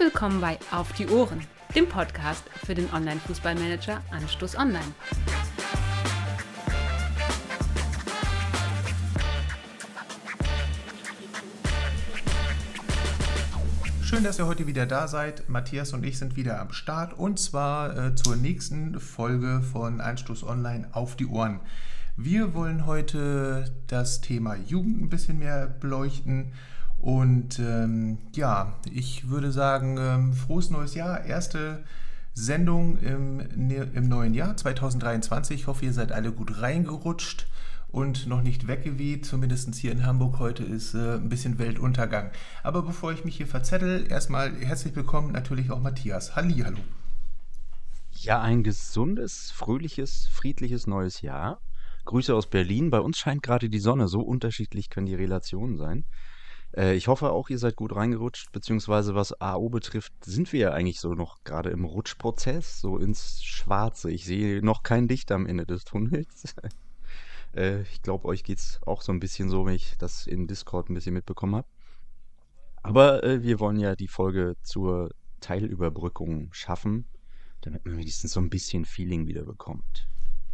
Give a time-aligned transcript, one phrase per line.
[0.00, 4.82] willkommen bei Auf die Ohren, dem Podcast für den Online-Fußballmanager Anstoß Online.
[14.02, 15.50] Schön, dass ihr heute wieder da seid.
[15.50, 20.44] Matthias und ich sind wieder am Start und zwar äh, zur nächsten Folge von Anstoß
[20.44, 21.60] Online auf die Ohren.
[22.16, 26.54] Wir wollen heute das Thema Jugend ein bisschen mehr beleuchten
[27.00, 31.24] und ähm, ja, ich würde sagen, ähm, frohes neues Jahr.
[31.24, 31.82] Erste
[32.34, 35.62] Sendung im, ne, im neuen Jahr 2023.
[35.62, 37.46] Ich hoffe, ihr seid alle gut reingerutscht
[37.88, 39.24] und noch nicht weggeweht.
[39.24, 42.30] Zumindest hier in Hamburg heute ist äh, ein bisschen Weltuntergang.
[42.62, 46.36] Aber bevor ich mich hier verzettel, erstmal herzlich willkommen natürlich auch Matthias.
[46.36, 46.80] Halli, hallo.
[48.12, 51.62] Ja, ein gesundes, fröhliches, friedliches neues Jahr.
[52.04, 52.90] Grüße aus Berlin.
[52.90, 54.08] Bei uns scheint gerade die Sonne.
[54.08, 56.04] So unterschiedlich können die Relationen sein.
[56.76, 60.70] Äh, ich hoffe auch, ihr seid gut reingerutscht, beziehungsweise was AO betrifft, sind wir ja
[60.72, 64.10] eigentlich so noch gerade im Rutschprozess, so ins Schwarze.
[64.10, 66.54] Ich sehe noch kein Licht am Ende des Tunnels.
[67.54, 70.46] äh, ich glaube, euch geht es auch so ein bisschen so, wenn ich das in
[70.46, 71.68] Discord ein bisschen mitbekommen habe.
[72.82, 75.10] Aber äh, wir wollen ja die Folge zur
[75.40, 77.06] Teilüberbrückung schaffen,
[77.60, 80.08] damit man wenigstens so ein bisschen Feeling wieder bekommt.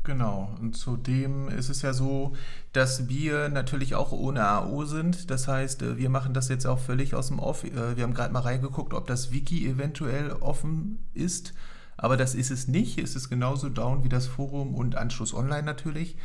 [0.06, 2.36] Genau, und zudem ist es ja so,
[2.72, 5.32] dass wir natürlich auch ohne AO sind.
[5.32, 7.64] Das heißt, äh, wir machen das jetzt auch völlig aus dem Off.
[7.64, 11.54] Äh, wir haben gerade mal reingeguckt, ob das Wiki eventuell offen ist.
[11.96, 13.00] Aber das ist es nicht.
[13.00, 16.16] Es ist genauso down wie das Forum und Anschluss online natürlich.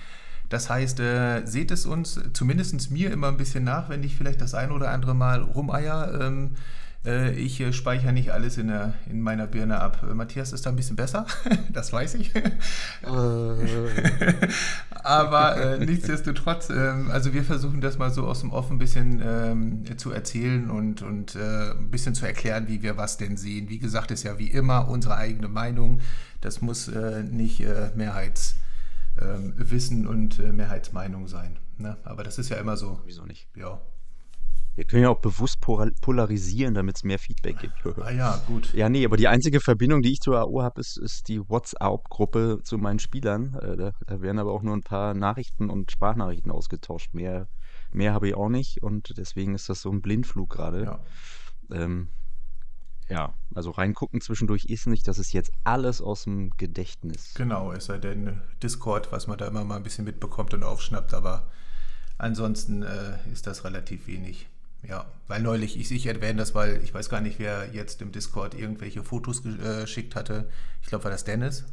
[0.48, 4.42] Das heißt, äh, seht es uns, zumindest mir immer ein bisschen nach, wenn ich vielleicht
[4.42, 6.22] das ein oder andere Mal rumeier.
[6.22, 6.58] Ähm, äh,
[7.04, 10.06] ich äh, speichere nicht alles in, der, in meiner Birne ab.
[10.08, 11.26] Äh, Matthias ist da ein bisschen besser,
[11.74, 12.32] das weiß ich.
[15.04, 19.20] Aber äh, nichtsdestotrotz, ähm, also wir versuchen das mal so aus dem Off ein bisschen
[19.26, 23.68] ähm, zu erzählen und, und äh, ein bisschen zu erklären, wie wir was denn sehen.
[23.70, 26.02] Wie gesagt, ist ja wie immer unsere eigene Meinung.
[26.40, 31.58] Das muss äh, nicht Mehrheitswissen ähm, und Mehrheitsmeinung sein.
[31.78, 31.98] Ne?
[32.04, 33.02] Aber das ist ja immer so.
[33.06, 33.48] Wieso nicht?
[33.56, 33.82] Ja.
[34.76, 37.74] Wir können ja auch bewusst polarisieren, damit es mehr Feedback gibt.
[38.02, 38.74] Ah ja, gut.
[38.74, 42.60] Ja, nee, aber die einzige Verbindung, die ich zur AO habe, ist, ist die WhatsApp-Gruppe
[42.64, 43.54] zu meinen Spielern.
[43.56, 47.14] Äh, da, da, werden aber auch nur ein paar Nachrichten und Sprachnachrichten ausgetauscht.
[47.14, 47.48] Mehr,
[47.92, 50.84] mehr habe ich auch nicht und deswegen ist das so ein Blindflug gerade.
[50.84, 51.00] Ja.
[51.72, 52.08] Ähm,
[53.10, 57.34] ja, also reingucken zwischendurch ist nicht, das ist jetzt alles aus dem Gedächtnis.
[57.34, 61.14] Genau, es sei denn Discord, was man da immer mal ein bisschen mitbekommt und aufschnappt,
[61.14, 61.48] aber
[62.18, 64.48] ansonsten äh, ist das relativ wenig.
[64.88, 68.12] Ja, weil neulich, ich, ich erwähne das, weil ich weiß gar nicht, wer jetzt im
[68.12, 70.50] Discord irgendwelche Fotos äh, geschickt hatte.
[70.82, 71.66] Ich glaube, war das Dennis?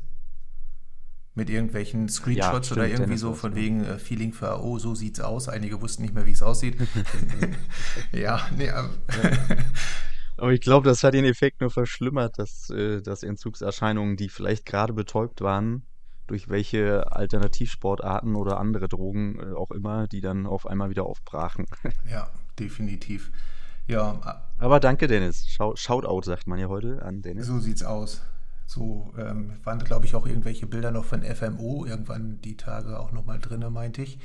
[1.34, 4.94] Mit irgendwelchen Screenshots ja, oder irgendwie Dennis so von wegen äh, Feeling für AO, so
[4.94, 5.48] sieht's aus.
[5.48, 6.76] Einige wussten nicht mehr, wie es aussieht.
[8.12, 8.90] ja, nee, aber,
[10.36, 14.66] aber ich glaube, das hat den Effekt nur verschlimmert, dass, äh, dass Entzugserscheinungen, die vielleicht
[14.66, 15.86] gerade betäubt waren,
[16.26, 21.64] durch welche Alternativsportarten oder andere Drogen äh, auch immer, die dann auf einmal wieder aufbrachen.
[22.10, 23.30] ja, definitiv.
[23.86, 24.42] Ja.
[24.58, 25.46] Aber danke, Dennis.
[25.48, 27.46] Shoutout, sagt man ja heute an Dennis.
[27.46, 28.22] So sieht's aus.
[28.66, 33.12] So ähm, waren, glaube ich, auch irgendwelche Bilder noch von FMO irgendwann die Tage auch
[33.12, 34.18] nochmal drin, meinte ich.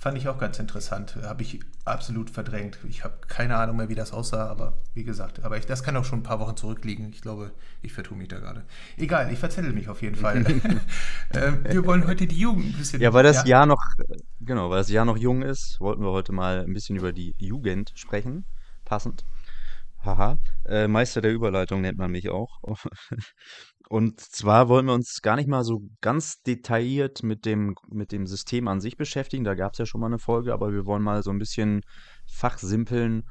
[0.00, 1.16] Fand ich auch ganz interessant.
[1.24, 2.78] Habe ich absolut verdrängt.
[2.88, 5.96] Ich habe keine Ahnung mehr, wie das aussah, aber wie gesagt, aber ich, das kann
[5.96, 7.10] auch schon ein paar Wochen zurückliegen.
[7.10, 7.50] Ich glaube,
[7.82, 8.64] ich vertue mich da gerade.
[8.96, 10.44] Egal, ich verzettel mich auf jeden Fall.
[11.34, 13.02] ähm, wir wollen heute die Jugend ein bisschen.
[13.02, 13.46] Ja, weil das ja.
[13.46, 13.82] Jahr noch,
[14.40, 17.34] genau, weil das Jahr noch jung ist, wollten wir heute mal ein bisschen über die
[17.36, 18.44] Jugend sprechen.
[18.84, 19.24] Passend.
[20.04, 20.38] Haha.
[20.64, 22.60] Äh, Meister der Überleitung nennt man mich auch.
[23.88, 28.26] Und zwar wollen wir uns gar nicht mal so ganz detailliert mit dem, mit dem
[28.26, 29.44] System an sich beschäftigen.
[29.44, 31.80] Da gab es ja schon mal eine Folge, aber wir wollen mal so ein bisschen
[32.26, 33.24] fachsimpeln,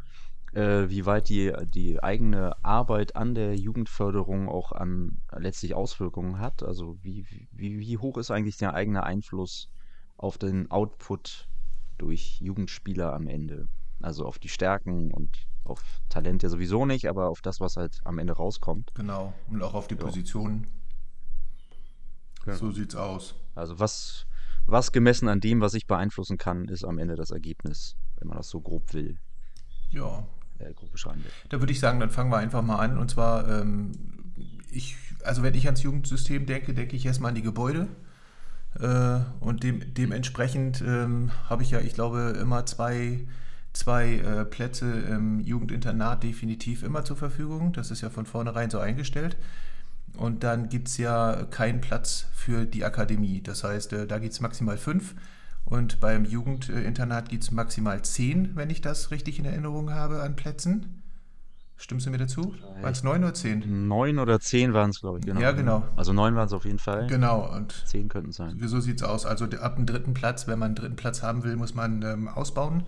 [0.54, 6.64] äh, wie weit die, die eigene Arbeit an der Jugendförderung auch an letztlich Auswirkungen hat.
[6.64, 9.70] Also wie, wie, wie hoch ist eigentlich der eigene Einfluss
[10.18, 11.48] auf den Output
[12.00, 13.68] durch Jugendspieler am Ende?
[14.02, 15.38] Also auf die Stärken und
[15.70, 18.92] auf Talent ja sowieso nicht, aber auf das, was halt am Ende rauskommt.
[18.96, 20.02] Genau, und auch auf die ja.
[20.02, 20.68] Positionen.
[22.46, 22.58] Genau.
[22.58, 23.36] So sieht's aus.
[23.56, 24.26] Also was,
[24.66, 28.38] was gemessen an dem, was ich beeinflussen kann, ist am Ende das Ergebnis, wenn man
[28.38, 29.18] das so grob will.
[29.90, 30.26] Ja.
[30.60, 31.32] Äh, grob beschreiben will.
[31.50, 32.98] Da würde ich sagen, dann fangen wir einfach mal an.
[32.98, 33.92] Und zwar, ähm,
[34.72, 37.88] ich, also wenn ich ans Jugendsystem denke, denke ich erstmal an die Gebäude.
[38.80, 43.28] Äh, und dem, dementsprechend ähm, habe ich ja, ich glaube, immer zwei
[43.78, 47.74] zwei äh, Plätze im Jugendinternat definitiv immer zur Verfügung.
[47.74, 49.38] Das ist ja von vornherein so eingestellt.
[50.16, 53.42] Und dann gibt es ja keinen Platz für die Akademie.
[53.42, 55.16] Das heißt, äh, da gibt es maximal fünf.
[55.64, 60.36] Und beim Jugendinternat gibt es maximal zehn, wenn ich das richtig in Erinnerung habe, an
[60.36, 61.04] Plätzen.
[61.76, 62.56] Stimmst du mir dazu?
[62.82, 63.88] Waren es neun oder zehn?
[63.88, 65.40] Neun oder zehn waren es, glaube ich, genau.
[65.40, 65.84] Ja, genau.
[65.96, 67.06] Also neun waren es auf jeden Fall.
[67.08, 67.54] Genau.
[67.56, 68.58] Und zehn könnten es sein.
[68.66, 69.28] So sieht es aus.
[69.28, 72.28] Also ab dem dritten Platz, wenn man einen dritten Platz haben will, muss man ähm,
[72.30, 72.84] ausbauen.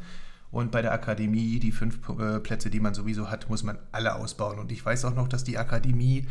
[0.51, 4.15] Und bei der Akademie, die fünf äh, Plätze, die man sowieso hat, muss man alle
[4.15, 4.59] ausbauen.
[4.59, 6.27] Und ich weiß auch noch, dass die Akademie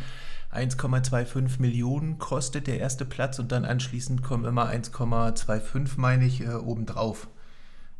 [0.53, 3.39] 1,25 Millionen kostet, der erste Platz.
[3.39, 7.29] Und dann anschließend kommen immer 1,25, meine ich, äh, obendrauf.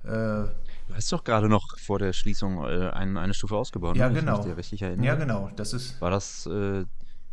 [0.04, 0.48] Äh,
[0.90, 3.96] Du hast doch gerade noch vor der Schließung äh, eine, eine Stufe ausgebaut.
[3.96, 4.20] Ja, ne?
[4.20, 4.46] genau.
[4.46, 5.04] Ich richtig erinnern.
[5.04, 5.52] Ja, genau.
[5.56, 6.02] Das ist.
[6.02, 6.48] War das.
[6.48, 6.86] Äh,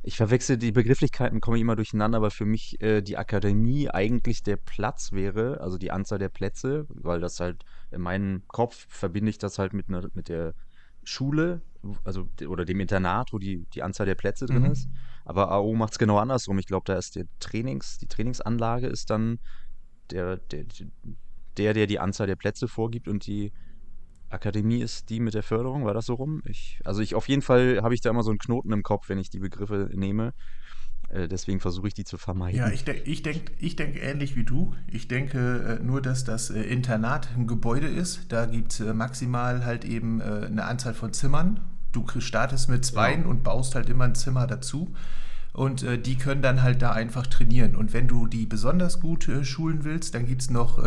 [0.02, 4.56] ich verwechsel die Begrifflichkeiten, komme immer durcheinander, aber für mich äh, die Akademie eigentlich der
[4.56, 7.64] Platz wäre, also die Anzahl der Plätze, weil das halt
[7.96, 10.54] in meinem Kopf verbinde ich das halt mit, ne, mit der
[11.02, 11.62] Schule,
[12.04, 14.72] also oder dem Internat, wo die, die Anzahl der Plätze drin mhm.
[14.72, 14.88] ist.
[15.24, 16.58] Aber AO macht es genau andersrum.
[16.58, 19.38] Ich glaube, da ist der Trainings, die Trainingsanlage ist dann
[20.10, 20.64] der, der,
[21.56, 23.52] der, der die Anzahl der Plätze vorgibt und die
[24.28, 25.84] Akademie ist die mit der Förderung.
[25.84, 26.42] War das so rum?
[26.46, 29.08] Ich, also ich auf jeden Fall habe ich da immer so einen Knoten im Kopf,
[29.08, 30.34] wenn ich die Begriffe nehme.
[31.08, 32.58] Äh, deswegen versuche ich die zu vermeiden.
[32.58, 34.74] Ja, ich, de ich denke ich denk ähnlich wie du.
[34.86, 38.20] Ich denke äh, nur, dass das äh, Internat ein Gebäude ist.
[38.28, 41.60] Da gibt es äh, maximal halt eben äh, eine Anzahl von Zimmern.
[41.92, 43.24] Du startest mit zwei ja.
[43.24, 44.92] und baust halt immer ein Zimmer dazu.
[45.52, 47.76] Und äh, die können dann halt da einfach trainieren.
[47.76, 50.78] Und wenn du die besonders gut schulen willst, dann gibt es noch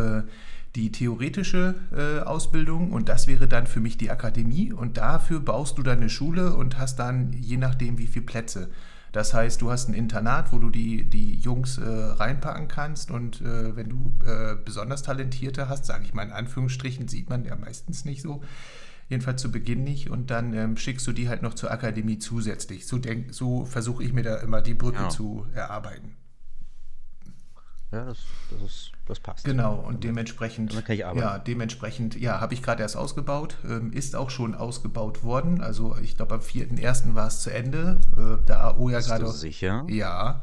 [0.75, 5.77] die theoretische äh, Ausbildung und das wäre dann für mich die Akademie und dafür baust
[5.77, 8.69] du dann eine Schule und hast dann je nachdem wie viele Plätze.
[9.11, 13.41] Das heißt, du hast ein Internat, wo du die, die Jungs äh, reinpacken kannst und
[13.41, 17.55] äh, wenn du äh, besonders Talentierte hast, sage ich mal in Anführungsstrichen, sieht man ja
[17.55, 18.41] meistens nicht so,
[19.09, 22.85] jedenfalls zu Beginn nicht und dann ähm, schickst du die halt noch zur Akademie zusätzlich.
[22.85, 22.99] So,
[23.31, 25.09] so versuche ich mir da immer die Brücke ja.
[25.09, 26.15] zu erarbeiten.
[27.91, 28.19] Ja, das,
[28.51, 29.45] das, ist, das passt.
[29.45, 31.19] Genau, und dementsprechend, kann ich arbeiten.
[31.19, 35.61] ja, dementsprechend, ja, habe ich gerade erst ausgebaut, ähm, ist auch schon ausgebaut worden.
[35.61, 37.15] Also ich glaube, am 4.1.
[37.15, 37.99] war es zu Ende.
[38.15, 39.27] Äh, da AO ja gerade.
[39.31, 39.85] sicher?
[39.89, 40.41] Ja.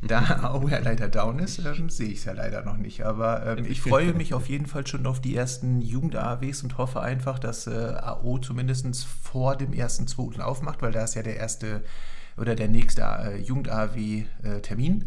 [0.00, 3.04] Da AO ja leider down ist, ähm, sehe ich es ja leider noch nicht.
[3.04, 7.00] Aber ähm, ich freue mich auf jeden Fall schon auf die ersten Jugend-AWs und hoffe
[7.00, 10.40] einfach, dass äh, AO zumindest vor dem 1.2.
[10.40, 11.82] aufmacht, weil da ist ja der erste
[12.36, 15.02] oder der nächste äh, Jugend-AW-Termin.
[15.02, 15.04] Äh,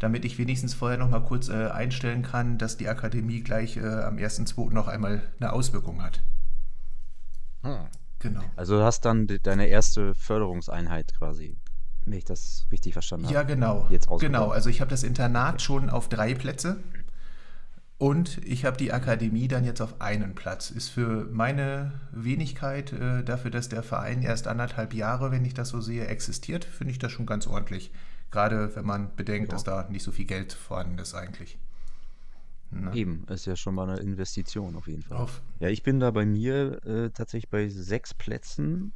[0.00, 3.86] damit ich wenigstens vorher noch mal kurz äh, einstellen kann, dass die Akademie gleich äh,
[3.86, 4.72] am 1.2.
[4.72, 6.20] noch einmal eine Auswirkung hat.
[7.62, 7.86] Hm.
[8.18, 8.40] Genau.
[8.56, 11.56] Also du hast dann deine erste Förderungseinheit quasi,
[12.04, 13.34] wenn ich das richtig verstanden habe.
[13.34, 13.86] Ja, genau.
[13.88, 16.78] Jetzt genau, also ich habe das Internat schon auf drei Plätze
[17.96, 20.70] und ich habe die Akademie dann jetzt auf einen Platz.
[20.70, 25.68] Ist für meine Wenigkeit, äh, dafür, dass der Verein erst anderthalb Jahre, wenn ich das
[25.70, 27.90] so sehe, existiert, finde ich das schon ganz ordentlich.
[28.30, 29.56] Gerade wenn man bedenkt, ja.
[29.56, 31.58] dass da nicht so viel Geld vorhanden ist eigentlich.
[32.70, 32.94] Ne?
[32.94, 35.18] Eben, ist ja schon mal eine Investition auf jeden Fall.
[35.18, 35.42] Auf.
[35.58, 38.92] Ja, ich bin da bei mir äh, tatsächlich bei sechs Plätzen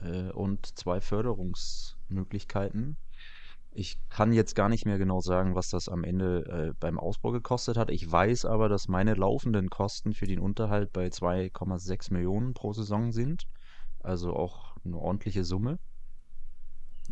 [0.00, 2.96] äh, und zwei Förderungsmöglichkeiten.
[3.72, 7.32] Ich kann jetzt gar nicht mehr genau sagen, was das am Ende äh, beim Ausbau
[7.32, 7.90] gekostet hat.
[7.90, 13.10] Ich weiß aber, dass meine laufenden Kosten für den Unterhalt bei 2,6 Millionen pro Saison
[13.12, 13.48] sind.
[14.00, 15.78] Also auch eine ordentliche Summe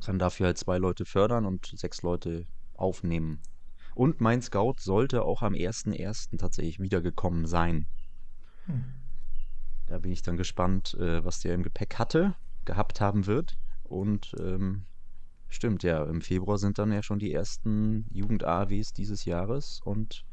[0.00, 3.40] kann dafür halt zwei Leute fördern und sechs Leute aufnehmen.
[3.94, 6.38] Und mein Scout sollte auch am 1.1.
[6.38, 7.86] tatsächlich wiedergekommen sein.
[8.66, 8.84] Hm.
[9.86, 13.56] Da bin ich dann gespannt, äh, was der im Gepäck hatte, gehabt haben wird.
[13.82, 14.84] Und ähm,
[15.48, 20.24] stimmt, ja, im Februar sind dann ja schon die ersten Jugend-AWs dieses Jahres und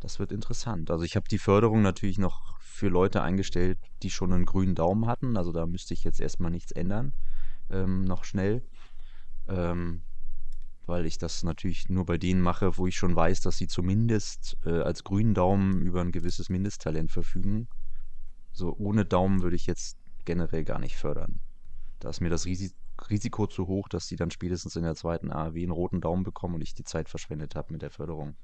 [0.00, 0.90] das wird interessant.
[0.90, 5.06] Also ich habe die Förderung natürlich noch für Leute eingestellt, die schon einen grünen Daumen
[5.06, 5.36] hatten.
[5.36, 7.14] Also da müsste ich jetzt erstmal nichts ändern,
[7.70, 8.62] ähm, noch schnell
[9.48, 10.02] ähm,
[10.86, 14.56] weil ich das natürlich nur bei denen mache, wo ich schon weiß, dass sie zumindest
[14.64, 17.68] äh, als grünen Daumen über ein gewisses Mindesttalent verfügen.
[18.52, 21.40] So ohne Daumen würde ich jetzt generell gar nicht fördern.
[22.00, 22.72] Da ist mir das Risi
[23.10, 26.54] Risiko zu hoch, dass sie dann spätestens in der zweiten AW einen roten Daumen bekommen
[26.54, 28.36] und ich die Zeit verschwendet habe mit der Förderung.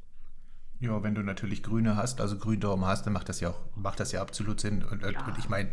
[0.80, 4.00] Ja, wenn du natürlich Grüne hast, also Gründaumen hast, dann macht das ja auch, macht
[4.00, 4.82] das ja absolut Sinn.
[4.82, 5.26] Und, ja.
[5.26, 5.70] und ich meine,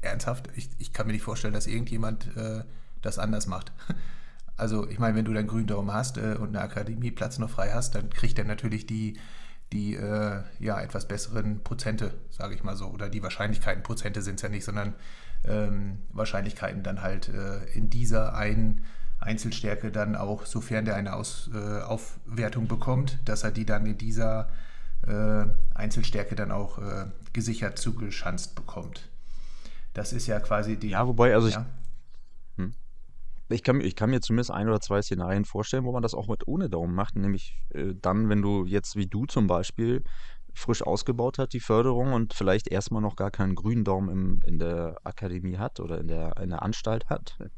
[0.00, 2.64] ernsthaft, ich, ich kann mir nicht vorstellen, dass irgendjemand äh,
[3.02, 3.72] das anders macht.
[4.56, 7.94] Also ich meine, wenn du deinen Gründaumen hast äh, und eine Akademieplatz noch frei hast,
[7.94, 9.18] dann kriegt er natürlich die,
[9.72, 12.86] die äh, ja, etwas besseren Prozente, sage ich mal so.
[12.86, 14.94] Oder die Wahrscheinlichkeiten, Prozente sind es ja nicht, sondern
[15.44, 18.84] ähm, Wahrscheinlichkeiten dann halt äh, in dieser einen
[19.20, 23.98] Einzelstärke dann auch, sofern der eine Aus, äh, Aufwertung bekommt, dass er die dann in
[23.98, 24.48] dieser
[25.06, 25.44] äh,
[25.74, 29.08] Einzelstärke dann auch äh, gesichert zugeschanzt bekommt.
[29.94, 30.90] Das ist ja quasi die.
[30.90, 31.64] Ja, wobei, also ich, hm.
[33.48, 36.28] Ich kann, ich kann mir zumindest ein oder zwei Szenarien vorstellen, wo man das auch
[36.28, 37.16] mit ohne Daumen macht.
[37.16, 40.02] Nämlich äh, dann, wenn du jetzt wie du zum Beispiel
[40.52, 44.58] frisch ausgebaut hat, die Förderung, und vielleicht erstmal noch gar keinen grünen Daumen im, in
[44.58, 47.38] der Akademie hat oder in der, in der Anstalt hat.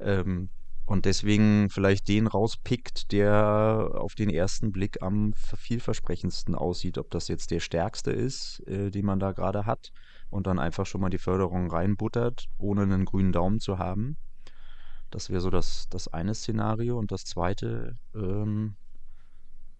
[0.00, 0.48] Ähm,
[0.86, 7.26] und deswegen vielleicht den rauspickt, der auf den ersten Blick am vielversprechendsten aussieht, ob das
[7.26, 9.90] jetzt der stärkste ist, äh, den man da gerade hat,
[10.30, 14.16] und dann einfach schon mal die Förderung reinbuttert, ohne einen grünen Daumen zu haben.
[15.10, 16.98] Das wäre so das, das eine Szenario.
[16.98, 18.76] Und das zweite ähm,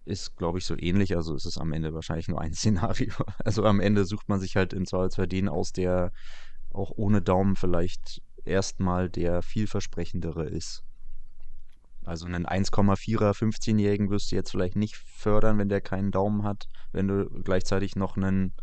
[0.05, 1.15] ist, glaube ich, so ähnlich.
[1.15, 3.13] Also ist es am Ende wahrscheinlich nur ein Szenario.
[3.43, 6.11] Also am Ende sucht man sich halt in Zweifelsfall den aus, der
[6.71, 10.83] auch ohne Daumen vielleicht erstmal der vielversprechendere ist.
[12.05, 16.67] Also einen 1,4er 15-Jährigen wirst du jetzt vielleicht nicht fördern, wenn der keinen Daumen hat,
[16.91, 18.53] wenn du gleichzeitig noch einen,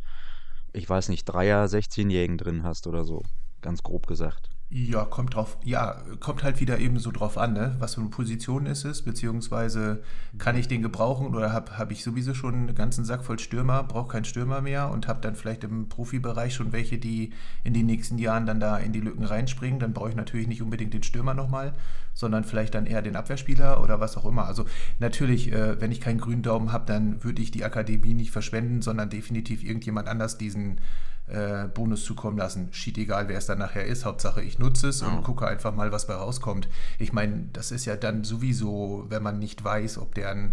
[0.73, 3.23] ich weiß nicht, 3er 16-Jährigen drin hast oder so.
[3.61, 4.56] Ganz grob gesagt.
[4.69, 7.77] Ja, kommt drauf, ja, kommt halt wieder eben so drauf an, ne?
[7.79, 10.03] was für eine Position ist es, beziehungsweise
[10.39, 13.85] kann ich den gebrauchen oder habe hab ich sowieso schon einen ganzen Sack voll Stürmer,
[13.85, 17.33] brauche keinen Stürmer mehr und habe dann vielleicht im Profibereich schon welche, die
[17.63, 20.63] in den nächsten Jahren dann da in die Lücken reinspringen, dann brauche ich natürlich nicht
[20.63, 21.73] unbedingt den Stürmer nochmal,
[22.13, 24.47] sondern vielleicht dann eher den Abwehrspieler oder was auch immer.
[24.47, 24.67] Also
[24.99, 28.83] natürlich, äh, wenn ich keinen grünen Daumen habe, dann würde ich die Akademie nicht verschwenden,
[28.83, 30.81] sondern definitiv irgendjemand anders diesen
[31.29, 32.69] äh, Bonus zukommen lassen.
[32.73, 34.05] Schied egal, wer es dann nachher ist.
[34.05, 36.69] Hauptsache, ich nutze es und gucke einfach mal, was bei rauskommt.
[36.99, 40.53] Ich meine, das ist ja dann sowieso, wenn man nicht weiß, ob der ein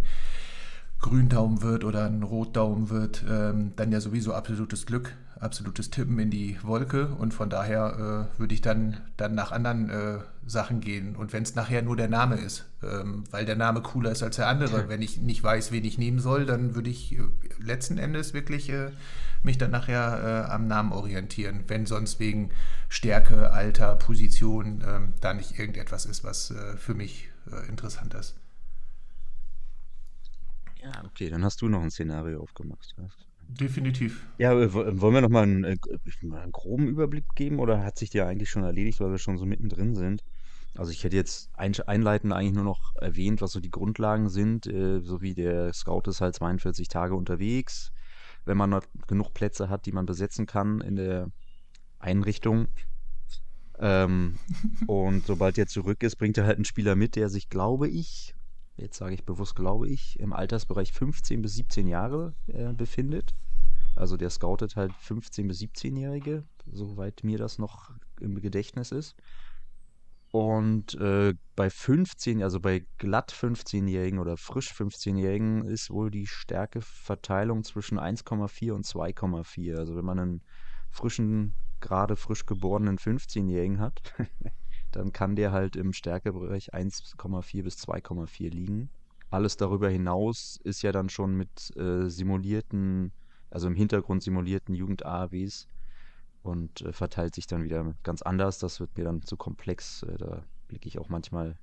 [1.03, 6.31] Gründaumen wird oder ein Rotdaumen wird, ähm, dann ja sowieso absolutes Glück, absolutes Tippen in
[6.31, 11.17] die Wolke und von daher äh, würde ich dann, dann nach anderen äh, Sachen gehen
[11.17, 14.37] und wenn es nachher nur der Name ist, ähm, weil der Name cooler ist als
[14.37, 17.21] der andere, wenn ich nicht weiß, wen ich nehmen soll, dann würde ich äh,
[17.59, 18.91] letzten Endes wirklich äh,
[19.43, 22.49] mich dann nachher äh, am Namen orientieren, wenn sonst wegen
[22.89, 28.35] Stärke, Alter, Position ähm, da nicht irgendetwas ist, was äh, für mich äh, interessant ist.
[30.81, 32.95] Ja, okay, dann hast du noch ein Szenario aufgemacht.
[33.47, 34.25] Definitiv.
[34.37, 35.77] Ja, wollen wir noch mal einen, äh,
[36.21, 39.45] einen, groben Überblick geben oder hat sich der eigentlich schon erledigt, weil wir schon so
[39.45, 40.23] mittendrin sind?
[40.75, 45.01] Also ich hätte jetzt einleitend eigentlich nur noch erwähnt, was so die Grundlagen sind, äh,
[45.01, 47.92] so wie der Scout ist halt 42 Tage unterwegs,
[48.45, 51.31] wenn man noch genug Plätze hat, die man besetzen kann in der
[51.99, 52.67] Einrichtung.
[53.79, 54.37] Ähm,
[54.87, 58.35] und sobald er zurück ist, bringt er halt einen Spieler mit, der sich, glaube ich,
[58.77, 63.33] jetzt sage ich bewusst, glaube ich, im Altersbereich 15 bis 17 Jahre äh, befindet.
[63.95, 69.15] Also der scoutet halt 15 bis 17-Jährige, soweit mir das noch im Gedächtnis ist.
[70.33, 77.63] Und äh, bei 15, also bei glatt 15-Jährigen oder frisch 15-Jährigen ist wohl die Stärkeverteilung
[77.63, 79.77] zwischen 1,4 und 2,4.
[79.77, 80.41] Also wenn man einen
[80.89, 84.01] frischen, gerade frisch geborenen 15-Jährigen hat,
[84.91, 88.89] dann kann der halt im Stärkebereich 1,4 bis 2,4 liegen.
[89.29, 93.11] Alles darüber hinaus ist ja dann schon mit äh, simulierten,
[93.51, 95.67] also im Hintergrund simulierten Jugend-AAWs
[96.43, 98.59] und äh, verteilt sich dann wieder ganz anders.
[98.59, 100.03] Das wird mir dann zu komplex.
[100.03, 101.57] Äh, da blicke ich auch manchmal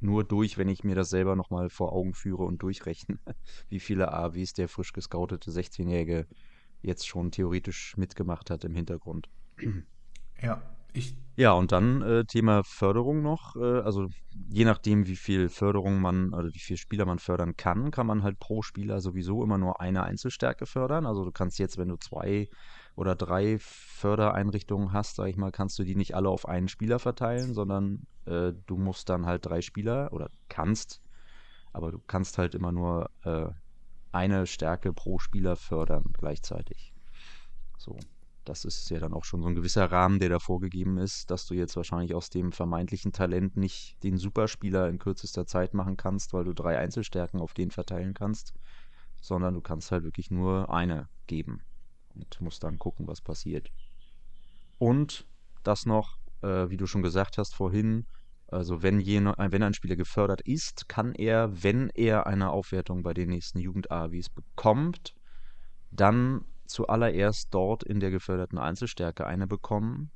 [0.00, 3.18] nur durch, wenn ich mir das selber nochmal vor Augen führe und durchrechne,
[3.68, 6.26] wie viele AWs der frisch gescoutete 16-Jährige
[6.80, 9.28] jetzt schon theoretisch mitgemacht hat im Hintergrund.
[10.40, 10.60] Ja,
[10.92, 11.16] ich.
[11.36, 13.56] Ja, und dann äh, Thema Förderung noch.
[13.56, 14.08] Äh, also
[14.50, 18.22] je nachdem, wie viel Förderung man, oder wie viele Spieler man fördern kann, kann man
[18.22, 21.06] halt pro Spieler sowieso immer nur eine Einzelstärke fördern.
[21.06, 22.48] Also du kannst jetzt, wenn du zwei
[22.94, 26.98] oder drei Fördereinrichtungen hast, sag ich mal, kannst du die nicht alle auf einen Spieler
[26.98, 31.00] verteilen, sondern äh, du musst dann halt drei Spieler oder kannst,
[31.72, 33.48] aber du kannst halt immer nur äh,
[34.12, 36.92] eine Stärke pro Spieler fördern gleichzeitig.
[37.78, 37.98] So.
[38.44, 41.46] Das ist ja dann auch schon so ein gewisser Rahmen, der da vorgegeben ist, dass
[41.46, 46.32] du jetzt wahrscheinlich aus dem vermeintlichen Talent nicht den Superspieler in kürzester Zeit machen kannst,
[46.32, 48.52] weil du drei Einzelstärken auf den verteilen kannst,
[49.20, 51.62] sondern du kannst halt wirklich nur eine geben
[52.14, 53.68] und muss dann gucken, was passiert.
[54.78, 55.26] Und
[55.62, 58.06] das noch, äh, wie du schon gesagt hast vorhin,
[58.48, 63.02] also wenn, jene, äh, wenn ein Spieler gefördert ist, kann er, wenn er eine Aufwertung
[63.02, 65.14] bei den nächsten Jugend-AWs bekommt,
[65.90, 70.10] dann zuallererst dort in der geförderten Einzelstärke eine bekommen.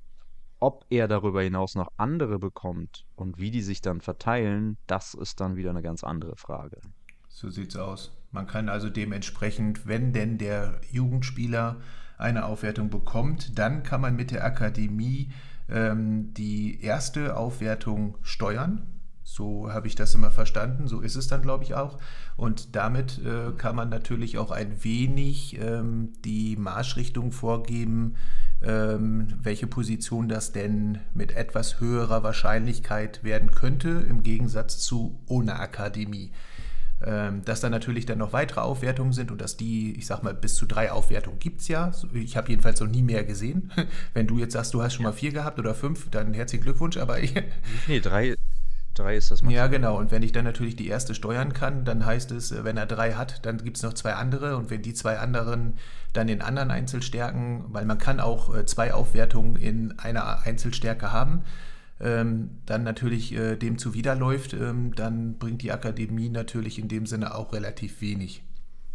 [0.59, 5.41] Ob er darüber hinaus noch andere bekommt und wie die sich dann verteilen, das ist
[5.41, 6.81] dann wieder eine ganz andere Frage.
[7.29, 8.11] So sieht's aus.
[8.37, 11.77] Man kann also dementsprechend, wenn denn der Jugendspieler
[12.19, 15.31] eine Aufwertung bekommt, dann kann man mit der Akademie
[15.71, 18.87] ähm, die erste Aufwertung steuern.
[19.23, 21.99] So habe ich das immer verstanden, so ist es dann, glaube ich, auch.
[22.37, 28.17] Und damit äh, kann man natürlich auch ein wenig ähm, die Marschrichtung vorgeben,
[28.61, 35.59] ähm, welche Position das denn mit etwas höherer Wahrscheinlichkeit werden könnte, im Gegensatz zu ohne
[35.59, 36.33] Akademie.
[37.05, 40.33] Ähm, dass da natürlich dann noch weitere Aufwertungen sind und dass die, ich sag mal,
[40.33, 41.93] bis zu drei Aufwertungen gibt es ja.
[42.15, 43.71] Ich habe jedenfalls noch nie mehr gesehen.
[44.15, 46.97] Wenn du jetzt sagst, du hast schon mal vier gehabt oder fünf, dann herzlichen Glückwunsch,
[46.97, 47.35] aber ich.
[47.87, 48.35] Nee, drei,
[48.95, 49.55] drei ist das Maximum.
[49.55, 49.99] Ja, genau.
[49.99, 53.13] Und wenn ich dann natürlich die erste steuern kann, dann heißt es, wenn er drei
[53.13, 54.57] hat, dann gibt es noch zwei andere.
[54.57, 55.77] Und wenn die zwei anderen
[56.15, 61.43] dann in anderen Einzelstärken, weil man kann auch äh, zwei Aufwertungen in einer Einzelstärke haben,
[62.01, 67.35] ähm, dann natürlich äh, dem zuwiderläuft, ähm, dann bringt die Akademie natürlich in dem Sinne
[67.35, 68.43] auch relativ wenig.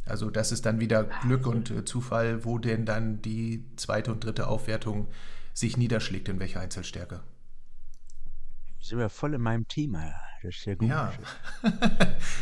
[0.06, 4.24] Also das ist dann wieder Glück und äh, Zufall, wo denn dann die zweite und
[4.24, 5.08] dritte Aufwertung
[5.54, 7.22] sich niederschlägt, in welcher Einzelstärke.
[8.80, 10.14] Sind wir voll in meinem Thema.
[10.42, 10.90] Das ist ja gut.
[10.90, 11.14] Ja.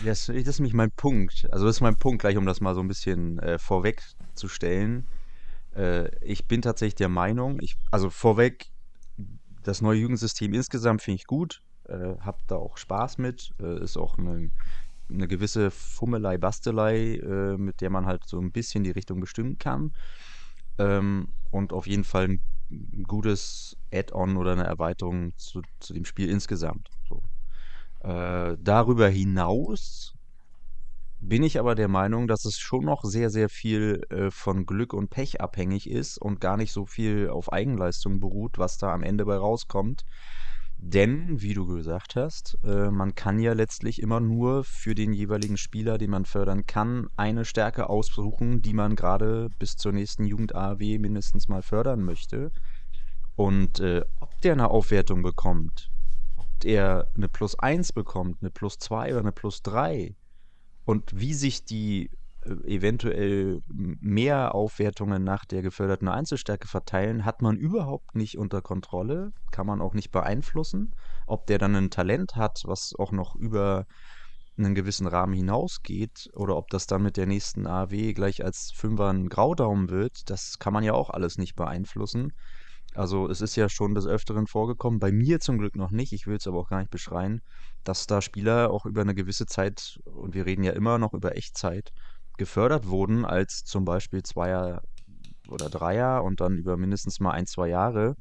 [0.05, 1.47] das, das, ist nämlich mein Punkt.
[1.51, 5.05] Also das ist mein Punkt, gleich um das mal so ein bisschen äh, vorwegzustellen.
[5.75, 8.68] Äh, ich bin tatsächlich der Meinung, ich, also vorweg,
[9.69, 11.61] das neue Jugendsystem insgesamt finde ich gut.
[11.87, 13.53] Äh, hab da auch Spaß mit.
[13.61, 14.51] Äh, ist auch eine,
[15.09, 19.57] eine gewisse Fummelei, Bastelei, äh, mit der man halt so ein bisschen die Richtung bestimmen
[19.57, 19.93] kann.
[20.77, 22.41] Ähm, und auf jeden Fall ein,
[23.07, 26.89] gutes Add-on oder eine Erweiterung zu, zu dem Spiel insgesamt.
[27.07, 27.23] So.
[28.01, 30.13] Äh, darüber hinaus
[31.21, 34.93] bin ich aber der Meinung, dass es schon noch sehr, sehr viel äh, von Glück
[34.93, 39.03] und Pech abhängig ist und gar nicht so viel auf Eigenleistung beruht, was da am
[39.03, 40.05] Ende bei rauskommt.
[40.81, 45.57] Denn, wie du gesagt hast, äh, man kann ja letztlich immer nur für den jeweiligen
[45.57, 50.99] Spieler, den man fördern kann, eine Stärke aussuchen, die man gerade bis zur nächsten Jugend-AW
[50.99, 52.53] mindestens mal fördern möchte.
[53.35, 55.89] Und äh, ob der eine Aufwertung bekommt,
[56.37, 60.15] ob der eine Plus 1 bekommt, eine Plus 2 oder eine Plus 3,
[60.85, 62.09] und wie sich die
[62.41, 69.31] äh, eventuell mehr Aufwertungen nach der geförderten Einzelstärke verteilen, hat man überhaupt nicht unter Kontrolle,
[69.51, 70.93] kann man auch nicht beeinflussen.
[71.27, 73.85] Ob der dann ein Talent hat, was auch noch über
[74.57, 79.09] einen gewissen Rahmen hinausgeht, oder ob das dann mit der nächsten AW gleich als Fünfer
[79.09, 82.33] ein Graudaum wird, das kann man ja auch alles nicht beeinflussen.
[82.99, 86.27] Also es ist ja schon des Öfteren vorgekommen, bei mir zum Glück noch nicht, ich
[86.27, 87.41] will es aber auch gar nicht beschreien,
[87.85, 91.37] dass da Spieler auch über eine gewisse Zeit, und wir reden ja immer noch über
[91.37, 91.93] Echtzeit,
[92.37, 94.81] gefördert wurden als zum Beispiel Zweier
[95.47, 98.17] oder Dreier und dann über mindestens mal ein, zwei Jahre.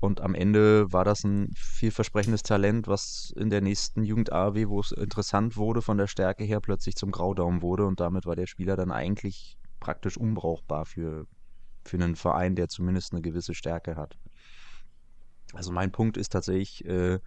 [0.00, 4.92] Und am Ende war das ein vielversprechendes Talent, was in der nächsten Jugend-AW, wo es
[4.92, 7.84] interessant wurde, von der Stärke her plötzlich zum Graudaum wurde.
[7.84, 11.26] Und damit war der Spieler dann eigentlich praktisch unbrauchbar für,
[11.88, 14.18] für einen Verein, der zumindest eine gewisse Stärke hat.
[15.52, 17.20] Also mein Punkt ist tatsächlich, äh,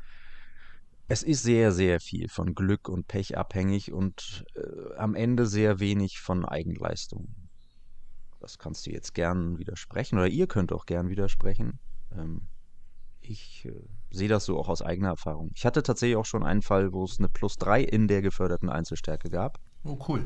[1.08, 5.80] es ist sehr, sehr viel von Glück und Pech abhängig und äh, am Ende sehr
[5.80, 7.30] wenig von Eigenleistung.
[8.40, 11.80] Das kannst du jetzt gern widersprechen oder ihr könnt auch gern widersprechen.
[12.12, 12.48] Ähm,
[13.22, 13.74] ich äh,
[14.12, 15.52] sehe das so auch aus eigener Erfahrung.
[15.56, 18.70] Ich hatte tatsächlich auch schon einen Fall, wo es eine Plus 3 in der geförderten
[18.70, 19.60] Einzelstärke gab.
[19.84, 20.26] Oh, cool.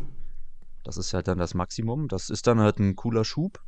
[0.84, 2.08] Das ist halt dann das Maximum.
[2.08, 3.64] Das ist dann halt ein cooler Schub.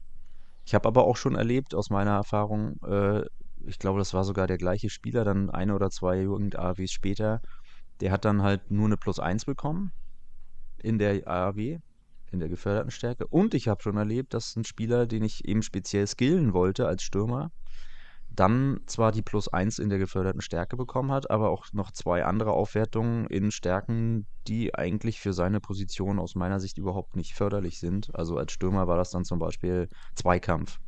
[0.65, 3.23] Ich habe aber auch schon erlebt, aus meiner Erfahrung, äh,
[3.65, 7.41] ich glaube, das war sogar der gleiche Spieler, dann eine oder zwei Jugend-AWs später,
[8.01, 9.91] der hat dann halt nur eine Plus 1 bekommen
[10.77, 11.79] in der AAW,
[12.31, 13.27] in der geförderten Stärke.
[13.27, 17.03] Und ich habe schon erlebt, dass ein Spieler, den ich eben speziell skillen wollte als
[17.03, 17.51] Stürmer,
[18.35, 22.25] dann zwar die Plus 1 in der geförderten Stärke bekommen hat, aber auch noch zwei
[22.25, 27.79] andere Aufwertungen in Stärken, die eigentlich für seine Position aus meiner Sicht überhaupt nicht förderlich
[27.79, 28.13] sind.
[28.15, 30.79] Also als Stürmer war das dann zum Beispiel Zweikampf.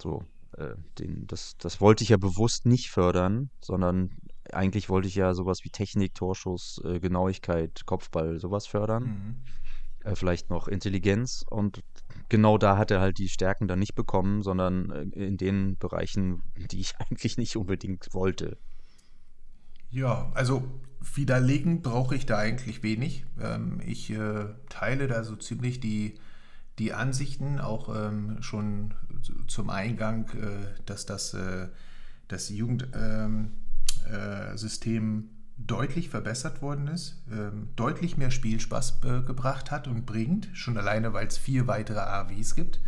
[0.00, 0.24] So,
[0.56, 4.10] äh, den, das, das wollte ich ja bewusst nicht fördern, sondern
[4.50, 9.04] eigentlich wollte ich ja sowas wie Technik, Torschuss, äh, Genauigkeit, Kopfball, sowas fördern.
[9.04, 9.36] Mhm.
[10.04, 11.44] Äh, vielleicht noch Intelligenz.
[11.48, 11.82] Und
[12.32, 16.42] genau da hat er halt die Stärken dann nicht bekommen, sondern äh, in den Bereichen,
[16.56, 18.56] die ich eigentlich nicht unbedingt wollte.
[19.90, 20.64] Ja, also
[21.14, 23.26] widerlegen brauche ich da eigentlich wenig.
[23.38, 26.14] Ähm, ich äh, teile da so ziemlich die
[26.78, 28.94] die Ansichten auch ähm, schon
[29.46, 31.68] zum Eingang, äh, dass das, äh,
[32.28, 33.52] das Jugendsystem
[35.04, 35.32] ähm, äh,
[35.66, 41.12] deutlich verbessert worden ist, ähm, deutlich mehr Spielspaß äh, gebracht hat und bringt, schon alleine,
[41.12, 42.80] weil es vier weitere AWs gibt,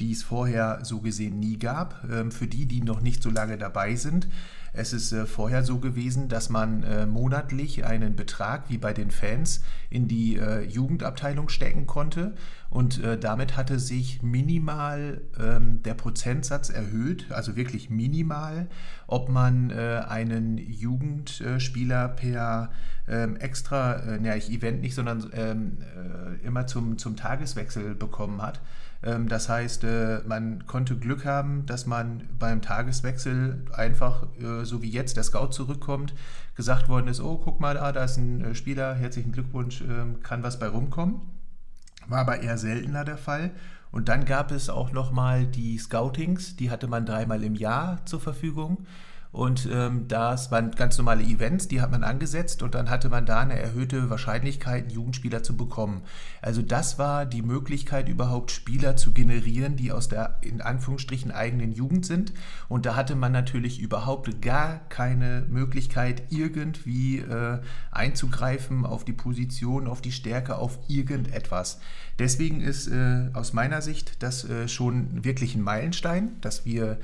[0.00, 2.04] die es vorher so gesehen nie gab.
[2.10, 4.26] Ähm, für die, die noch nicht so lange dabei sind,
[4.72, 9.10] es ist äh, vorher so gewesen, dass man äh, monatlich einen Betrag, wie bei den
[9.10, 12.34] Fans, in die äh, Jugendabteilung stecken konnte.
[12.68, 18.68] Und damit hatte sich minimal ähm, der Prozentsatz erhöht, also wirklich minimal,
[19.08, 22.70] ob man einen Jugendspieler per
[23.08, 25.78] ähm, extra, naja, ich Event nicht, sondern
[26.44, 28.60] immer zum, zum Tageswechsel bekommen hat.
[29.02, 29.84] Ähm, das heißt,
[30.26, 35.52] man konnte Glück haben, dass man beim Tageswechsel einfach äh, so wie jetzt der Scout
[35.52, 36.14] zurückkommt,
[36.54, 40.22] gesagt worden ist, oh, guck mal da, da ist ein äh, Spieler, herzlichen Glückwunsch, ähm,
[40.22, 41.20] kann was bei rumkommen.
[42.08, 43.52] War aber eher seltener der Fall.
[43.92, 48.20] Und dann gab es auch nochmal die Scoutings, die hatte man dreimal im Jahr zur
[48.20, 48.86] Verfügung.
[49.32, 53.26] Und ähm, das waren ganz normale Events, die hat man angesetzt und dann hatte man
[53.26, 56.02] da eine erhöhte Wahrscheinlichkeit, Jugendspieler zu bekommen.
[56.42, 61.70] Also das war die Möglichkeit, überhaupt Spieler zu generieren, die aus der in Anführungsstrichen eigenen
[61.70, 62.32] Jugend sind.
[62.68, 67.60] Und da hatte man natürlich überhaupt gar keine Möglichkeit, irgendwie äh,
[67.92, 71.78] einzugreifen auf die Position, auf die Stärke, auf irgendetwas.
[72.18, 76.98] Deswegen ist äh, aus meiner Sicht das äh, schon wirklich ein Meilenstein, dass wir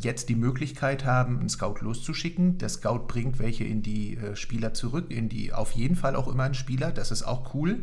[0.00, 2.58] jetzt die Möglichkeit haben, einen Scout loszuschicken.
[2.58, 6.28] Der Scout bringt welche in die äh, Spieler zurück, in die auf jeden Fall auch
[6.28, 6.92] immer einen Spieler.
[6.92, 7.80] Das ist auch cool.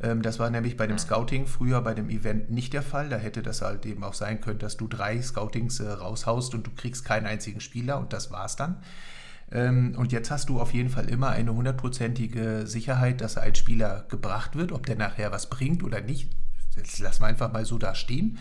[0.00, 3.08] Ähm, das war nämlich bei dem Scouting früher bei dem Event nicht der Fall.
[3.08, 6.66] Da hätte das halt eben auch sein können, dass du drei Scoutings äh, raushaust und
[6.66, 8.76] du kriegst keinen einzigen Spieler und das war's dann.
[9.50, 14.06] Ähm, und jetzt hast du auf jeden Fall immer eine hundertprozentige Sicherheit, dass ein Spieler
[14.08, 14.72] gebracht wird.
[14.72, 16.30] Ob der nachher was bringt oder nicht,
[16.76, 18.38] das lassen wir einfach mal so da stehen.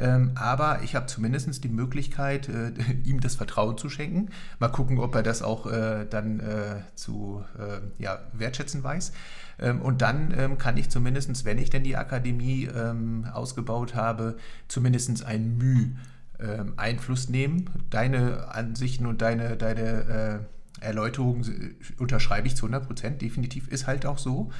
[0.00, 2.72] Ähm, aber ich habe zumindest die Möglichkeit, äh,
[3.04, 4.30] ihm das Vertrauen zu schenken.
[4.58, 9.12] Mal gucken, ob er das auch äh, dann äh, zu äh, ja, wertschätzen weiß.
[9.58, 14.36] Ähm, und dann ähm, kann ich zumindest, wenn ich denn die Akademie ähm, ausgebaut habe,
[14.68, 15.96] zumindest ein Mühe
[16.40, 17.68] ähm, Einfluss nehmen.
[17.90, 20.40] Deine Ansichten und deine, deine
[20.80, 23.22] äh, Erläuterungen unterschreibe ich zu 100 Prozent.
[23.22, 24.50] Definitiv ist halt auch so.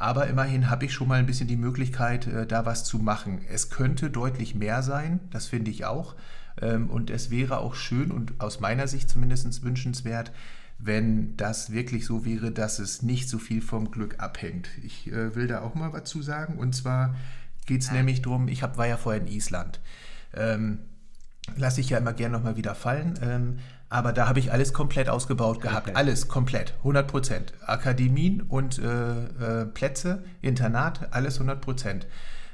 [0.00, 3.42] Aber immerhin habe ich schon mal ein bisschen die Möglichkeit, äh, da was zu machen.
[3.50, 6.16] Es könnte deutlich mehr sein, das finde ich auch.
[6.58, 10.32] Ähm, und es wäre auch schön und aus meiner Sicht zumindest wünschenswert,
[10.78, 14.70] wenn das wirklich so wäre, dass es nicht so viel vom Glück abhängt.
[14.82, 16.56] Ich äh, will da auch mal was zu sagen.
[16.56, 17.14] Und zwar
[17.66, 17.92] geht es ja.
[17.92, 19.80] nämlich darum, ich hab, war ja vorher in Island.
[20.32, 20.78] Ähm,
[21.56, 23.18] lasse ich ja immer gerne nochmal wieder fallen.
[23.20, 23.58] Ähm,
[23.90, 25.88] aber da habe ich alles komplett ausgebaut gehabt.
[25.88, 25.96] Okay.
[25.96, 27.52] Alles komplett, 100 Prozent.
[27.66, 32.06] Akademien und äh, äh, Plätze, Internat, alles 100 Prozent.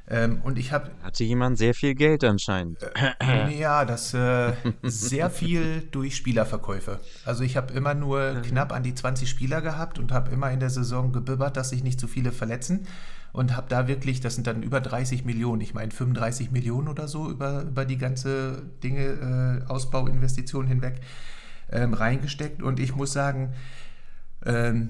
[0.08, 0.90] Ähm, und ich habe.
[1.02, 2.78] Hatte jemand sehr viel Geld anscheinend.
[3.20, 7.00] Äh, ja, das äh, sehr viel durch Spielerverkäufe.
[7.24, 10.60] Also ich habe immer nur knapp an die 20 Spieler gehabt und habe immer in
[10.60, 12.86] der Saison gebibbert, dass sich nicht zu viele verletzen
[13.36, 17.06] und habe da wirklich, das sind dann über 30 Millionen, ich meine 35 Millionen oder
[17.06, 21.02] so über, über die ganze Dinge, äh, Ausbauinvestitionen hinweg
[21.70, 22.62] ähm, reingesteckt.
[22.62, 23.52] Und ich muss sagen,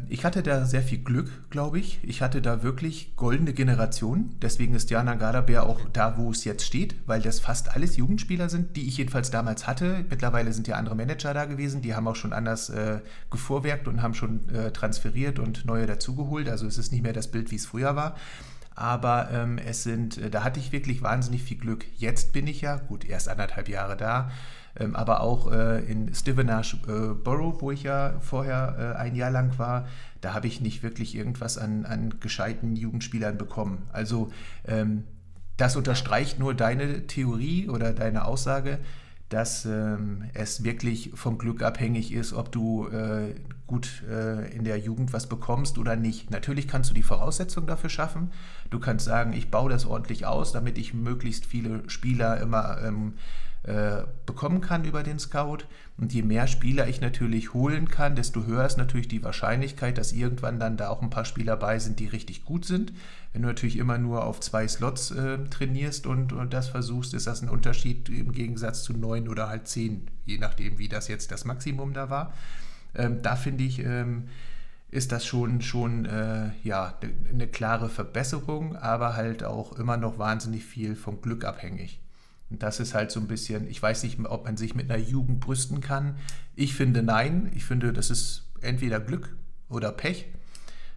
[0.08, 2.00] ich hatte da sehr viel Glück, glaube ich.
[2.02, 4.36] Ich hatte da wirklich goldene Generationen.
[4.42, 8.50] Deswegen ist Jana Gadaber auch da, wo es jetzt steht, weil das fast alles Jugendspieler
[8.50, 10.04] sind, die ich jedenfalls damals hatte.
[10.10, 14.02] Mittlerweile sind ja andere Manager da gewesen, die haben auch schon anders äh, gevorwerkt und
[14.02, 16.50] haben schon äh, transferiert und neue dazugeholt.
[16.50, 18.16] Also es ist nicht mehr das Bild, wie es früher war.
[18.74, 21.86] Aber ähm, es sind, äh, da hatte ich wirklich wahnsinnig viel Glück.
[21.96, 24.30] Jetzt bin ich ja, gut, erst anderthalb Jahre da
[24.78, 29.30] ähm, aber auch äh, in Stevenage äh, Borough, wo ich ja vorher äh, ein Jahr
[29.30, 29.86] lang war,
[30.20, 33.88] da habe ich nicht wirklich irgendwas an, an gescheiten Jugendspielern bekommen.
[33.92, 34.30] Also
[34.66, 35.04] ähm,
[35.56, 38.78] das unterstreicht nur deine Theorie oder deine Aussage,
[39.28, 43.34] dass ähm, es wirklich vom Glück abhängig ist, ob du äh,
[43.66, 46.30] gut äh, in der Jugend was bekommst oder nicht.
[46.30, 48.30] Natürlich kannst du die Voraussetzungen dafür schaffen.
[48.70, 53.14] Du kannst sagen, ich baue das ordentlich aus, damit ich möglichst viele Spieler immer ähm,
[53.66, 55.58] äh, bekommen kann über den Scout.
[55.98, 60.12] Und je mehr Spieler ich natürlich holen kann, desto höher ist natürlich die Wahrscheinlichkeit, dass
[60.12, 62.92] irgendwann dann da auch ein paar Spieler bei sind, die richtig gut sind.
[63.32, 67.26] Wenn du natürlich immer nur auf zwei Slots äh, trainierst und, und das versuchst, ist
[67.26, 71.32] das ein Unterschied im Gegensatz zu neun oder halt zehn, je nachdem, wie das jetzt
[71.32, 72.34] das Maximum da war.
[72.94, 74.28] Ähm, da finde ich, ähm,
[74.90, 76.94] ist das schon, schon äh, ja,
[77.30, 82.00] eine klare Verbesserung, aber halt auch immer noch wahnsinnig viel vom Glück abhängig.
[82.50, 85.02] Und das ist halt so ein bisschen, ich weiß nicht, ob man sich mit einer
[85.02, 86.16] Jugend brüsten kann.
[86.54, 87.50] Ich finde nein.
[87.54, 89.34] Ich finde, das ist entweder Glück
[89.68, 90.26] oder Pech.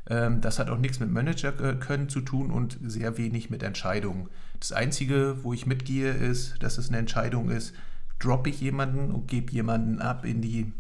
[0.08, 4.30] Ähm, das hat auch nichts mit Manager können zu tun und sehr wenig mit Entscheidungen.
[4.60, 7.74] Das Einzige, wo ich mitgehe, ist, dass es eine Entscheidung ist,
[8.20, 10.74] droppe ich jemanden und gebe jemanden ab in die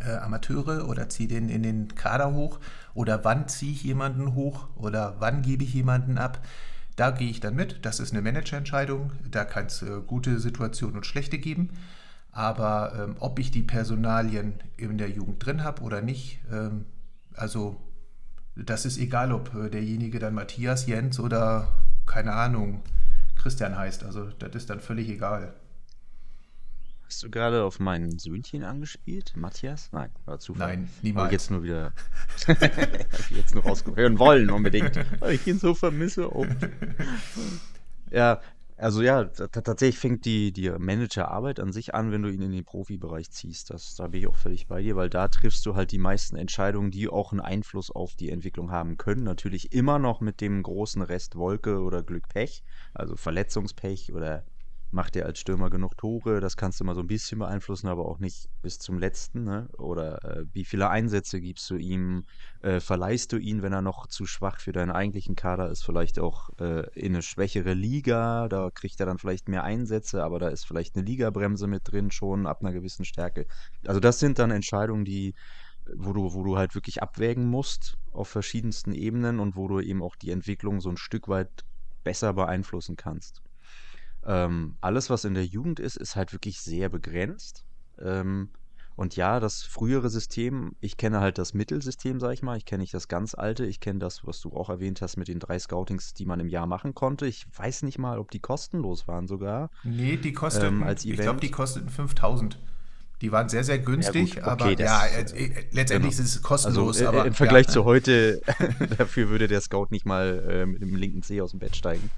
[0.00, 2.60] äh, Amateure oder ziehe den in den Kader hoch
[2.94, 6.40] oder wann ziehe ich jemanden hoch oder wann gebe ich jemanden ab.
[6.96, 7.84] Da gehe ich dann mit.
[7.84, 9.12] Das ist eine Managerentscheidung.
[9.30, 11.70] Da kann es äh, gute Situationen und schlechte geben.
[12.30, 16.84] Aber ähm, ob ich die Personalien in der Jugend drin habe oder nicht, ähm,
[17.34, 17.80] also
[18.56, 21.68] das ist egal, ob äh, derjenige dann Matthias, Jens oder
[22.06, 22.82] keine Ahnung,
[23.36, 24.04] Christian heißt.
[24.04, 25.54] Also das ist dann völlig egal.
[27.14, 29.34] Hast du gerade auf meinen Söhnchen angespielt?
[29.36, 29.88] Matthias?
[29.92, 30.66] Nein, war Zufall.
[30.78, 31.22] Nein, niemals.
[31.26, 31.92] Hab ich jetzt nur wieder.
[32.48, 34.96] hab ich jetzt nur rausgehören wollen, unbedingt.
[35.20, 36.34] Weil ich ihn so vermisse.
[36.34, 36.44] Oh.
[38.10, 38.40] ja,
[38.76, 42.42] Also ja, ta- ta- tatsächlich fängt die, die Managerarbeit an sich an, wenn du ihn
[42.42, 43.70] in den Profibereich ziehst.
[43.70, 46.34] Das, da bin ich auch völlig bei dir, weil da triffst du halt die meisten
[46.34, 49.22] Entscheidungen, die auch einen Einfluss auf die Entwicklung haben können.
[49.22, 54.44] Natürlich immer noch mit dem großen Rest Wolke oder Glück Pech, also Verletzungspech oder
[54.94, 56.40] macht er als Stürmer genug Tore.
[56.40, 59.44] Das kannst du mal so ein bisschen beeinflussen, aber auch nicht bis zum letzten.
[59.44, 59.68] Ne?
[59.76, 62.24] Oder äh, wie viele Einsätze gibst du ihm?
[62.62, 65.84] Äh, verleihst du ihn, wenn er noch zu schwach für deinen eigentlichen Kader ist?
[65.84, 68.48] Vielleicht auch äh, in eine schwächere Liga.
[68.48, 72.10] Da kriegt er dann vielleicht mehr Einsätze, aber da ist vielleicht eine Ligabremse mit drin
[72.10, 73.46] schon ab einer gewissen Stärke.
[73.86, 75.34] Also das sind dann Entscheidungen, die
[75.96, 80.02] wo du, wo du halt wirklich abwägen musst auf verschiedensten Ebenen und wo du eben
[80.02, 81.64] auch die Entwicklung so ein Stück weit
[82.04, 83.42] besser beeinflussen kannst.
[84.26, 87.64] Ähm, alles, was in der Jugend ist, ist halt wirklich sehr begrenzt.
[88.00, 88.48] Ähm,
[88.96, 92.56] und ja, das frühere System, ich kenne halt das Mittelsystem, sag ich mal.
[92.56, 93.66] Ich kenne nicht das ganz alte.
[93.66, 96.48] Ich kenne das, was du auch erwähnt hast mit den drei Scoutings, die man im
[96.48, 97.26] Jahr machen konnte.
[97.26, 101.14] Ich weiß nicht mal, ob die kostenlos waren sogar Nee, die ähm, kosteten, als ich
[101.14, 101.56] glaube, die Event.
[101.56, 102.58] kosteten 5000.
[103.20, 106.24] Die waren sehr, sehr Ja günstig, okay, aber ja, das, äh, äh, äh, letztendlich genau.
[106.24, 107.36] ist es Also kostenlos, äh, äh, aber im ja.
[107.36, 108.42] Vergleich zu heute,
[108.98, 112.10] dafür würde der Scout nicht mal äh, mit dem linken Zeh aus dem Bett steigen.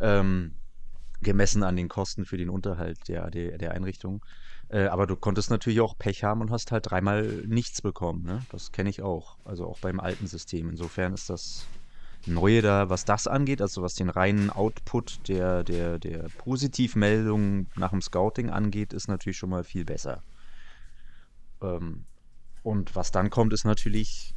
[0.00, 0.52] Ähm,
[1.22, 4.24] gemessen an den Kosten für den Unterhalt der, der, der Einrichtung.
[4.68, 8.24] Äh, aber du konntest natürlich auch Pech haben und hast halt dreimal nichts bekommen.
[8.24, 8.42] Ne?
[8.50, 9.36] Das kenne ich auch.
[9.44, 10.70] Also auch beim alten System.
[10.70, 11.66] Insofern ist das
[12.26, 17.90] Neue da, was das angeht, also was den reinen Output der, der, der Positivmeldungen nach
[17.90, 20.22] dem Scouting angeht, ist natürlich schon mal viel besser.
[21.62, 22.04] Ähm,
[22.64, 24.34] und was dann kommt, ist natürlich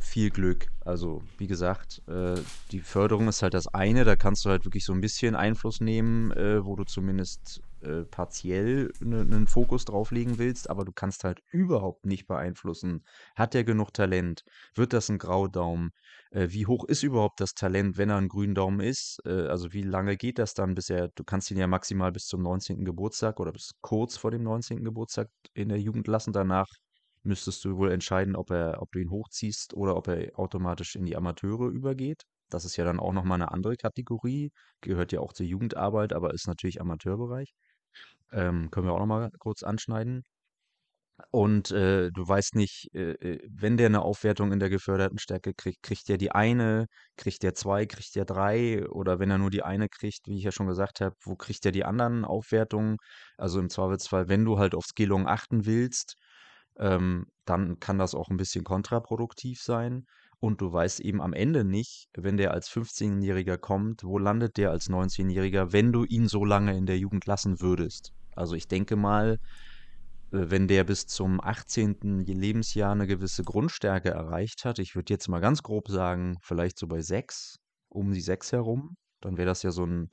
[0.00, 0.68] viel Glück.
[0.80, 2.36] Also, wie gesagt, äh,
[2.70, 5.80] die Förderung ist halt das eine, da kannst du halt wirklich so ein bisschen Einfluss
[5.80, 10.92] nehmen, äh, wo du zumindest äh, partiell ne- einen Fokus drauf legen willst, aber du
[10.92, 13.04] kannst halt überhaupt nicht beeinflussen.
[13.36, 14.42] Hat er genug Talent?
[14.74, 15.90] Wird das ein Graudaumen?
[16.30, 19.18] Äh, wie hoch ist überhaupt das Talent, wenn er ein Gründaumen ist?
[19.26, 22.26] Äh, also, wie lange geht das dann, bis er, du kannst ihn ja maximal bis
[22.26, 22.84] zum 19.
[22.84, 24.84] Geburtstag oder bis kurz vor dem 19.
[24.84, 26.32] Geburtstag in der Jugend lassen.
[26.32, 26.66] Danach
[27.22, 31.04] müsstest du wohl entscheiden, ob er, ob du ihn hochziehst oder ob er automatisch in
[31.06, 32.24] die Amateure übergeht.
[32.50, 36.34] Das ist ja dann auch nochmal eine andere Kategorie, gehört ja auch zur Jugendarbeit, aber
[36.34, 37.52] ist natürlich Amateurbereich.
[38.32, 40.24] Ähm, können wir auch nochmal kurz anschneiden.
[41.30, 45.54] Und äh, du weißt nicht, äh, äh, wenn der eine Aufwertung in der geförderten Stärke
[45.54, 49.50] kriegt, kriegt der die eine, kriegt der zwei, kriegt der drei oder wenn er nur
[49.50, 52.96] die eine kriegt, wie ich ja schon gesagt habe, wo kriegt er die anderen Aufwertungen?
[53.36, 56.14] Also im Zweifelsfall, wenn du halt auf Skillung achten willst,
[56.78, 60.06] ähm, dann kann das auch ein bisschen kontraproduktiv sein.
[60.38, 64.70] Und du weißt eben am Ende nicht, wenn der als 15-Jähriger kommt, wo landet der
[64.70, 68.12] als 19-Jähriger, wenn du ihn so lange in der Jugend lassen würdest.
[68.34, 69.38] Also ich denke mal,
[70.32, 72.24] äh, wenn der bis zum 18.
[72.24, 76.86] Lebensjahr eine gewisse Grundstärke erreicht hat, ich würde jetzt mal ganz grob sagen, vielleicht so
[76.86, 77.56] bei 6,
[77.88, 80.08] um die 6 herum, dann wäre das ja so ein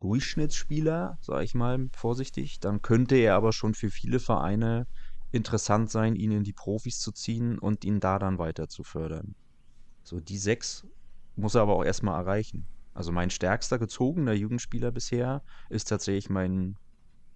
[0.00, 2.60] Durchschnittsspieler, sage ich mal vorsichtig.
[2.60, 4.86] Dann könnte er aber schon für viele Vereine
[5.32, 9.34] interessant sein, ihn in die Profis zu ziehen und ihn da dann weiter zu fördern.
[10.02, 10.86] So, die 6
[11.34, 12.66] muss er aber auch erstmal erreichen.
[12.94, 16.76] Also mein stärkster gezogener Jugendspieler bisher ist tatsächlich mein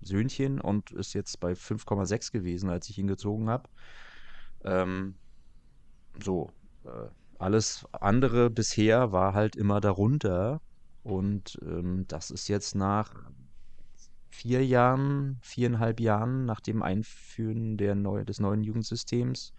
[0.00, 3.68] Söhnchen und ist jetzt bei 5,6 gewesen, als ich ihn gezogen habe.
[4.64, 5.16] Ähm,
[6.22, 6.50] so,
[6.84, 10.60] äh, alles andere bisher war halt immer darunter.
[11.02, 13.30] Und ähm, das ist jetzt nach
[14.30, 19.52] vier Jahren, viereinhalb Jahren nach dem Einführen der neu, des neuen Jugendsystems,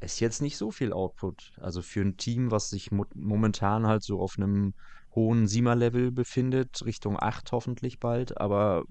[0.00, 1.52] ist jetzt nicht so viel Output.
[1.60, 4.74] Also für ein Team, was sich mo momentan halt so auf einem
[5.14, 8.84] hohen Siemer-Level befindet, Richtung 8 hoffentlich bald, aber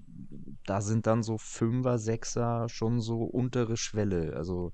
[0.66, 4.36] da sind dann so Fünfer, Sechser schon so untere Schwelle.
[4.36, 4.72] Also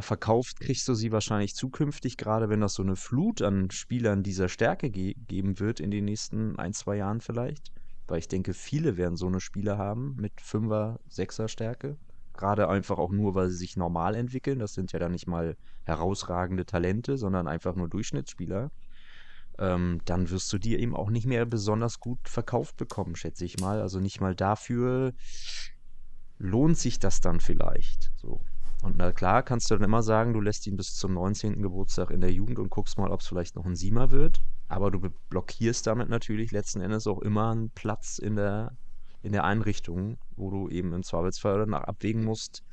[0.00, 4.48] verkauft kriegst du sie wahrscheinlich zukünftig, gerade wenn das so eine Flut an Spielern dieser
[4.48, 7.72] Stärke ge geben wird in den nächsten ein, zwei Jahren vielleicht.
[8.08, 11.96] Weil ich denke, viele werden so eine Spieler haben mit Fünfer, Sechser Stärke.
[12.34, 14.58] Gerade einfach auch nur, weil sie sich normal entwickeln.
[14.58, 18.70] Das sind ja dann nicht mal herausragende Talente, sondern einfach nur Durchschnittsspieler.
[19.58, 23.60] Ähm, dann wirst du die eben auch nicht mehr besonders gut verkauft bekommen, schätze ich
[23.60, 23.80] mal.
[23.80, 25.12] Also nicht mal dafür
[26.38, 28.10] lohnt sich das dann vielleicht.
[28.16, 28.40] So.
[28.82, 31.62] Und na klar, kannst du dann immer sagen, du lässt ihn bis zum 19.
[31.62, 34.40] Geburtstag in der Jugend und guckst mal, ob es vielleicht noch ein Siemer wird.
[34.72, 38.74] Aber du blockierst damit natürlich letzten Endes auch immer einen Platz in der,
[39.22, 42.64] in der Einrichtung, wo du eben im Zweifelsfall danach abwägen musst,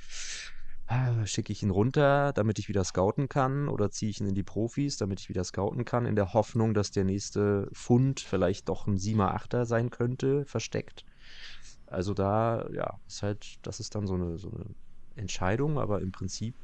[0.87, 4.33] ah, schicke ich ihn runter, damit ich wieder scouten kann, oder ziehe ich ihn in
[4.33, 8.69] die Profis, damit ich wieder scouten kann, in der Hoffnung, dass der nächste Fund vielleicht
[8.69, 11.03] doch ein Siemer Achter sein könnte, versteckt.
[11.85, 14.67] Also da, ja, ist halt, das ist dann so eine, so eine
[15.15, 16.55] Entscheidung, aber im Prinzip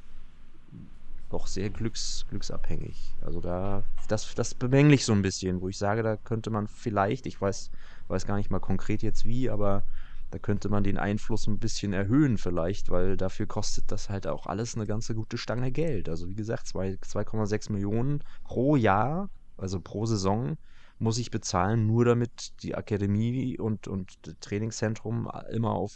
[1.29, 3.15] doch sehr glücks, glücksabhängig.
[3.21, 6.67] Also da, das, das bemängle ich so ein bisschen, wo ich sage, da könnte man
[6.67, 7.71] vielleicht, ich weiß
[8.07, 9.83] weiß gar nicht mal konkret jetzt wie, aber
[10.31, 14.47] da könnte man den Einfluss ein bisschen erhöhen vielleicht, weil dafür kostet das halt auch
[14.47, 16.09] alles eine ganze gute Stange Geld.
[16.09, 20.57] Also wie gesagt, 2,6 Millionen pro Jahr, also pro Saison,
[20.97, 25.93] muss ich bezahlen, nur damit die Akademie und, und das Trainingszentrum immer auf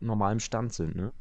[0.00, 1.12] normalem Stand sind, ne?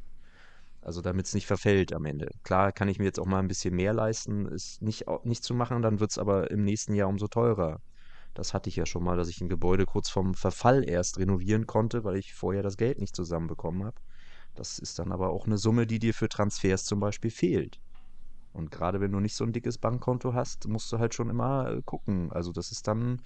[0.85, 2.29] Also damit es nicht verfällt am Ende.
[2.43, 5.55] Klar kann ich mir jetzt auch mal ein bisschen mehr leisten, es nicht, nicht zu
[5.55, 7.79] machen, dann wird es aber im nächsten Jahr umso teurer.
[8.35, 11.65] Das hatte ich ja schon mal, dass ich ein Gebäude kurz vorm Verfall erst renovieren
[11.65, 13.95] konnte, weil ich vorher das Geld nicht zusammenbekommen habe.
[14.53, 17.79] Das ist dann aber auch eine Summe, die dir für Transfers zum Beispiel fehlt.
[18.53, 21.71] Und gerade wenn du nicht so ein dickes Bankkonto hast, musst du halt schon immer
[21.71, 22.31] äh, gucken.
[22.31, 23.21] Also das ist dann,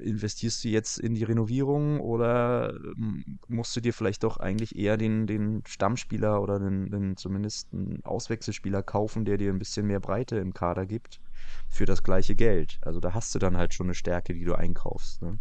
[0.00, 4.96] investierst du jetzt in die Renovierung oder ähm, musst du dir vielleicht doch eigentlich eher
[4.96, 10.00] den, den Stammspieler oder den, den zumindest einen Auswechselspieler kaufen, der dir ein bisschen mehr
[10.00, 11.20] Breite im Kader gibt
[11.68, 12.78] für das gleiche Geld.
[12.82, 15.22] Also da hast du dann halt schon eine Stärke, die du einkaufst.
[15.22, 15.38] Ne?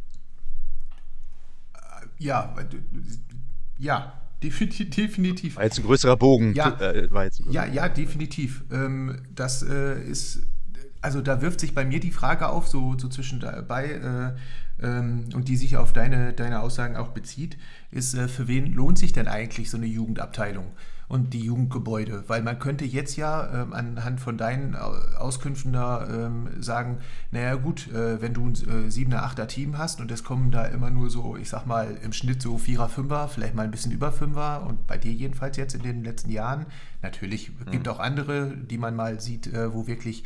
[2.20, 2.56] Ja,
[3.78, 5.56] ja, definitiv.
[5.56, 6.54] War jetzt ein größerer Bogen.
[6.54, 8.64] Ja, äh, war jetzt ja, ja, definitiv.
[8.72, 10.44] Ähm, das äh, ist,
[11.02, 15.48] also da wirft sich bei mir die Frage auf, so, so zwischenbei, äh, ähm, und
[15.48, 17.58] die sich auf deine, deine Aussagen auch bezieht,
[17.92, 20.68] ist, äh, für wen lohnt sich denn eigentlich so eine Jugendabteilung?
[21.12, 22.24] und die Jugendgebäude.
[22.28, 27.00] Weil man könnte jetzt ja ähm, anhand von deinen Auskünften da ähm, sagen,
[27.32, 30.64] naja gut, äh, wenn du ein äh, 7er, 8er Team hast und es kommen da
[30.64, 33.92] immer nur so, ich sag mal, im Schnitt so 4er, 5er, vielleicht mal ein bisschen
[33.92, 36.66] über 5er und bei dir jedenfalls jetzt in den letzten Jahren.
[37.02, 37.72] Natürlich mhm.
[37.72, 40.24] gibt auch andere, die man mal sieht, äh, wo wirklich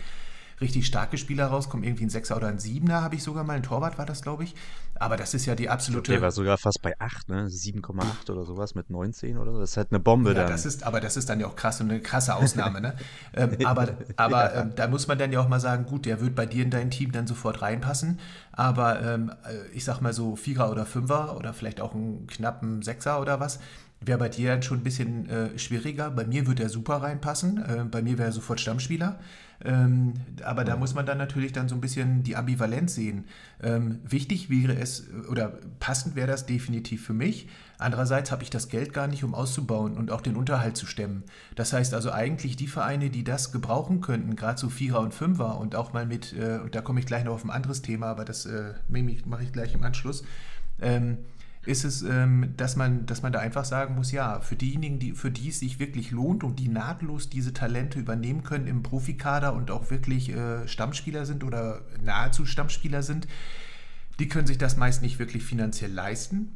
[0.61, 1.83] richtig starke Spieler rauskommen.
[1.83, 3.53] Irgendwie ein Sechser oder ein Siebener habe ich sogar mal.
[3.53, 4.55] Ein Torwart war das, glaube ich.
[4.95, 6.11] Aber das ist ja die absolute.
[6.11, 7.47] Der war sogar fast bei 8, ne?
[7.47, 9.59] 7,8 oder sowas mit 19 oder so.
[9.59, 10.49] Das ist halt eine Bombe ja, dann.
[10.49, 12.95] Das ist, aber das ist dann ja auch krass und eine krasse Ausnahme, ne?
[13.33, 14.61] ähm, aber aber ja.
[14.61, 16.69] ähm, da muss man dann ja auch mal sagen, gut, der wird bei dir in
[16.69, 18.19] dein Team dann sofort reinpassen.
[18.53, 22.81] Aber ähm, äh, ich sag mal so Vierer oder Fünfer oder vielleicht auch einen knappen
[22.81, 23.59] Sechser oder was
[24.01, 26.11] Wäre bei dir dann schon ein bisschen äh, schwieriger.
[26.11, 27.57] Bei mir würde er super reinpassen.
[27.57, 29.19] Äh, bei mir wäre er sofort Stammspieler.
[29.65, 33.25] Ähm, aber da muss man dann natürlich dann so ein bisschen die Ambivalenz sehen.
[33.62, 37.47] Ähm, wichtig wäre es, oder passend wäre das definitiv für mich.
[37.80, 41.23] Andererseits habe ich das Geld gar nicht, um auszubauen und auch den Unterhalt zu stemmen.
[41.56, 45.58] Das heißt also eigentlich die Vereine, die das gebrauchen könnten, gerade so Vierer und Fünfer
[45.58, 48.08] und auch mal mit, äh, und da komme ich gleich noch auf ein anderes Thema,
[48.08, 50.23] aber das äh, mache ich gleich im Anschluss.
[50.80, 51.17] Ähm,
[51.65, 55.13] ist es, ähm, dass, man, dass man da einfach sagen muss, ja, für diejenigen, die,
[55.13, 59.54] für die es sich wirklich lohnt und die nahtlos diese Talente übernehmen können im Profikader
[59.54, 63.28] und auch wirklich äh, Stammspieler sind oder nahezu Stammspieler sind,
[64.19, 66.56] die können sich das meist nicht wirklich finanziell leisten.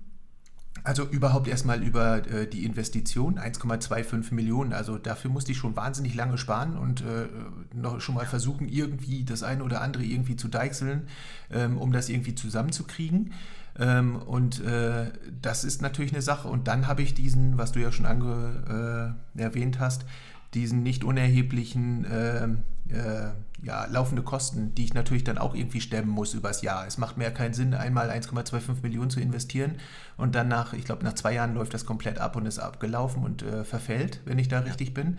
[0.84, 4.72] Also überhaupt erstmal über äh, die Investition, 1,25 Millionen.
[4.72, 7.28] Also dafür musste ich schon wahnsinnig lange sparen und äh,
[7.76, 11.08] noch schon mal versuchen, irgendwie das eine oder andere irgendwie zu deichseln,
[11.52, 13.34] ähm, um das irgendwie zusammenzukriegen.
[13.80, 15.12] Ähm, und äh,
[15.42, 16.48] das ist natürlich eine Sache.
[16.48, 20.06] Und dann habe ich diesen, was du ja schon ange, äh, erwähnt hast,
[20.54, 26.10] diesen nicht unerheblichen ähm, äh, ja, laufende Kosten, die ich natürlich dann auch irgendwie stemmen
[26.10, 26.88] muss übers Jahr.
[26.88, 29.76] Es macht mir keinen Sinn, einmal 1,25 Millionen zu investieren
[30.18, 33.24] und dann nach, ich glaube, nach zwei Jahren läuft das komplett ab und ist abgelaufen
[33.24, 35.18] und äh, verfällt, wenn ich da richtig bin.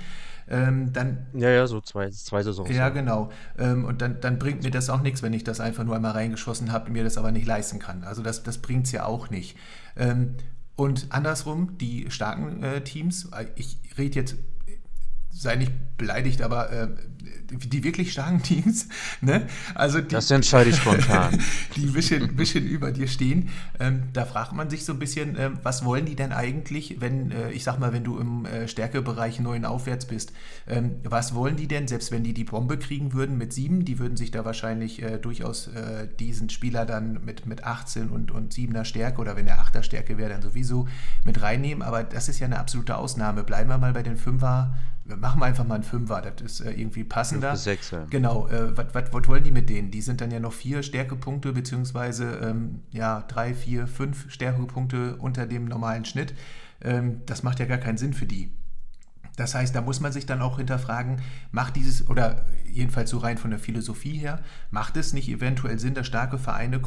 [0.49, 2.71] Ähm, dann, ja, ja, so zwei, zwei Saisons.
[2.71, 3.31] Ja, genau.
[3.59, 6.13] Ähm, und dann, dann bringt mir das auch nichts, wenn ich das einfach nur einmal
[6.13, 8.05] reingeschossen habe und mir das aber nicht leisten kann.
[8.05, 9.57] Also das, das bringt es ja auch nicht.
[9.97, 10.37] Ähm,
[10.77, 14.37] und andersrum, die starken äh, Teams, äh, ich rede jetzt
[15.33, 16.89] sei nicht beleidigt, aber äh,
[17.51, 18.89] die wirklich starken Teams,
[19.21, 19.47] ne?
[19.75, 21.39] Also die, das entscheide ich spontan.
[21.77, 23.49] die ein bisschen, bisschen über dir stehen.
[23.79, 27.31] Ähm, da fragt man sich so ein bisschen, äh, was wollen die denn eigentlich, wenn,
[27.31, 30.33] äh, ich sag mal, wenn du im äh, Stärkebereich neun aufwärts bist,
[30.67, 33.99] ähm, was wollen die denn, selbst wenn die die Bombe kriegen würden mit sieben, die
[33.99, 38.55] würden sich da wahrscheinlich äh, durchaus äh, diesen Spieler dann mit, mit 18 und, und
[38.55, 40.89] 7er Stärke oder wenn er 8er Stärke wäre, dann sowieso
[41.25, 43.45] mit reinnehmen, aber das ist ja eine absolute Ausnahme.
[43.45, 44.75] Bleiben wir mal bei den Fünfer
[45.17, 47.57] machen wir einfach mal einen Fünfer, das ist äh, irgendwie passender.
[47.57, 48.07] Sechs, ja.
[48.11, 49.91] Genau, äh, was wollen die mit denen?
[49.91, 55.47] Die sind dann ja noch vier Stärkepunkte, beziehungsweise ähm, ja, drei, vier, fünf Stärkepunkte unter
[55.47, 56.35] dem normalen Schnitt.
[56.83, 58.53] Ähm, das macht ja gar keinen Sinn für die.
[59.41, 63.39] Das heißt, da muss man sich dann auch hinterfragen, macht dieses, oder jedenfalls so rein
[63.39, 64.41] von der Philosophie her,
[64.71, 66.81] macht es nicht eventuell Sinn, dass starke Vereine,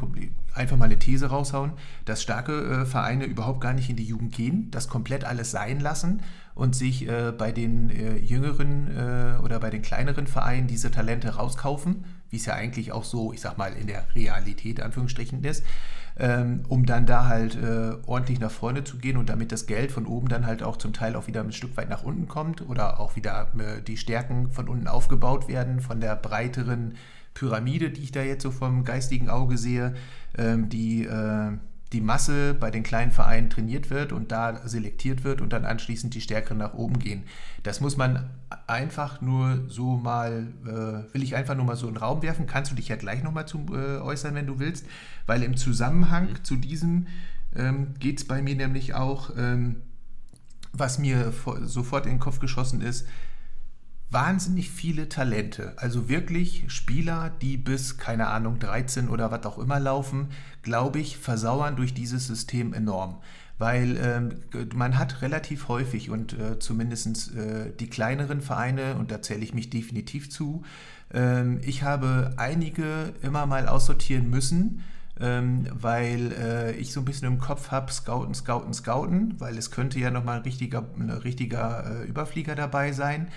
[0.53, 1.71] einfach mal eine These raushauen,
[2.05, 5.79] dass starke äh, Vereine überhaupt gar nicht in die Jugend gehen, das komplett alles sein
[5.79, 6.21] lassen
[6.55, 11.35] und sich äh, bei den äh, jüngeren äh, oder bei den kleineren Vereinen diese Talente
[11.35, 15.63] rauskaufen, wie es ja eigentlich auch so, ich sag mal, in der Realität, Anführungsstrichen ist.
[16.17, 19.91] ähm, um dann da halt äh, ordentlich nach vorne zu gehen und damit das Geld
[19.91, 22.67] von oben dann halt auch zum Teil auch wieder ein Stück weit nach unten kommt
[22.67, 26.95] oder auch wieder äh, die Stärken von unten aufgebaut werden, von der breiteren
[27.33, 29.95] Pyramide, die ich da jetzt so vom geistigen Auge sehe,
[30.37, 31.53] ähm, die äh,
[31.93, 36.13] die Masse bei den kleinen Vereinen trainiert wird und da selektiert wird und dann anschließend
[36.13, 37.23] die Stärkeren nach oben gehen.
[37.61, 38.29] Das muss man
[38.67, 42.47] einfach nur so mal, äh, will ich einfach nur mal so in den Raum werfen.
[42.47, 44.85] Kannst du dich ja gleich nochmal zu äh, äußern, wenn du willst,
[45.27, 46.43] weil im Zusammenhang mhm.
[46.43, 47.07] zu diesem
[47.55, 49.77] ähm, geht es bei mir nämlich auch, ähm,
[50.71, 51.31] was mir
[51.61, 53.07] sofort in den Kopf geschossen ist,
[54.13, 55.73] wahnsinnig viele Talente.
[55.77, 60.29] Also wirklich Spieler, die bis, keine Ahnung, 13 oder was auch immer laufen,
[60.61, 63.17] glaube ich, versauern durch dieses System enorm.
[63.57, 69.21] Weil ähm, man hat relativ häufig und äh, zumindest äh, die kleineren Vereine, und da
[69.21, 70.63] zähle ich mich definitiv zu,
[71.13, 74.83] ähm, ich habe einige immer mal aussortieren müssen,
[75.19, 79.69] ähm, weil äh, ich so ein bisschen im Kopf habe, Scouten, Scouten, Scouten, weil es
[79.69, 83.27] könnte ja nochmal ein richtiger, ein richtiger äh, Überflieger dabei sein.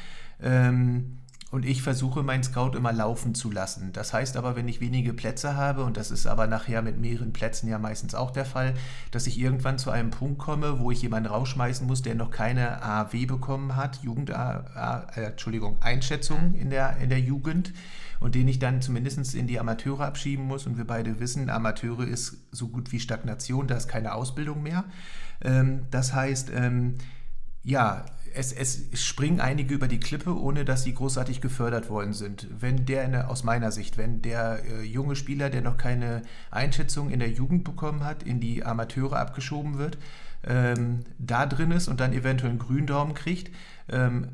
[0.40, 1.18] Ähm,
[1.52, 3.92] und ich versuche meinen Scout immer laufen zu lassen.
[3.92, 7.32] Das heißt aber, wenn ich wenige Plätze habe, und das ist aber nachher mit mehreren
[7.32, 8.74] Plätzen ja meistens auch der Fall,
[9.12, 12.82] dass ich irgendwann zu einem Punkt komme, wo ich jemanden rausschmeißen muss, der noch keine
[12.82, 17.72] AW bekommen hat, Jugend, äh, Entschuldigung, Einschätzung in der, in der Jugend
[18.18, 20.66] und den ich dann zumindest in die Amateure abschieben muss.
[20.66, 24.84] Und wir beide wissen, Amateure ist so gut wie Stagnation, da ist keine Ausbildung mehr.
[25.42, 26.96] Ähm, das heißt, ähm,
[27.62, 28.04] ja,
[28.36, 32.46] es, es, springen einige über die Klippe, ohne dass sie großartig gefördert worden sind.
[32.50, 37.18] Wenn der, aus meiner Sicht, wenn der äh, junge Spieler, der noch keine Einschätzung in
[37.18, 39.98] der Jugend bekommen hat, in die Amateure abgeschoben wird,
[40.44, 43.50] ähm, da drin ist und dann eventuell einen Gründaumen kriegt,
[43.88, 44.28] ähm,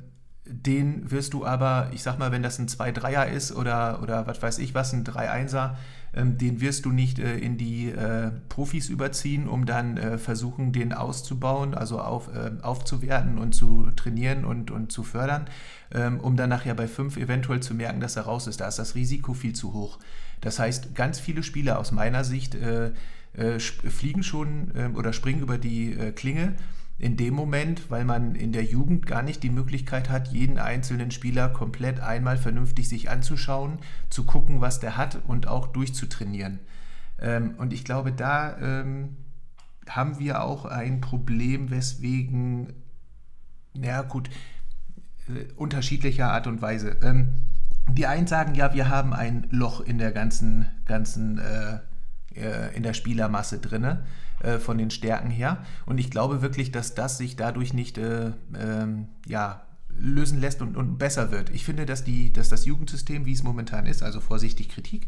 [0.45, 4.43] den wirst du aber, ich sag mal, wenn das ein 2-3er ist oder, oder was
[4.43, 5.77] weiß ich was, ein 3-1er,
[6.15, 10.73] ähm, den wirst du nicht äh, in die äh, Profis überziehen, um dann äh, versuchen,
[10.73, 12.29] den auszubauen, also auf,
[12.63, 15.47] aufzuwerten und zu trainieren und, und zu fördern,
[15.93, 18.61] ähm, um dann nachher bei fünf eventuell zu merken, dass er raus ist.
[18.61, 19.99] Da ist das Risiko viel zu hoch.
[20.41, 22.57] Das heißt, ganz viele Spieler aus meiner Sicht
[23.89, 26.55] fliegen schon ähm, oder springen über die Klinge
[26.99, 31.11] in dem Moment, weil man in der Jugend gar nicht die Möglichkeit hat, jeden einzelnen
[31.11, 33.79] Spieler komplett einmal vernünftig sich anzuschauen,
[34.09, 36.61] zu gucken, was der hat und auch durchzutrainieren.
[37.21, 39.17] Ähm, und ich glaube, da ähm,
[39.89, 42.73] haben wir auch ein Problem, weswegen,
[43.75, 44.31] naja gut,
[45.29, 46.99] äh, unterschiedlicher Art und Weise.
[47.03, 47.35] Ähm,
[47.89, 51.79] die einen sagen, ja, wir haben ein Loch in der ganzen, ganzen äh,
[52.35, 54.05] äh in der Spielermasse drinne.
[54.43, 55.65] Äh, von den Stärken her.
[55.87, 59.63] Und ich glaube wirklich, dass das sich dadurch nicht äh, ähm, ja,
[59.97, 61.51] lösen lässt und, und, besser wird.
[61.51, 65.07] Ich finde, dass, die, dass das Jugendsystem, wie es momentan ist, also vorsichtig Kritik,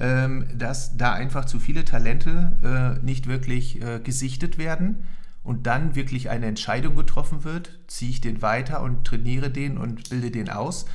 [0.00, 5.04] ähm, dass da einfach zu viele Talente äh, nicht wirklich äh, gesichtet werden
[5.44, 10.10] und dann wirklich eine Entscheidung getroffen wird, ziehe ich den weiter und trainiere den und
[10.10, 10.86] bilde den aus,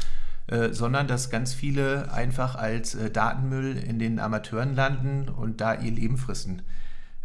[0.48, 5.74] äh, sondern dass ganz viele einfach als äh, Datenmüll in den Amateuren landen und da
[5.74, 6.64] ihr Leben fristen.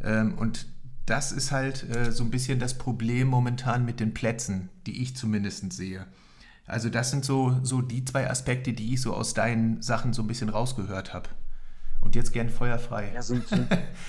[0.02, 0.66] Ähm, und
[1.06, 5.16] das ist halt äh, so ein bisschen das Problem momentan mit den Plätzen, die ich
[5.16, 6.06] zumindest sehe.
[6.66, 10.22] Also das sind so, so die zwei Aspekte, die ich so aus deinen Sachen so
[10.22, 11.28] ein bisschen rausgehört habe.
[12.00, 13.12] Und jetzt gern feuerfrei.
[13.14, 13.56] Ja, so, so,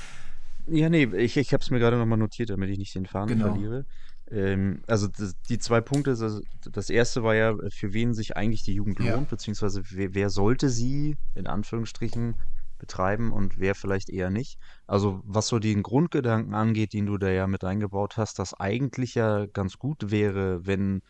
[0.67, 3.37] ja nee, ich, ich habe es mir gerade nochmal notiert, damit ich nicht den Faden
[3.37, 3.53] genau.
[3.53, 3.85] verliere.
[4.29, 6.41] Ähm, also das, die zwei Punkte, also
[6.71, 9.19] das erste war ja, für wen sich eigentlich die Jugend lohnt, ja.
[9.29, 12.35] beziehungsweise wer, wer sollte sie in Anführungsstrichen
[12.83, 14.59] betreiben und wer vielleicht eher nicht.
[14.87, 19.15] Also was so den Grundgedanken angeht, den du da ja mit eingebaut hast, dass eigentlich
[19.15, 21.01] ja ganz gut wäre, wenn,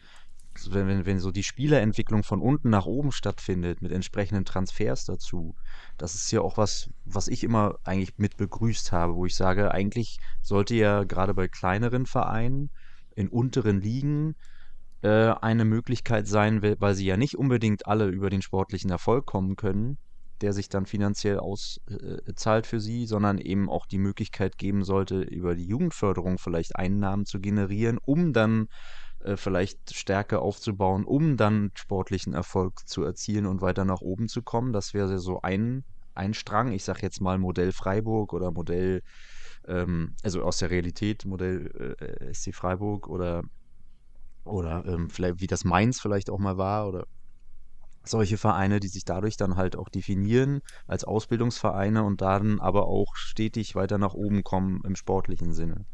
[0.69, 5.55] wenn, wenn, wenn so die Spielerentwicklung von unten nach oben stattfindet, mit entsprechenden Transfers dazu.
[5.97, 9.71] Das ist ja auch was, was ich immer eigentlich mit begrüßt habe, wo ich sage,
[9.71, 12.69] eigentlich sollte ja gerade bei kleineren Vereinen
[13.15, 14.35] in unteren Ligen
[15.01, 19.55] äh, eine Möglichkeit sein, weil sie ja nicht unbedingt alle über den sportlichen Erfolg kommen
[19.55, 19.97] können,
[20.43, 25.55] der sich dann finanziell auszahlt für sie, sondern eben auch die Möglichkeit geben sollte, über
[25.55, 28.67] die Jugendförderung vielleicht Einnahmen zu generieren, um dann
[29.21, 34.41] äh, vielleicht Stärke aufzubauen, um dann sportlichen Erfolg zu erzielen und weiter nach oben zu
[34.41, 34.73] kommen.
[34.73, 36.73] Das wäre so ein, ein Strang.
[36.73, 39.01] Ich sage jetzt mal Modell Freiburg oder Modell,
[39.65, 43.43] ähm, also aus der Realität, Modell äh, SC Freiburg oder
[44.43, 47.05] oder ähm, vielleicht wie das Mainz vielleicht auch mal war oder
[48.05, 53.15] solche Vereine, die sich dadurch dann halt auch definieren als Ausbildungsvereine und dann aber auch
[53.15, 55.85] stetig weiter nach oben kommen im sportlichen Sinne.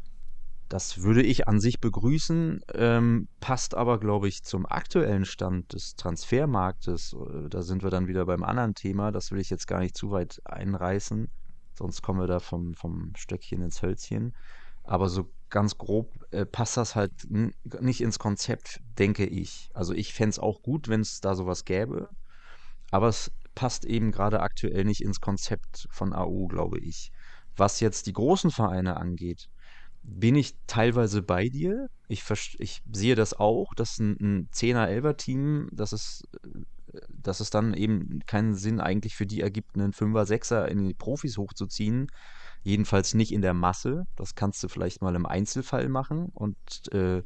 [0.68, 5.96] Das würde ich an sich begrüßen, ähm, passt aber, glaube ich, zum aktuellen Stand des
[5.96, 7.12] Transfermarktes.
[7.14, 9.96] Äh, da sind wir dann wieder beim anderen Thema, das will ich jetzt gar nicht
[9.96, 11.28] zu weit einreißen,
[11.74, 14.36] sonst kommen wir da vom, vom Stöckchen ins Hölzchen.
[14.84, 19.70] Aber so ganz grob äh, passt das halt nicht ins Konzept, denke ich.
[19.74, 22.08] Also ich fände es auch gut, wenn es da sowas gäbe.
[22.90, 27.10] Aber es passt eben gerade aktuell nicht ins Konzept von AU, glaube ich.
[27.56, 29.48] Was jetzt die großen Vereine angeht,
[30.02, 31.88] bin ich teilweise bei dir.
[32.08, 32.24] Ich,
[32.58, 36.22] ich sehe das auch, dass ein, ein 10er, 11er Team, dass es,
[37.08, 40.94] dass es dann eben keinen Sinn eigentlich für die ergibt, einen 5er, 6er in die
[40.94, 42.06] Profis hochzuziehen.
[42.62, 44.06] Jedenfalls nicht in der Masse.
[44.16, 46.56] Das kannst du vielleicht mal im Einzelfall machen und
[46.92, 47.22] äh,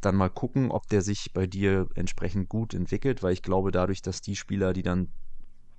[0.00, 4.02] dann mal gucken, ob der sich bei dir entsprechend gut entwickelt, weil ich glaube, dadurch,
[4.02, 5.08] dass die Spieler, die dann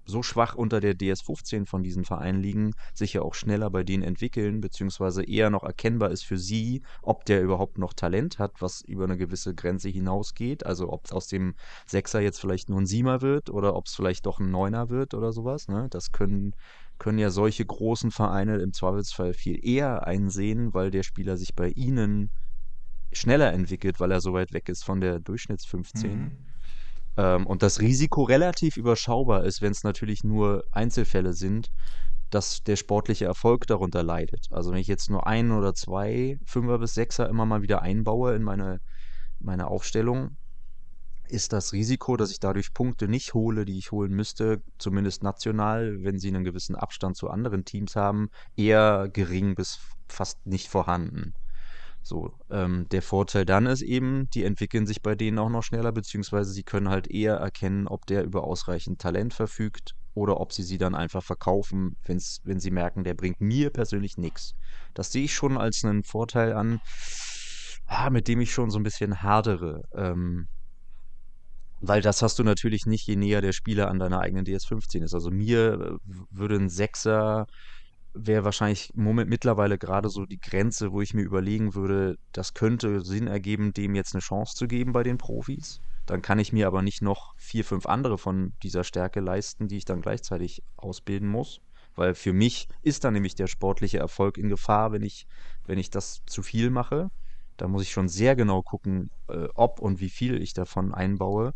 [0.05, 4.03] so schwach unter der DS15 von diesen Vereinen liegen, sich ja auch schneller bei denen
[4.03, 8.81] entwickeln, beziehungsweise eher noch erkennbar ist für sie, ob der überhaupt noch Talent hat, was
[8.81, 10.65] über eine gewisse Grenze hinausgeht.
[10.65, 14.25] Also ob aus dem Sechser jetzt vielleicht nur ein Siemer wird oder ob es vielleicht
[14.25, 15.67] doch ein Neuner wird oder sowas.
[15.67, 15.87] Ne?
[15.89, 16.53] Das können,
[16.99, 21.69] können ja solche großen Vereine im Zweifelsfall viel eher einsehen, weil der Spieler sich bei
[21.69, 22.29] ihnen
[23.11, 26.11] schneller entwickelt, weil er so weit weg ist von der Durchschnitts 15.
[26.11, 26.31] Mhm.
[27.17, 31.69] Ähm, und das Risiko relativ überschaubar ist, wenn es natürlich nur Einzelfälle sind,
[32.29, 34.47] dass der sportliche Erfolg darunter leidet.
[34.49, 38.33] Also wenn ich jetzt nur ein oder zwei Fünfer bis Sechser immer mal wieder einbaue
[38.35, 38.79] in meine,
[39.39, 40.37] meine Aufstellung,
[41.33, 46.03] ist das Risiko, dass ich dadurch Punkte nicht hole, die ich holen müsste, zumindest national,
[46.03, 51.33] wenn sie einen gewissen Abstand zu anderen Teams haben, eher gering bis fast nicht vorhanden.
[52.03, 55.91] So, ähm, der Vorteil dann ist eben, die entwickeln sich bei denen auch noch schneller,
[55.91, 60.63] beziehungsweise sie können halt eher erkennen, ob der über ausreichend Talent verfügt oder ob sie
[60.63, 64.53] sie dann einfach verkaufen, wenn's, wenn sie merken, der bringt mir persönlich nichts.
[64.93, 66.81] Das sehe ich schon als einen Vorteil an,
[67.87, 69.83] ah, mit dem ich schon so ein bisschen hadere.
[69.95, 70.47] Ähm,
[71.85, 75.13] weil das hast du natürlich nicht, je näher der Spieler an deiner eigenen DS15 ist.
[75.13, 77.45] Also mir äh, würde ein Sechser
[78.13, 83.01] wäre wahrscheinlich Moment mittlerweile gerade so die Grenze, wo ich mir überlegen würde, das könnte
[83.01, 85.81] Sinn ergeben, dem jetzt eine Chance zu geben bei den Profis.
[86.05, 89.77] Dann kann ich mir aber nicht noch vier, fünf andere von dieser Stärke leisten, die
[89.77, 91.59] ich dann gleichzeitig ausbilden muss.
[91.95, 95.25] Weil für mich ist dann nämlich der sportliche Erfolg in Gefahr, wenn ich,
[95.65, 97.09] wenn ich das zu viel mache.
[97.63, 101.53] Da muss ich schon sehr genau gucken, äh, ob und wie viel ich davon einbaue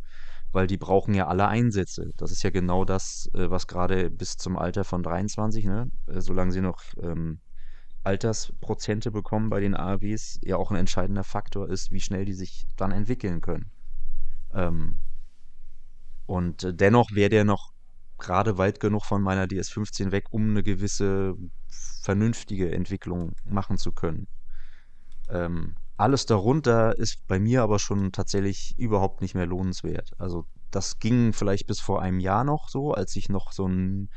[0.54, 2.14] weil die brauchen ja alle Einsätze.
[2.18, 6.22] Das ist ja genau das, äh, was gerade bis zum Alter von 23, ne, äh,
[6.22, 7.42] solange sie noch ähm,
[8.04, 12.66] Altersprozente bekommen bei den AAWs, ja auch ein entscheidender Faktor ist, wie schnell die sich
[12.78, 13.70] dann entwickeln können.
[14.54, 15.00] Ähm,
[16.26, 17.74] und äh, dennoch wäre der noch
[18.18, 21.36] gerade weit genug von meiner DS15 weg, um eine gewisse
[22.02, 24.28] vernünftige Entwicklung machen zu können.
[25.30, 30.12] Ähm, alles darunter ist bei mir aber schon tatsächlich überhaupt nicht mehr lohnenswert.
[30.18, 34.10] Also das ging vielleicht bis vor einem Jahr noch so, als ich noch so ein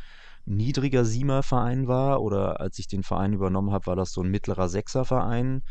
[0.45, 4.69] niedriger Siemer-Verein war oder als ich den Verein übernommen habe, war das so ein mittlerer
[4.69, 5.63] Sechser-Verein.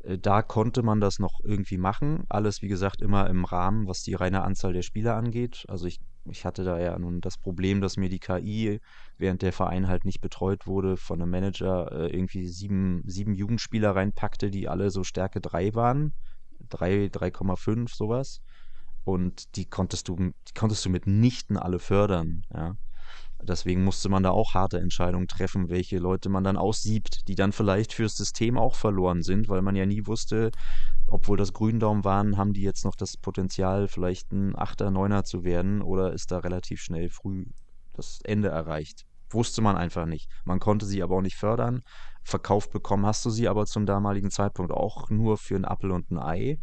[0.00, 2.24] Äh, da konnte man das noch irgendwie machen.
[2.28, 5.64] Alles, wie gesagt, immer im Rahmen, was die reine Anzahl der Spieler angeht.
[5.68, 6.00] Also ich
[6.30, 8.80] ich hatte da ja nun das Problem, dass mir die KI,
[9.18, 13.94] während der Verein halt nicht betreut wurde, von einem Manager äh, irgendwie sieben, sieben Jugendspieler
[13.94, 16.14] reinpackte, die alle so Stärke 3 waren.
[16.68, 18.40] 3, 3,5, sowas.
[19.04, 22.74] Und die konntest du, die konntest du mitnichten alle fördern, ja.
[23.42, 27.52] Deswegen musste man da auch harte Entscheidungen treffen, welche Leute man dann aussiebt, die dann
[27.52, 30.50] vielleicht fürs System auch verloren sind, weil man ja nie wusste,
[31.06, 35.44] obwohl das Gründaum waren, haben die jetzt noch das Potenzial, vielleicht ein Achter, Neuner zu
[35.44, 37.46] werden oder ist da relativ schnell früh
[37.94, 39.06] das Ende erreicht?
[39.30, 40.30] Wusste man einfach nicht.
[40.44, 41.82] Man konnte sie aber auch nicht fördern.
[42.22, 46.10] Verkauft bekommen hast du sie aber zum damaligen Zeitpunkt auch nur für ein Appel und
[46.10, 46.58] ein Ei,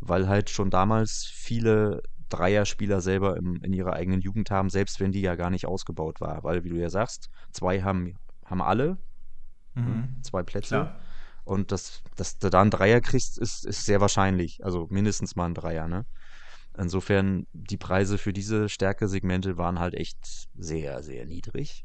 [0.00, 5.12] weil halt schon damals viele Dreierspieler selber im, in ihrer eigenen Jugend haben, selbst wenn
[5.12, 6.42] die ja gar nicht ausgebaut war.
[6.44, 8.98] Weil, wie du ja sagst, zwei haben, haben alle
[9.74, 10.16] mhm.
[10.22, 10.68] zwei Plätze.
[10.68, 11.00] Klar.
[11.44, 14.64] Und dass, dass du da einen Dreier kriegst, ist, ist sehr wahrscheinlich.
[14.64, 16.06] Also mindestens mal ein Dreier, ne?
[16.78, 21.84] Insofern, die Preise für diese Stärkesegmente waren halt echt sehr, sehr niedrig.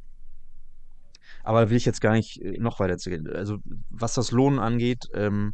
[1.48, 3.26] Aber will ich jetzt gar nicht äh, noch weiter zu gehen.
[3.34, 5.54] Also, was das Lohnen angeht, ähm,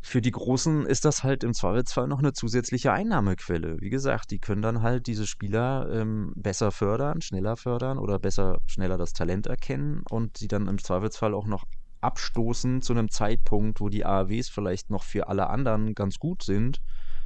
[0.00, 3.80] für die Großen ist das halt im Zweifelsfall noch eine zusätzliche Einnahmequelle.
[3.80, 8.58] Wie gesagt, die können dann halt diese Spieler ähm, besser fördern, schneller fördern oder besser,
[8.66, 11.62] schneller das Talent erkennen und sie dann im Zweifelsfall auch noch
[12.00, 16.78] abstoßen zu einem Zeitpunkt, wo die AAWs vielleicht noch für alle anderen ganz gut sind,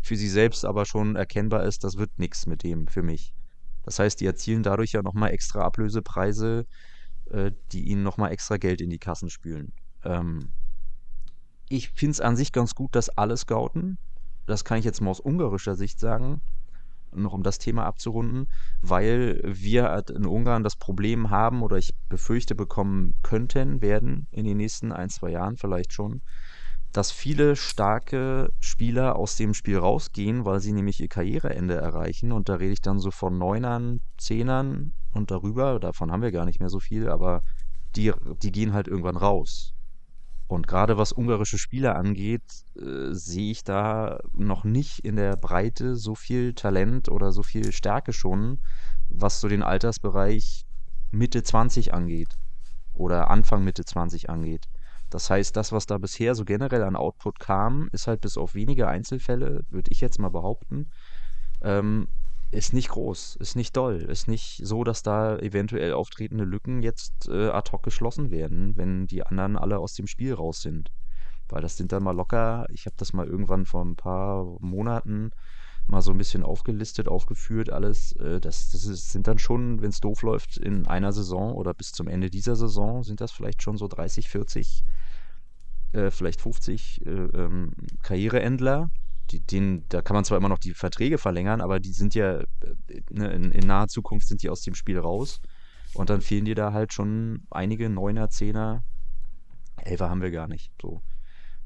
[0.03, 3.33] für sie selbst aber schon erkennbar ist, das wird nichts mit dem für mich.
[3.83, 6.67] Das heißt, die erzielen dadurch ja nochmal extra Ablösepreise,
[7.31, 9.73] äh, die ihnen nochmal extra Geld in die Kassen spülen.
[10.05, 10.51] Ähm,
[11.69, 13.99] ich finde es an sich ganz gut, dass alle scouten.
[14.47, 16.41] Das kann ich jetzt mal aus ungarischer Sicht sagen,
[17.13, 18.49] noch um das Thema abzurunden,
[18.83, 24.45] weil wir halt in Ungarn das Problem haben oder ich befürchte bekommen könnten, werden in
[24.45, 26.21] den nächsten ein, zwei Jahren vielleicht schon,
[26.93, 32.33] dass viele starke Spieler aus dem Spiel rausgehen, weil sie nämlich ihr Karriereende erreichen.
[32.33, 35.81] Und da rede ich dann so von Neunern, Zehnern und darüber.
[35.81, 37.43] Davon haben wir gar nicht mehr so viel, aber
[37.97, 38.13] die,
[38.43, 39.73] die gehen halt irgendwann raus.
[40.49, 42.43] Und gerade was ungarische Spieler angeht,
[42.77, 47.73] äh, sehe ich da noch nicht in der Breite so viel Talent oder so viel
[47.73, 48.61] Stärke schon,
[49.09, 50.65] was so den Altersbereich
[51.11, 52.37] Mitte 20 angeht
[52.95, 54.67] oder Anfang Mitte 20 angeht.
[55.11, 58.55] Das heißt, das, was da bisher so generell an Output kam, ist halt bis auf
[58.55, 60.91] wenige Einzelfälle, würde ich jetzt mal behaupten,
[61.63, 62.09] ähm,
[62.51, 67.29] ist nicht groß, ist nicht doll, ist nicht so, dass da eventuell auftretende Lücken jetzt
[67.29, 70.91] äh, ad hoc geschlossen werden, wenn die anderen alle aus dem Spiel raus sind.
[71.49, 75.31] Weil das sind dann mal locker, ich habe das mal irgendwann vor ein paar Monaten
[75.89, 78.13] mal so ein bisschen aufgelistet, aufgeführt, alles.
[78.13, 81.75] Äh, das, das ist, sind dann schon, wenn es doof läuft, in einer Saison oder
[81.75, 84.85] bis zum Ende dieser Saison sind das vielleicht schon so 30, 40,
[85.93, 87.73] äh, vielleicht 50 äh, ähm,
[88.03, 88.91] Karriereendler.
[89.31, 92.41] Die, denen, da kann man zwar immer noch die Verträge verlängern, aber die sind ja
[92.41, 92.47] äh,
[93.11, 95.41] ne, in, in naher Zukunft sind die aus dem Spiel raus.
[95.95, 98.85] Und dann fehlen dir da halt schon einige Neuner, Zehner,
[99.77, 100.73] Elfer haben wir gar nicht.
[100.81, 101.03] So.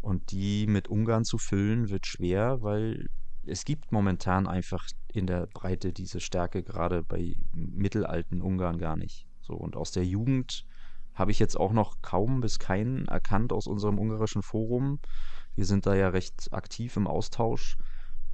[0.00, 3.08] Und die mit Ungarn zu füllen, wird schwer, weil
[3.46, 9.26] es gibt momentan einfach in der Breite diese Stärke gerade bei mittelalten Ungarn gar nicht.
[9.40, 10.66] So, und aus der Jugend
[11.14, 15.00] habe ich jetzt auch noch kaum bis keinen erkannt aus unserem ungarischen Forum.
[15.60, 17.76] Wir sind da ja recht aktiv im Austausch,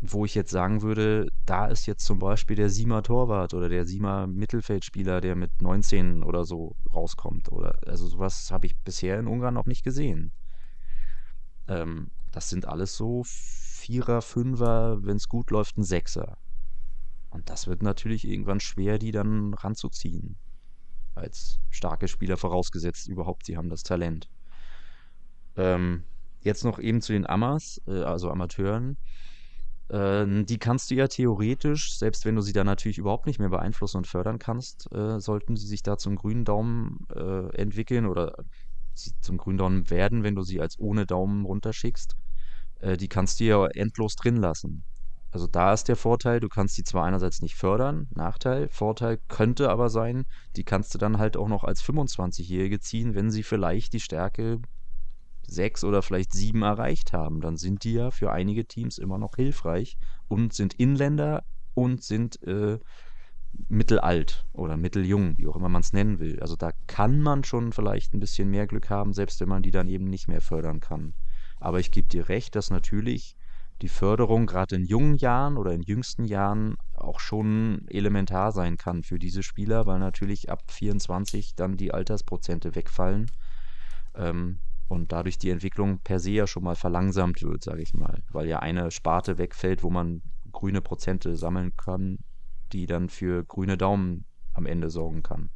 [0.00, 3.84] wo ich jetzt sagen würde, da ist jetzt zum Beispiel der Sima Torwart oder der
[3.84, 7.50] Sima Mittelfeldspieler, der mit 19 oder so rauskommt.
[7.50, 10.30] Oder also sowas habe ich bisher in Ungarn noch nicht gesehen.
[11.66, 16.38] Ähm, das sind alles so Vierer, Fünfer, wenn es gut läuft, ein Sechser.
[17.30, 20.36] Und das wird natürlich irgendwann schwer, die dann ranzuziehen.
[21.16, 24.30] Als starke Spieler vorausgesetzt, überhaupt, sie haben das Talent.
[25.56, 26.04] Ähm,
[26.46, 28.96] jetzt noch eben zu den Amas, äh, also Amateuren.
[29.88, 33.50] Äh, die kannst du ja theoretisch, selbst wenn du sie dann natürlich überhaupt nicht mehr
[33.50, 38.34] beeinflussen und fördern kannst, äh, sollten sie sich da zum grünen Daumen äh, entwickeln oder
[38.94, 42.16] zum grünen Daumen werden, wenn du sie als ohne Daumen runterschickst
[43.00, 44.84] die kannst du ja endlos drin lassen.
[45.36, 49.68] Also da ist der Vorteil, du kannst die zwar einerseits nicht fördern, Nachteil, Vorteil könnte
[49.68, 50.24] aber sein,
[50.56, 54.60] die kannst du dann halt auch noch als 25-Jährige ziehen, wenn sie vielleicht die Stärke
[55.46, 57.40] 6 oder vielleicht 7 erreicht haben.
[57.40, 61.44] Dann sind die ja für einige Teams immer noch hilfreich und sind Inländer
[61.74, 62.78] und sind äh,
[63.68, 66.40] mittelalt oder mitteljung, wie auch immer man es nennen will.
[66.40, 69.70] Also da kann man schon vielleicht ein bisschen mehr Glück haben, selbst wenn man die
[69.70, 71.14] dann eben nicht mehr fördern kann.
[71.58, 73.36] Aber ich gebe dir recht, dass natürlich
[73.82, 79.02] die Förderung gerade in jungen Jahren oder in jüngsten Jahren auch schon elementar sein kann
[79.02, 83.30] für diese Spieler, weil natürlich ab 24 dann die Altersprozente wegfallen
[84.14, 88.22] ähm, und dadurch die Entwicklung per se ja schon mal verlangsamt wird, sage ich mal,
[88.30, 90.22] weil ja eine Sparte wegfällt, wo man
[90.52, 92.18] grüne Prozente sammeln kann,
[92.72, 95.50] die dann für grüne Daumen am Ende sorgen kann.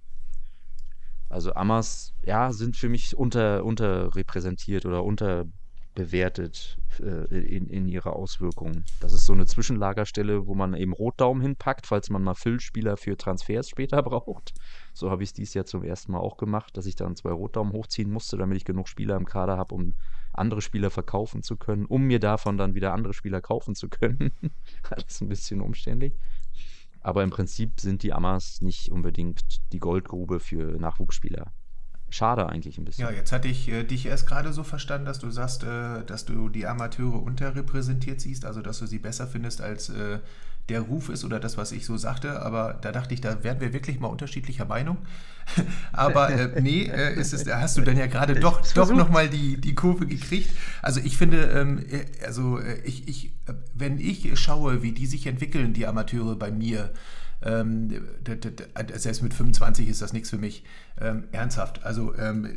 [1.29, 5.47] Also Amas, ja, sind für mich unter, unterrepräsentiert oder unter
[5.95, 8.85] bewertet äh, in, in ihrer Auswirkungen.
[9.01, 13.17] Das ist so eine Zwischenlagerstelle, wo man eben Rotdaumen hinpackt, falls man mal Füllspieler für
[13.17, 14.55] Transfers später braucht.
[14.93, 17.33] So habe ich es dies Jahr zum ersten Mal auch gemacht, dass ich dann zwei
[17.33, 19.95] Rotdaumen hochziehen musste, damit ich genug Spieler im Kader habe, um
[20.33, 24.31] andere Spieler verkaufen zu können, um mir davon dann wieder andere Spieler kaufen zu können.
[24.91, 26.15] das ist ein bisschen umständlich.
[27.01, 31.53] Aber im Prinzip sind die Amas nicht unbedingt die Goldgrube für Nachwuchsspieler
[32.11, 33.05] schade eigentlich ein bisschen.
[33.05, 36.25] Ja, jetzt hatte ich äh, dich erst gerade so verstanden, dass du sagst, äh, dass
[36.25, 40.19] du die Amateure unterrepräsentiert siehst, also dass du sie besser findest als äh,
[40.69, 42.43] der Ruf ist oder das, was ich so sagte.
[42.43, 44.99] Aber da dachte ich, da wären wir wirklich mal unterschiedlicher Meinung.
[45.93, 49.61] aber äh, nee, äh, ist es, hast du dann ja gerade doch, doch nochmal die,
[49.61, 50.51] die Kurve gekriegt.
[50.83, 53.33] Also ich finde, ähm, äh, also ich, ich,
[53.75, 56.93] wenn ich schaue, wie die sich entwickeln, die Amateure bei mir,
[57.43, 60.65] selbst mit 25 ist das nichts für mich.
[61.01, 61.85] Ähm, ernsthaft.
[61.85, 62.49] Also ähm,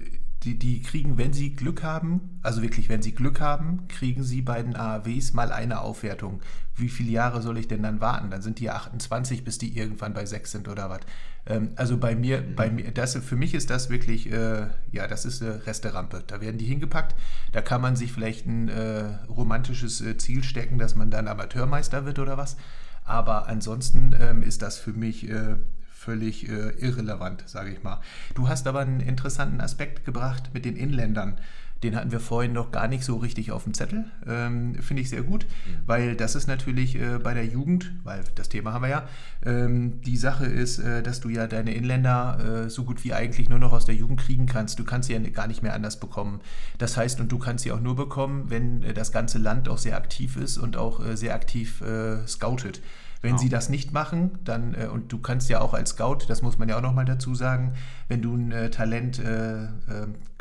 [0.43, 4.41] die, die kriegen, wenn sie Glück haben, also wirklich, wenn sie Glück haben, kriegen sie
[4.41, 6.41] bei den AAWs mal eine Aufwertung.
[6.75, 8.29] Wie viele Jahre soll ich denn dann warten?
[8.29, 11.01] Dann sind die 28, bis die irgendwann bei 6 sind oder was.
[11.45, 12.55] Ähm, also bei mir, mhm.
[12.55, 16.23] bei mir, das, für mich ist das wirklich, äh, ja, das ist eine Resterampe.
[16.27, 17.15] Da werden die hingepackt.
[17.51, 22.05] Da kann man sich vielleicht ein äh, romantisches äh, Ziel stecken, dass man dann Amateurmeister
[22.05, 22.57] wird oder was.
[23.05, 25.55] Aber ansonsten ähm, ist das für mich äh,
[25.89, 28.01] völlig äh, irrelevant, sage ich mal.
[28.35, 31.37] Du hast aber einen interessanten Aspekt gebracht mit den Inländern.
[31.83, 34.05] Den hatten wir vorhin noch gar nicht so richtig auf dem Zettel.
[34.25, 35.81] Ähm, Finde ich sehr gut, mhm.
[35.85, 39.07] weil das ist natürlich äh, bei der Jugend, weil das Thema haben wir ja,
[39.45, 43.49] ähm, die Sache ist, äh, dass du ja deine Inländer äh, so gut wie eigentlich
[43.49, 44.79] nur noch aus der Jugend kriegen kannst.
[44.79, 46.39] Du kannst sie ja gar nicht mehr anders bekommen.
[46.77, 49.77] Das heißt, und du kannst sie auch nur bekommen, wenn äh, das ganze Land auch
[49.77, 52.81] sehr aktiv ist und auch äh, sehr aktiv äh, scoutet.
[53.23, 53.41] Wenn genau.
[53.41, 56.57] sie das nicht machen, dann, äh, und du kannst ja auch als Scout, das muss
[56.57, 57.71] man ja auch nochmal dazu sagen,
[58.09, 59.63] wenn du ein äh, Talent äh,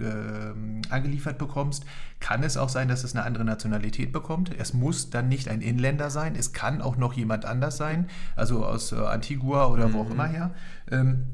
[0.00, 1.84] ähm, angeliefert bekommst,
[2.18, 4.50] kann es auch sein, dass es eine andere Nationalität bekommt.
[4.58, 8.66] Es muss dann nicht ein Inländer sein, es kann auch noch jemand anders sein, also
[8.66, 9.92] aus äh, Antigua oder mhm.
[9.92, 10.12] wo auch mhm.
[10.12, 10.50] immer her.
[10.90, 11.26] Ähm,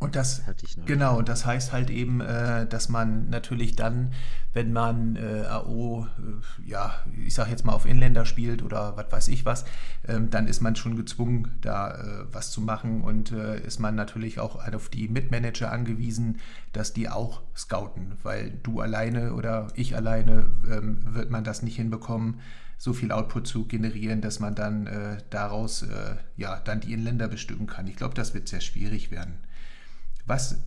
[0.00, 0.42] und das,
[0.86, 4.12] genau, und das heißt halt eben, äh, dass man natürlich dann,
[4.52, 6.94] wenn man äh, AO, äh, ja,
[7.26, 9.64] ich sag jetzt mal auf Inländer spielt oder was weiß ich was,
[10.06, 11.98] ähm, dann ist man schon gezwungen, da
[12.30, 16.38] was zu machen und ist man natürlich auch auf die Mitmanager angewiesen,
[16.72, 21.76] dass die auch scouten, weil du alleine oder ich alleine ähm, wird man das nicht
[21.76, 22.40] hinbekommen,
[22.76, 25.84] so viel Output zu generieren, dass man dann daraus
[26.36, 27.88] ja dann die Inländer bestimmen kann.
[27.88, 29.38] Ich glaube, das wird sehr schwierig werden.
[30.28, 30.58] Was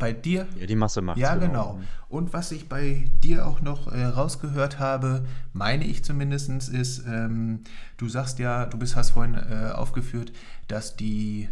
[0.00, 0.48] bei dir.
[0.58, 1.74] Ja, die Masse macht Ja, genau.
[1.74, 1.80] genau.
[2.08, 7.60] Und was ich bei dir auch noch äh, rausgehört habe, meine ich zumindest, ist, ähm,
[7.98, 10.32] du sagst ja, du bist, hast vorhin äh, aufgeführt,
[10.66, 11.48] dass die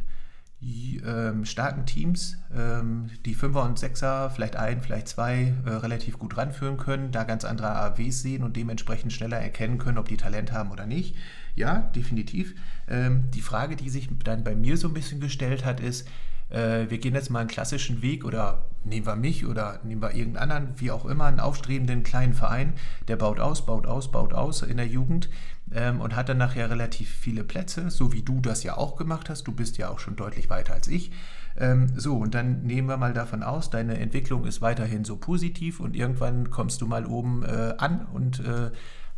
[0.60, 6.36] ähm, starken Teams, ähm, die Fünfer und Sechser, vielleicht ein, vielleicht zwei, äh, relativ gut
[6.36, 10.50] ranführen können, da ganz andere AWs sehen und dementsprechend schneller erkennen können, ob die Talent
[10.50, 11.14] haben oder nicht.
[11.54, 12.54] Ja, definitiv.
[12.88, 16.08] Ähm, die Frage, die sich dann bei mir so ein bisschen gestellt hat, ist,
[16.50, 20.14] äh, wir gehen jetzt mal einen klassischen Weg oder nehmen wir mich oder nehmen wir
[20.14, 22.74] irgendeinen anderen, wie auch immer, einen aufstrebenden kleinen Verein,
[23.06, 25.28] der baut aus, baut aus, baut aus in der Jugend
[25.72, 29.28] ähm, und hat dann nachher relativ viele Plätze, so wie du das ja auch gemacht
[29.28, 29.44] hast.
[29.44, 31.10] Du bist ja auch schon deutlich weiter als ich.
[31.56, 35.80] Ähm, so, und dann nehmen wir mal davon aus, deine Entwicklung ist weiterhin so positiv
[35.80, 38.70] und irgendwann kommst du mal oben äh, an und äh,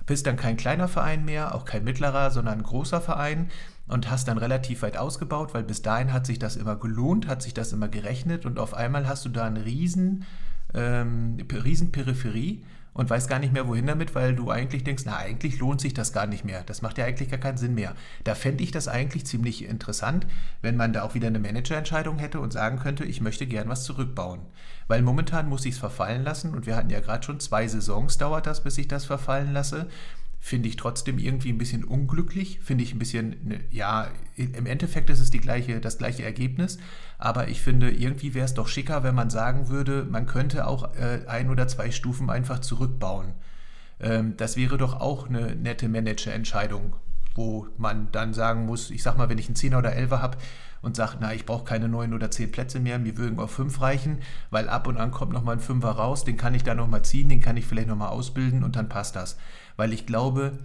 [0.07, 3.51] bist dann kein kleiner Verein mehr, auch kein mittlerer, sondern ein großer Verein
[3.91, 7.43] und hast dann relativ weit ausgebaut, weil bis dahin hat sich das immer gelohnt, hat
[7.43, 10.25] sich das immer gerechnet und auf einmal hast du da eine riesen,
[10.75, 12.63] ähm, riesen Peripherie
[12.93, 15.95] und weißt gar nicht mehr, wohin damit, weil du eigentlich denkst, na, eigentlich lohnt sich
[15.95, 16.63] das gar nicht mehr.
[16.65, 17.95] Das macht ja eigentlich gar keinen Sinn mehr.
[18.25, 20.27] Da fände ich das eigentlich ziemlich interessant,
[20.61, 23.85] wenn man da auch wieder eine Managerentscheidung hätte und sagen könnte, ich möchte gern was
[23.85, 24.41] zurückbauen.
[24.89, 28.19] Weil momentan muss ich es verfallen lassen und wir hatten ja gerade schon zwei Saisons
[28.19, 29.87] dauert das, bis ich das verfallen lasse
[30.43, 35.11] finde ich trotzdem irgendwie ein bisschen unglücklich, finde ich ein bisschen, ne, ja, im Endeffekt
[35.11, 36.79] ist es die gleiche, das gleiche Ergebnis,
[37.19, 40.95] aber ich finde, irgendwie wäre es doch schicker, wenn man sagen würde, man könnte auch
[40.95, 43.35] äh, ein oder zwei Stufen einfach zurückbauen.
[44.01, 46.97] Ähm, das wäre doch auch eine nette Managerentscheidung,
[47.35, 50.39] wo man dann sagen muss, ich sag mal, wenn ich einen 10er oder 11er habe
[50.81, 53.83] und sage, na, ich brauche keine neun oder zehn Plätze mehr, mir würden auch fünf
[53.83, 54.21] reichen,
[54.51, 57.29] weil ab und an kommt nochmal ein Fünfer raus, den kann ich dann nochmal ziehen,
[57.29, 59.37] den kann ich vielleicht nochmal ausbilden und dann passt das
[59.81, 60.59] weil ich glaube,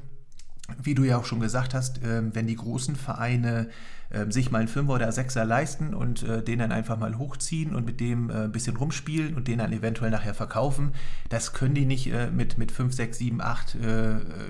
[0.84, 3.70] wie du ja auch schon gesagt hast, ähm, wenn die großen Vereine
[4.12, 7.74] ähm, sich mal einen Fünfer oder Sechser leisten und äh, den dann einfach mal hochziehen
[7.74, 10.92] und mit dem äh, ein bisschen rumspielen und den dann eventuell nachher verkaufen,
[11.30, 13.78] das können die nicht äh, mit, mit 5, 6, 7, 8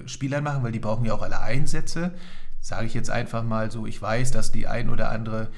[0.07, 2.15] Spielern machen, weil die brauchen ja auch alle Einsätze.
[2.59, 5.49] Sage ich jetzt einfach mal so, ich weiß, dass die ein oder andere,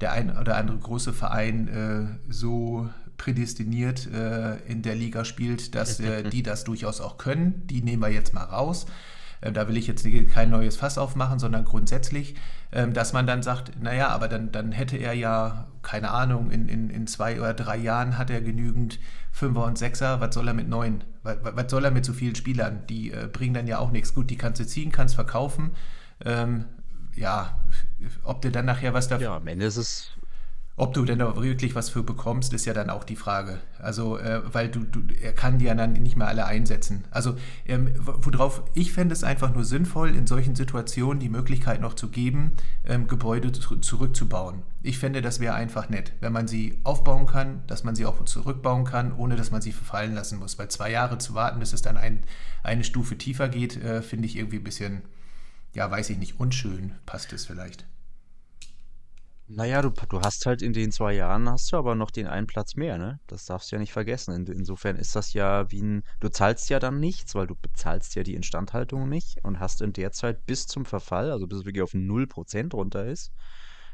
[0.00, 6.22] der ein oder andere große Verein so prädestiniert äh, in der Liga spielt, dass äh,
[6.24, 7.66] die das durchaus auch können.
[7.66, 8.86] Die nehmen wir jetzt mal raus.
[9.40, 12.34] Äh, da will ich jetzt kein neues Fass aufmachen, sondern grundsätzlich,
[12.72, 16.68] ähm, dass man dann sagt, naja, aber dann, dann hätte er ja, keine Ahnung, in,
[16.68, 18.98] in, in zwei oder drei Jahren hat er genügend
[19.32, 21.04] Fünfer und Sechser, was soll er mit neun?
[21.22, 22.86] Was, was soll er mit so vielen Spielern?
[22.88, 24.14] Die äh, bringen dann ja auch nichts.
[24.14, 25.72] Gut, die kannst du ziehen, kannst verkaufen.
[26.24, 26.66] Ähm,
[27.14, 27.58] ja,
[28.24, 29.26] ob du dann nachher was dafür.
[29.26, 30.10] Ja, am Ende ist es
[30.76, 33.60] ob du denn da wirklich was für bekommst, ist ja dann auch die Frage.
[33.78, 37.04] Also, äh, weil du, du, er kann die ja dann nicht mehr alle einsetzen.
[37.12, 41.94] Also, ähm, worauf ich fände es einfach nur sinnvoll, in solchen Situationen die Möglichkeit noch
[41.94, 42.52] zu geben,
[42.84, 44.62] ähm, Gebäude zurückzubauen.
[44.82, 48.24] Ich fände, das wäre einfach nett, wenn man sie aufbauen kann, dass man sie auch
[48.24, 50.58] zurückbauen kann, ohne dass man sie verfallen lassen muss.
[50.58, 52.24] Weil zwei Jahre zu warten, bis es dann ein,
[52.64, 55.02] eine Stufe tiefer geht, äh, finde ich irgendwie ein bisschen,
[55.72, 57.86] ja, weiß ich nicht, unschön passt es vielleicht.
[59.46, 62.46] Naja, du, du hast halt in den zwei Jahren hast du aber noch den einen
[62.46, 63.20] Platz mehr, ne?
[63.26, 64.34] Das darfst du ja nicht vergessen.
[64.34, 68.14] In, insofern ist das ja wie ein, du zahlst ja dann nichts, weil du bezahlst
[68.14, 71.64] ja die Instandhaltung nicht und hast in der Zeit bis zum Verfall, also bis es
[71.66, 73.32] wirklich auf 0% runter ist,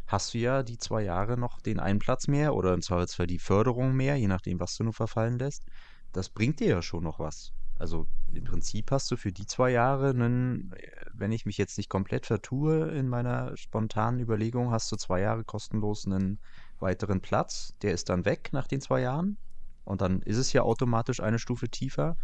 [0.06, 3.38] hast du ja die zwei Jahre noch den einen Platz mehr oder im Zweifelsfall die
[3.40, 5.64] Förderung mehr, je nachdem, was du nur verfallen lässt.
[6.12, 7.52] Das bringt dir ja schon noch was.
[7.78, 10.72] Also im Prinzip hast du für die zwei Jahre einen,
[11.20, 15.44] wenn ich mich jetzt nicht komplett vertue in meiner spontanen Überlegung, hast du zwei Jahre
[15.44, 16.40] kostenlos einen
[16.78, 17.74] weiteren Platz.
[17.82, 19.36] Der ist dann weg nach den zwei Jahren.
[19.84, 22.16] Und dann ist es ja automatisch eine Stufe tiefer.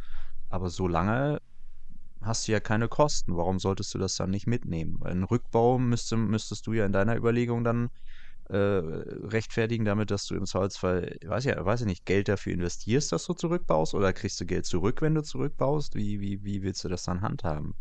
[0.49, 1.41] Aber so lange
[2.23, 3.37] hast du ja keine Kosten.
[3.37, 4.97] Warum solltest du das dann nicht mitnehmen?
[4.99, 7.91] Weil einen Rückbau müsste, müsstest du ja in deiner Überlegung dann
[8.49, 13.13] äh, rechtfertigen damit, dass du im Zweifelsfall, weiß ja, weiß ich nicht, Geld dafür investierst,
[13.13, 15.95] dass du zurückbaust oder kriegst du Geld zurück, wenn du zurückbaust?
[15.97, 17.75] Wie, wie, wie willst du das dann handhaben?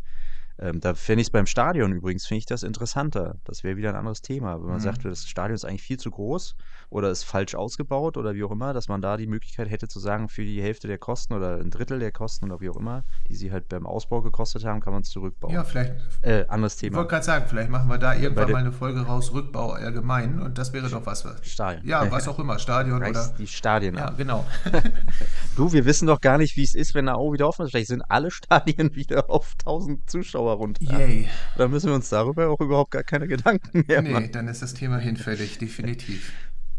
[0.58, 3.36] Ähm, da fände ich es beim Stadion übrigens, finde ich das interessanter.
[3.44, 4.54] Das wäre wieder ein anderes Thema.
[4.60, 4.80] Wenn man Mhm.
[4.80, 6.56] sagt, das Stadion ist eigentlich viel zu groß
[6.88, 10.00] oder ist falsch ausgebaut oder wie auch immer, dass man da die Möglichkeit hätte zu
[10.00, 13.04] sagen, für die Hälfte der Kosten oder ein Drittel der Kosten oder wie auch immer,
[13.28, 15.52] die sie halt beim Ausbau gekostet haben, kann man es zurückbauen.
[15.52, 15.92] Ja, vielleicht,
[16.22, 16.96] Äh, anderes ich Thema.
[16.98, 20.56] wollte gerade sagen, vielleicht machen wir da irgendwann mal eine Folge raus, Rückbau allgemein und
[20.56, 21.24] das wäre doch was.
[21.26, 21.86] was- Stadion.
[21.86, 23.38] Ja, was auch immer, Stadion Reichst oder.
[23.38, 24.14] die Stadien Ja, ab.
[24.16, 24.46] genau.
[25.56, 27.70] Du, wir wissen doch gar nicht, wie es ist, wenn Au wieder offen ist.
[27.70, 30.84] Vielleicht sind alle Stadien wieder auf 1000 Zuschauer runter.
[30.84, 31.28] Yay.
[31.56, 34.32] Da müssen wir uns darüber auch überhaupt gar keine Gedanken mehr Nee, machen.
[34.32, 36.32] dann ist das Thema hinfällig, definitiv.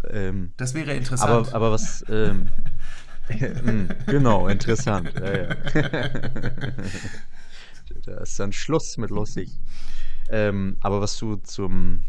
[0.10, 1.32] Ähm, Das wäre interessant.
[1.32, 2.52] aber, aber was, ähm,
[3.30, 5.12] mm, genau, interessant.
[5.20, 5.56] Ja, ja.
[8.06, 9.60] da ist dann Schluss mit lustig.
[10.30, 12.04] Ähm, aber was du zum,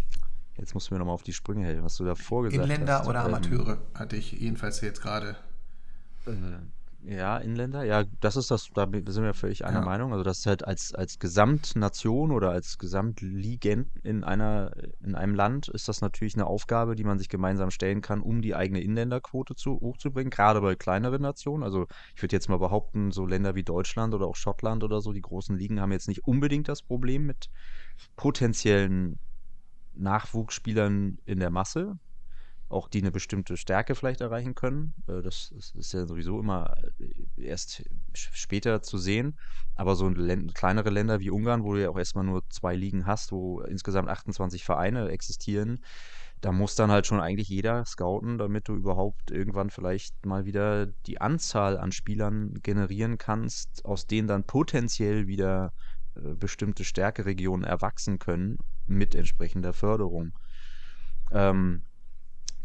[0.58, 3.06] jetzt musst du mir nochmal auf die Sprünge helfen, was du davor gesagt Inländer hast.
[3.08, 5.36] oder ähm, Amateure hatte ich jedenfalls jetzt gerade.
[6.28, 6.60] Äh,
[7.00, 9.84] Ja, Inländer, ja, das ist das, da sind wir völlig einer Ja.
[9.84, 10.12] Meinung.
[10.12, 15.68] Also das ist halt als, als Gesamtnation oder als Gesamtligen in einer, in einem Land
[15.68, 19.54] ist das natürlich eine Aufgabe, die man sich gemeinsam stellen kann, um die eigene Inländerquote
[19.54, 21.62] zu, hochzubringen, gerade bei kleineren Nationen.
[21.62, 25.12] Also ich würde jetzt mal behaupten, so Länder wie Deutschland oder auch Schottland oder so,
[25.12, 27.46] die großen Ligen haben jetzt nicht unbedingt das Problem mit
[28.16, 29.20] potenziellen
[29.92, 31.94] Nachwuchsspielern in der Masse
[32.68, 34.94] auch die eine bestimmte Stärke vielleicht erreichen können.
[35.06, 39.38] Äh, Das ist, ja sowieso immer äh, erst später zu sehen.
[39.74, 40.10] Aber so
[40.54, 44.08] kleinere Länder wie Ungarn, wo du ja auch erstmal nur zwei Ligen hast, wo insgesamt
[44.08, 45.80] 28 Vereine existieren,
[46.40, 50.86] da muss dann halt schon eigentlich jeder scouten, damit du überhaupt irgendwann vielleicht mal wieder
[50.86, 55.72] die Anzahl an Spielern generieren kannst, aus denen dann potenziell wieder
[56.14, 60.32] äh, bestimmte Stärkeregionen erwachsen können mit entsprechender Förderung.
[61.32, 61.82] Ähm,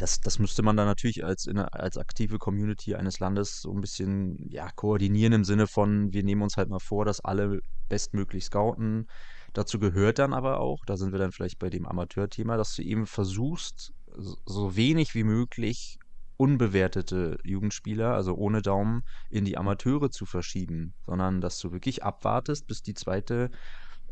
[0.03, 3.79] das, das müsste man dann natürlich als, in, als aktive Community eines Landes so ein
[3.79, 8.43] bisschen ja, koordinieren im Sinne von, wir nehmen uns halt mal vor, dass alle bestmöglich
[8.43, 9.07] scouten.
[9.53, 12.81] Dazu gehört dann aber auch, da sind wir dann vielleicht bei dem Amateurthema, dass du
[12.81, 15.97] eben versuchst, so so wenig wie möglich
[16.35, 22.67] unbewertete Jugendspieler, also ohne Daumen, in die Amateure zu verschieben, sondern dass du wirklich abwartest,
[22.67, 23.51] bis die zweite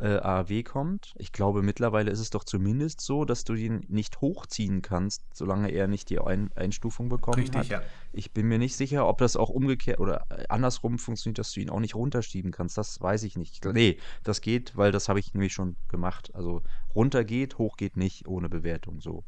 [0.01, 1.13] äh, AAW kommt.
[1.17, 5.69] Ich glaube, mittlerweile ist es doch zumindest so, dass du ihn nicht hochziehen kannst, solange
[5.69, 7.67] er nicht die Ein Einstufung bekommen Richtig, hat.
[7.67, 7.81] ja.
[8.11, 11.61] Ich bin mir nicht sicher, ob das auch umgekehrt oder äh, andersrum funktioniert, dass du
[11.61, 12.77] ihn auch nicht runterschieben kannst.
[12.77, 13.63] Das weiß ich nicht.
[13.65, 16.31] Nee, das geht, weil das habe ich nämlich schon gemacht.
[16.33, 16.61] Also
[16.95, 19.23] runter geht, hoch geht nicht ohne Bewertung so.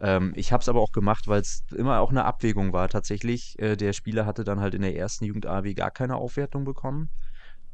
[0.00, 2.88] Ähm, ich habe es aber auch gemacht, weil es immer auch eine Abwägung war.
[2.88, 6.64] Tatsächlich, äh, der Spieler hatte dann halt in der ersten Jugend AW gar keine Aufwertung
[6.64, 7.08] bekommen.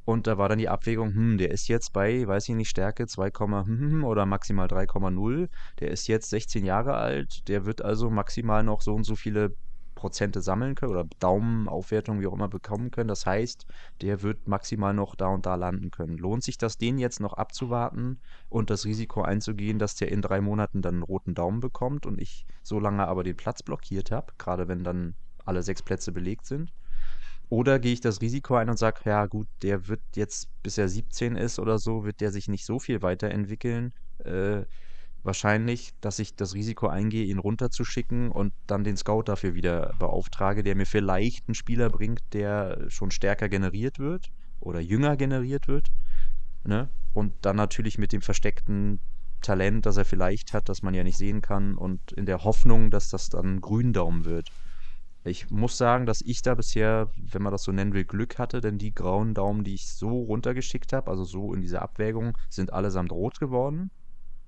[0.08, 3.06] Und da war dann die Abwägung, hm, der ist jetzt bei, weiß ich nicht, Stärke
[3.06, 5.50] 2, hm, hm, hm, oder maximal 3,0.
[5.80, 7.46] Der ist jetzt 16 Jahre alt.
[7.46, 9.54] Der wird also maximal noch so und so viele
[9.94, 13.08] Prozente sammeln können oder Daumenaufwertung, wie auch immer, bekommen können.
[13.08, 13.66] Das heißt,
[14.00, 16.16] der wird maximal noch da und da landen können.
[16.16, 20.40] Lohnt sich das, den jetzt noch abzuwarten und das Risiko einzugehen, dass der in drei
[20.40, 24.32] Monaten dann einen roten Daumen bekommt und ich so lange aber den Platz blockiert habe,
[24.38, 26.72] gerade wenn dann alle sechs Plätze belegt sind?
[27.50, 30.88] Oder gehe ich das Risiko ein und sage, ja gut, der wird jetzt, bis er
[30.88, 33.94] 17 ist oder so, wird der sich nicht so viel weiterentwickeln.
[34.18, 34.64] Äh,
[35.22, 40.62] wahrscheinlich, dass ich das Risiko eingehe, ihn runterzuschicken und dann den Scout dafür wieder beauftrage,
[40.62, 44.30] der mir vielleicht einen Spieler bringt, der schon stärker generiert wird
[44.60, 45.88] oder jünger generiert wird.
[46.64, 46.88] Ne?
[47.14, 49.00] Und dann natürlich mit dem versteckten
[49.40, 52.90] Talent, das er vielleicht hat, das man ja nicht sehen kann und in der Hoffnung,
[52.90, 54.50] dass das dann Gründaumen wird.
[55.28, 58.60] Ich muss sagen, dass ich da bisher, wenn man das so nennen will, Glück hatte,
[58.60, 62.72] denn die grauen Daumen, die ich so runtergeschickt habe, also so in dieser Abwägung, sind
[62.72, 63.90] allesamt rot geworden.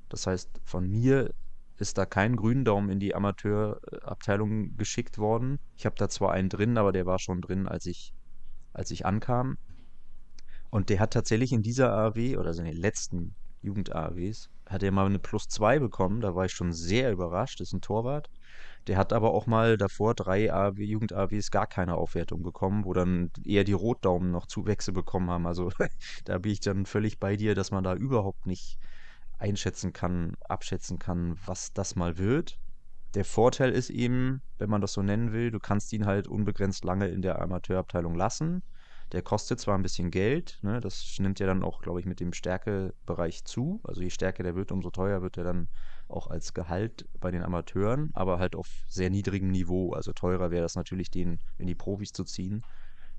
[0.09, 1.33] Das heißt, von mir
[1.77, 5.59] ist da kein grünen Daumen in die Amateurabteilung geschickt worden.
[5.77, 8.13] Ich habe da zwar einen drin, aber der war schon drin, als ich,
[8.73, 9.57] als ich ankam.
[10.71, 14.93] Und der hat tatsächlich in dieser AAW oder so in den letzten Jugend-AAWs, hat er
[14.93, 16.21] mal eine Plus 2 bekommen.
[16.21, 17.61] Da war ich schon sehr überrascht.
[17.61, 18.31] Das ist ein Torwart.
[18.87, 23.31] Der hat aber auch mal davor drei AW, Jugend-AWs gar keine Aufwertung bekommen, wo dann
[23.45, 25.47] eher die Rotdaumen noch Zuwächse bekommen haben.
[25.47, 25.71] Also
[26.25, 28.79] da bin ich dann völlig bei dir, dass man da überhaupt nicht
[29.39, 32.59] einschätzen kann, abschätzen kann, was das mal wird.
[33.15, 36.85] Der Vorteil ist eben, wenn man das so nennen will, du kannst ihn halt unbegrenzt
[36.85, 38.63] lange in der Amateurabteilung lassen.
[39.13, 42.21] Der kostet zwar ein bisschen Geld, ne, das nimmt ja dann auch, glaube ich, mit
[42.21, 43.81] dem Stärkebereich zu.
[43.83, 45.69] Also je stärker der wird, umso teuer wird er dann
[46.11, 49.93] auch als Gehalt bei den Amateuren, aber halt auf sehr niedrigem Niveau.
[49.93, 52.63] Also teurer wäre das natürlich, den in die Profis zu ziehen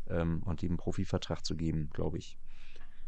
[0.10, 2.38] ähm, und ihm einen Profivertrag zu geben, glaube ich.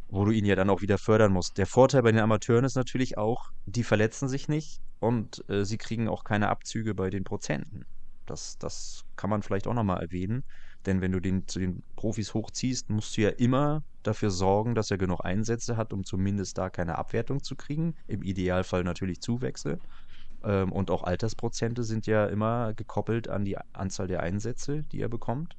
[0.07, 1.57] Wo du ihn ja dann auch wieder fördern musst.
[1.57, 5.77] Der Vorteil bei den Amateuren ist natürlich auch, die verletzen sich nicht und äh, sie
[5.77, 7.85] kriegen auch keine Abzüge bei den Prozenten.
[8.25, 10.43] Das, das kann man vielleicht auch nochmal erwähnen.
[10.85, 14.91] Denn wenn du den zu den Profis hochziehst, musst du ja immer dafür sorgen, dass
[14.91, 17.95] er genug Einsätze hat, um zumindest da keine Abwertung zu kriegen.
[18.07, 19.79] Im Idealfall natürlich Zuwächse.
[20.43, 25.09] Ähm, und auch Altersprozente sind ja immer gekoppelt an die Anzahl der Einsätze, die er
[25.09, 25.55] bekommt.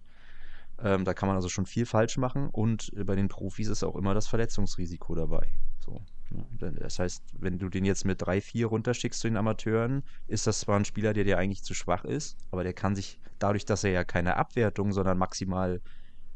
[0.82, 2.48] Ähm, da kann man also schon viel falsch machen.
[2.50, 5.48] Und bei den Profis ist auch immer das Verletzungsrisiko dabei.
[5.80, 6.02] So.
[6.30, 6.72] Ne?
[6.80, 10.60] Das heißt, wenn du den jetzt mit 3, 4 runterschickst zu den Amateuren, ist das
[10.60, 13.84] zwar ein Spieler, der dir eigentlich zu schwach ist, aber der kann sich dadurch, dass
[13.84, 15.80] er ja keine Abwertung, sondern maximal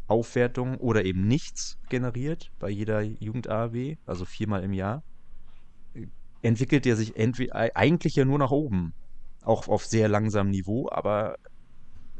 [0.06, 5.02] Aufwertung oder eben nichts generiert bei jeder Jugend-AW, also viermal im Jahr,
[6.42, 8.94] entwickelt er sich eigentlich ja nur nach oben.
[9.42, 11.36] Auch auf sehr langsamem Niveau, aber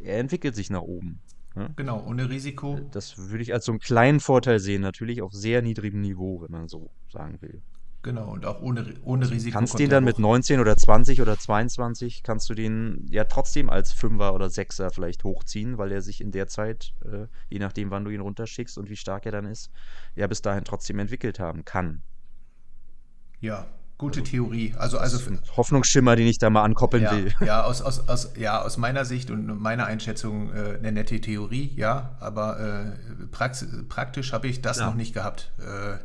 [0.02, 1.20] er entwickelt sich nach oben.
[1.54, 1.72] Ne?
[1.76, 2.78] Genau, ohne Risiko.
[2.92, 6.52] Das würde ich als so einen kleinen Vorteil sehen, natürlich auf sehr niedrigem Niveau, wenn
[6.52, 7.62] man so sagen will.
[8.02, 9.58] Genau, und auch ohne, ohne Risiko.
[9.58, 13.92] Kannst den dann mit 19 oder 20 oder 22, kannst du den ja trotzdem als
[13.92, 18.04] Fünfer oder Sechser vielleicht hochziehen, weil er sich in der Zeit, äh, je nachdem, wann
[18.04, 19.70] du ihn runterschickst und wie stark er dann ist,
[20.14, 22.02] ja bis dahin trotzdem entwickelt haben kann.
[23.40, 23.66] Ja,
[23.98, 24.74] Gute also, Theorie.
[24.78, 25.18] Also, also
[25.56, 27.34] Hoffnungsschimmer, den ich da mal ankoppeln ja, will.
[27.44, 31.72] Ja, aus, aus, aus, ja, aus meiner Sicht und meiner Einschätzung äh, eine nette Theorie,
[31.74, 34.86] ja, aber äh, praktisch habe ich das ja.
[34.86, 35.50] noch nicht gehabt.
[35.58, 35.98] Äh,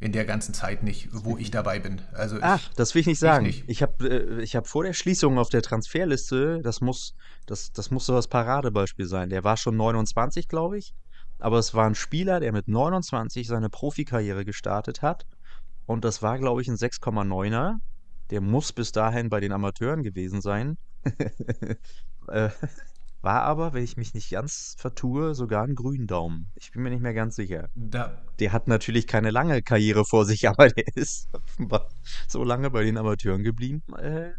[0.00, 2.00] in der ganzen Zeit nicht, wo ich dabei bin.
[2.12, 3.46] Also Ach, ich, das will ich nicht sagen.
[3.46, 7.14] Ich, ich habe äh, ich hab vor der Schließung auf der Transferliste, das muss,
[7.46, 9.30] das, das muss so das Paradebeispiel sein.
[9.30, 10.94] Der war schon 29, glaube ich.
[11.38, 15.26] Aber es war ein Spieler, der mit 29 seine Profikarriere gestartet hat
[15.86, 17.76] und das war, glaube ich, ein 6,9er.
[18.30, 20.78] Der muss bis dahin bei den Amateuren gewesen sein.
[22.28, 22.48] äh,
[23.24, 26.50] war aber, wenn ich mich nicht ganz vertue, sogar ein Gründaumen.
[26.54, 27.68] Ich bin mir nicht mehr ganz sicher.
[27.74, 28.22] Da.
[28.38, 31.88] Der hat natürlich keine lange Karriere vor sich, aber der ist offenbar
[32.28, 34.30] so lange bei den Amateuren geblieben, äh,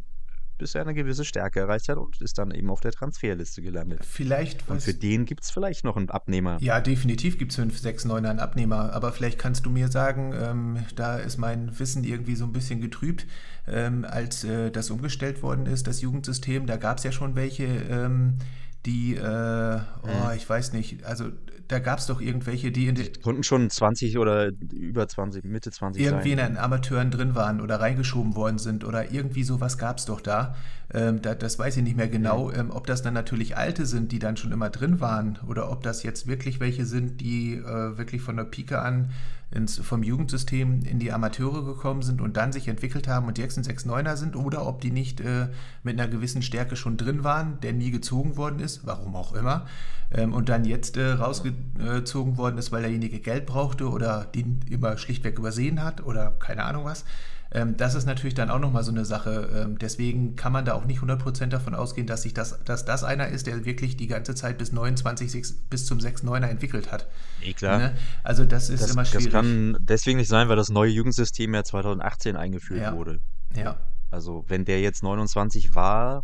[0.58, 4.06] bis er eine gewisse Stärke erreicht hat und ist dann eben auf der Transferliste gelandet.
[4.06, 4.70] Vielleicht.
[4.70, 6.58] Und für den gibt es vielleicht noch einen Abnehmer.
[6.62, 8.94] Ja, definitiv gibt es 5, 6, 9 einen Abnehmer.
[8.94, 12.80] Aber vielleicht kannst du mir sagen, ähm, da ist mein Wissen irgendwie so ein bisschen
[12.80, 13.26] getrübt,
[13.68, 16.68] ähm, als äh, das umgestellt worden ist, das Jugendsystem.
[16.68, 17.66] Da gab es ja schon welche.
[17.66, 18.38] Ähm,
[18.86, 20.36] die, äh, oh, mhm.
[20.36, 21.32] ich weiß nicht, also
[21.68, 23.10] da gab es doch irgendwelche, die in den.
[23.22, 26.40] Konnten schon 20 oder über 20, Mitte 20 irgendwie sein.
[26.40, 30.22] in den Amateuren drin waren oder reingeschoben worden sind oder irgendwie sowas gab es doch
[30.22, 30.56] da.
[30.94, 31.34] Ähm, da.
[31.34, 32.50] Das weiß ich nicht mehr genau.
[32.50, 32.60] Mhm.
[32.60, 35.82] Ähm, ob das dann natürlich alte sind, die dann schon immer drin waren oder ob
[35.82, 39.10] das jetzt wirklich welche sind, die äh, wirklich von der Pike an
[39.56, 43.58] ins, vom Jugendsystem in die Amateure gekommen sind und dann sich entwickelt haben und jetzt
[43.58, 45.48] ein 6-9er sind oder ob die nicht äh,
[45.84, 49.66] mit einer gewissen Stärke schon drin waren, der nie gezogen worden ist, warum auch immer,
[50.12, 54.98] ähm, und dann jetzt äh, rausgezogen worden ist, weil derjenige Geld brauchte oder den immer
[54.98, 57.06] schlichtweg übersehen hat oder keine Ahnung was.
[57.52, 59.50] Ähm, das ist natürlich dann auch nochmal so eine Sache.
[59.56, 63.04] Ähm, deswegen kann man da auch nicht 100% davon ausgehen, dass, sich das, dass das
[63.04, 67.08] einer ist, der wirklich die ganze Zeit bis 29, 6, bis zum 6-9er entwickelt hat.
[67.42, 67.78] Nee, klar.
[67.78, 67.96] Ne?
[68.24, 69.26] Also das ist das, immer schwierig.
[69.26, 72.96] Das kann deswegen nicht sein, weil das neue Jugendsystem ja 2018 eingeführt ja.
[72.96, 73.20] wurde.
[73.56, 73.78] Ja.
[74.12, 76.24] Also wenn der jetzt 29 war,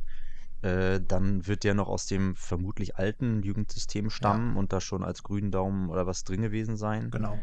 [0.61, 4.59] äh, dann wird der noch aus dem vermutlich alten Jugendsystem stammen ja.
[4.59, 7.09] und da schon als grünen Daumen oder was drin gewesen sein.
[7.09, 7.39] Genau.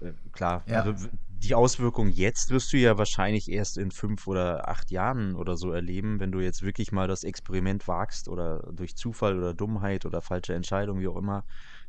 [0.00, 0.82] Äh, klar, ja.
[0.82, 1.08] also
[1.42, 5.72] die Auswirkung jetzt wirst du ja wahrscheinlich erst in fünf oder acht Jahren oder so
[5.72, 10.20] erleben, wenn du jetzt wirklich mal das Experiment wagst oder durch Zufall oder Dummheit oder
[10.20, 11.44] falsche Entscheidung, wie auch immer,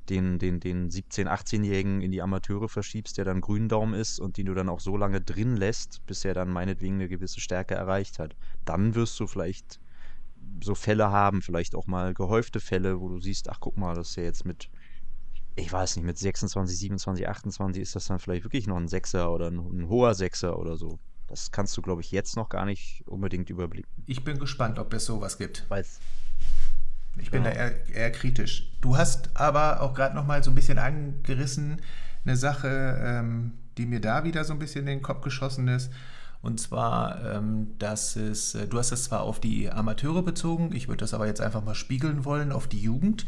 [0.09, 4.45] den, den, den 17-, 18-Jährigen in die Amateure verschiebst, der dann Gründaumen ist und den
[4.45, 8.19] du dann auch so lange drin lässt, bis er dann meinetwegen eine gewisse Stärke erreicht
[8.19, 8.35] hat.
[8.65, 9.79] Dann wirst du vielleicht
[10.63, 14.09] so Fälle haben, vielleicht auch mal gehäufte Fälle, wo du siehst, ach guck mal, das
[14.09, 14.69] ist ja jetzt mit
[15.55, 19.31] ich weiß nicht, mit 26, 27, 28 ist das dann vielleicht wirklich noch ein Sechser
[19.31, 20.99] oder ein, ein hoher Sechser oder so.
[21.27, 23.89] Das kannst du, glaube ich, jetzt noch gar nicht unbedingt überblicken.
[24.05, 25.69] Ich bin gespannt, ob es sowas gibt.
[25.69, 25.99] Weiß.
[27.17, 27.51] Ich bin ja.
[27.51, 28.71] da eher, eher, kritisch.
[28.81, 31.81] Du hast aber auch gerade noch mal so ein bisschen angerissen,
[32.25, 35.91] eine Sache, ähm, die mir da wieder so ein bisschen in den Kopf geschossen ist.
[36.41, 40.87] Und zwar, ähm, dass es, äh, du hast es zwar auf die Amateure bezogen, ich
[40.87, 43.25] würde das aber jetzt einfach mal spiegeln wollen auf die Jugend.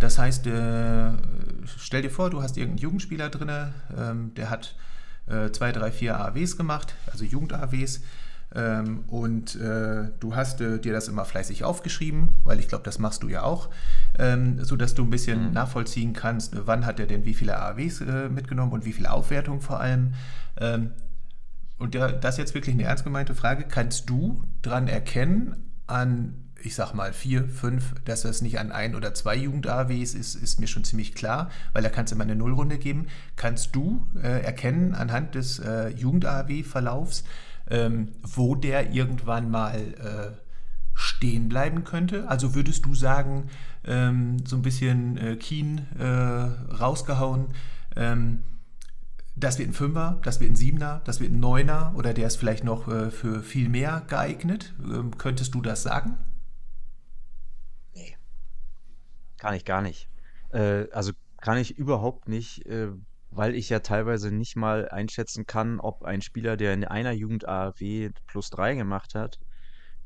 [0.00, 1.12] Das heißt, äh,
[1.76, 4.74] stell dir vor, du hast irgendeinen Jugendspieler drin, ähm, der hat
[5.26, 8.00] äh, zwei, drei, vier AWs gemacht, also Jugend-AWs.
[8.54, 12.98] Ähm, und äh, du hast äh, dir das immer fleißig aufgeschrieben, weil ich glaube, das
[12.98, 13.68] machst du ja auch,
[14.18, 15.52] ähm, sodass du ein bisschen mhm.
[15.52, 19.60] nachvollziehen kannst, wann hat er denn wie viele AAWs äh, mitgenommen und wie viele Aufwertungen
[19.60, 20.14] vor allem.
[20.58, 20.92] Ähm,
[21.78, 23.64] und das ist jetzt wirklich eine ernst gemeinte Frage.
[23.64, 28.94] Kannst du dran erkennen, an, ich sag mal, vier, fünf, dass das nicht an ein
[28.94, 32.36] oder zwei Jugend-AWs ist, ist mir schon ziemlich klar, weil da kannst du immer eine
[32.36, 33.06] Nullrunde geben.
[33.36, 37.24] Kannst du äh, erkennen anhand des äh, Jugend-AW-Verlaufs,
[37.70, 40.36] ähm, wo der irgendwann mal äh,
[40.94, 42.28] stehen bleiben könnte?
[42.28, 43.48] Also würdest du sagen,
[43.84, 47.46] ähm, so ein bisschen äh, Keen äh, rausgehauen,
[47.96, 48.40] ähm,
[49.40, 52.36] das wird ein Fünfer, das wird ein Siebener, das wird ein Neuner oder der ist
[52.36, 54.74] vielleicht noch äh, für viel mehr geeignet.
[54.80, 56.16] Ähm, könntest du das sagen?
[57.94, 58.16] Nee.
[59.36, 60.08] Kann ich gar nicht.
[60.50, 62.88] Äh, also kann ich überhaupt nicht, äh,
[63.30, 67.46] weil ich ja teilweise nicht mal einschätzen kann, ob ein Spieler, der in einer Jugend
[67.46, 69.38] AFW plus 3 gemacht hat,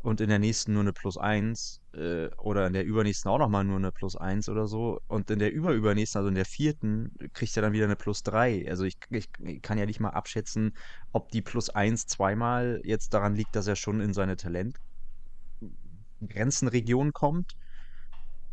[0.03, 3.65] und in der nächsten nur eine plus 1 äh, oder in der übernächsten auch nochmal
[3.65, 7.57] nur eine plus 1 oder so und in der überübernächsten, also in der vierten, kriegt
[7.57, 8.69] er dann wieder eine plus 3.
[8.69, 9.31] Also ich, ich,
[9.63, 10.77] kann ja nicht mal abschätzen,
[11.13, 17.57] ob die plus 1 zweimal jetzt daran liegt, dass er schon in seine Talentgrenzenregion kommt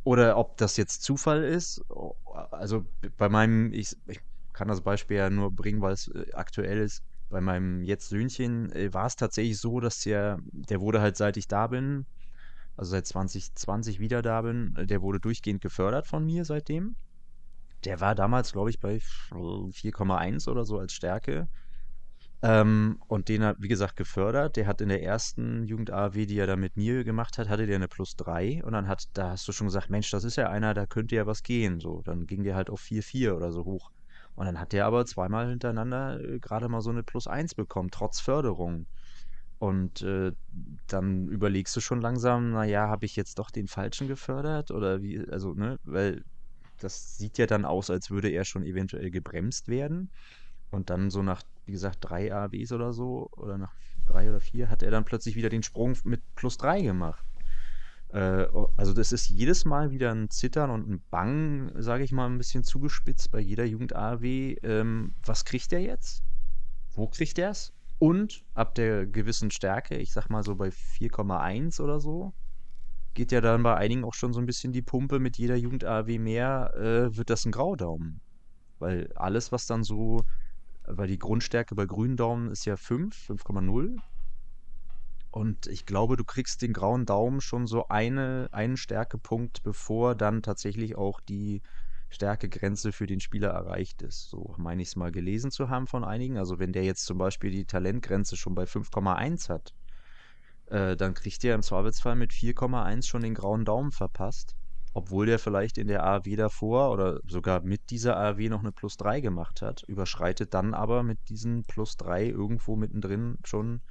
[0.03, 1.81] oder ob das jetzt Zufall ist.
[2.51, 2.85] Also
[3.17, 4.19] bei meinem, ich, ich
[4.53, 8.71] kann das Beispiel ja nur bringen, weil es äh, aktuell ist bei meinem jetzt Söhnchen
[8.71, 12.05] äh, war es tatsächlich so, dass der, der wurde halt seit ich da bin,
[12.79, 16.95] also seit 2020 wieder da bin, äh, der wurde durchgehend gefördert von mir seitdem.
[17.83, 21.49] Der war damals, glaube ich, bei 4,1 oder so als Stärke.
[22.41, 24.55] Ähm, und den hat, wie gesagt, gefördert.
[24.55, 27.75] Der hat in der ersten Jugend-AW, die er da mit mir gemacht hat, hatte der
[27.75, 28.63] eine plus 3.
[28.63, 31.15] Und dann hat, da hast du schon gesagt, Mensch, das ist ja einer, da könnte
[31.15, 31.81] ja was gehen.
[31.81, 33.91] So, dann ging der halt auf 4,4 oder so hoch.
[34.35, 37.89] Und dann hat der aber zweimal hintereinander äh, gerade mal so eine Plus 1 bekommen,
[37.91, 38.87] trotz Förderung.
[39.59, 40.31] Und äh,
[40.87, 44.71] dann überlegst du schon langsam, naja, habe ich jetzt doch den Falschen gefördert?
[44.71, 46.23] Oder wie, also, ne, weil
[46.79, 50.09] das sieht ja dann aus, als würde er schon eventuell gebremst werden.
[50.71, 53.73] Und dann so nach, wie gesagt, drei AWs oder so, oder nach
[54.05, 57.25] drei oder vier, hat er dann plötzlich wieder den Sprung mit plus drei gemacht.
[58.09, 58.47] Äh,
[58.77, 62.37] also das ist jedes Mal wieder ein Zittern und ein Bang, sage ich mal, ein
[62.37, 64.55] bisschen zugespitzt bei jeder Jugend-AW.
[64.63, 66.23] Ähm, was kriegt der jetzt?
[66.93, 67.73] Wo kriegt er es?
[67.99, 72.33] Und ab der gewissen Stärke, ich sag mal so bei 4,1 oder so,
[73.13, 76.19] geht ja dann bei einigen auch schon so ein bisschen die Pumpe mit jeder Jugend-AW
[76.19, 78.21] mehr, äh, wird das ein Graudaumen.
[78.79, 80.23] Weil alles, was dann so,
[80.85, 84.01] weil die Grundstärke bei grünen Daumen ist ja 5, 5,0
[85.31, 90.41] und ich glaube, du kriegst den grauen Daumen schon so eine, einen Stärkepunkt, bevor dann
[90.41, 91.61] tatsächlich auch die
[92.09, 94.29] Stärkegrenze für den Spieler erreicht ist.
[94.29, 96.37] So meine ich es mal gelesen zu haben von einigen.
[96.37, 99.73] Also wenn der jetzt zum Beispiel die Talentgrenze schon bei 5,1 hat,
[100.67, 104.55] äh, dann kriegt der im Zweifelsfall mit 4,1 schon den grauen Daumen verpasst.
[104.93, 108.97] Obwohl der vielleicht in der AW davor oder sogar mit dieser AW noch eine Plus
[108.97, 113.81] 3 gemacht hat, überschreitet dann aber mit diesen Plus 3 irgendwo mittendrin schon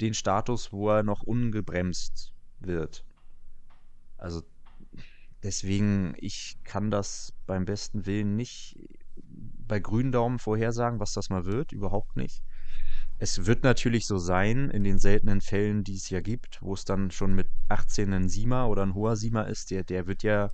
[0.00, 3.04] den Status, wo er noch ungebremst wird.
[4.18, 4.42] Also
[5.42, 8.78] deswegen, ich kann das beim besten Willen nicht
[9.24, 12.42] bei grünen Daumen vorhersagen, was das mal wird, überhaupt nicht.
[13.18, 16.84] Es wird natürlich so sein, in den seltenen Fällen, die es ja gibt, wo es
[16.84, 20.50] dann schon mit 18 ein Siemer oder ein hoher Siemer ist, der, der wird ja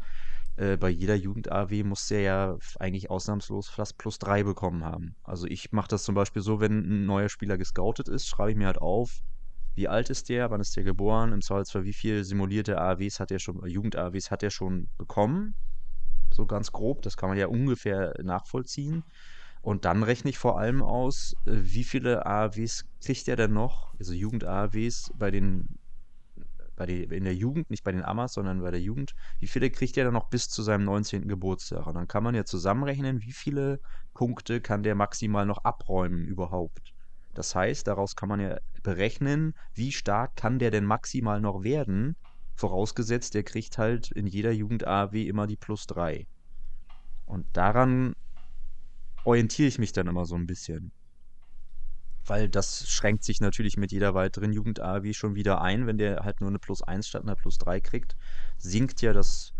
[0.56, 5.14] äh, bei jeder Jugend-AW muss der ja eigentlich ausnahmslos fast plus 3 bekommen haben.
[5.22, 8.56] Also ich mache das zum Beispiel so, wenn ein neuer Spieler gescoutet ist, schreibe ich
[8.56, 9.22] mir halt auf,
[9.78, 13.30] wie alt ist der, wann ist der geboren, im Zweifelsfall wie viel simulierte AWs hat
[13.30, 15.54] er schon, Jugend-AWs hat er schon bekommen,
[16.32, 19.04] so ganz grob, das kann man ja ungefähr nachvollziehen.
[19.62, 23.94] Und dann rechne ich vor allem aus, äh, wie viele AAWs kriegt er denn noch,
[24.00, 25.78] also Jugend-AAWs bei den,
[26.74, 29.70] bei den, in der Jugend, nicht bei den Amas, sondern bei der Jugend, wie viele
[29.70, 31.28] kriegt er dann noch bis zu seinem 19.
[31.28, 31.86] Geburtstag?
[31.86, 33.78] Und dann kann man ja zusammenrechnen, wie viele
[34.12, 36.94] Punkte kann der maximal noch abräumen überhaupt.
[37.38, 42.16] Das heißt, daraus kann man ja berechnen, wie stark kann der denn maximal noch werden,
[42.56, 46.26] vorausgesetzt, der kriegt halt in jeder Jugend AW immer die plus 3.
[47.26, 48.14] Und daran
[49.22, 50.90] orientiere ich mich dann immer so ein bisschen.
[52.26, 55.86] Weil das schränkt sich natürlich mit jeder weiteren Jugend AW schon wieder ein.
[55.86, 58.16] Wenn der halt nur eine plus 1 statt einer plus 3 kriegt,
[58.56, 59.52] sinkt ja das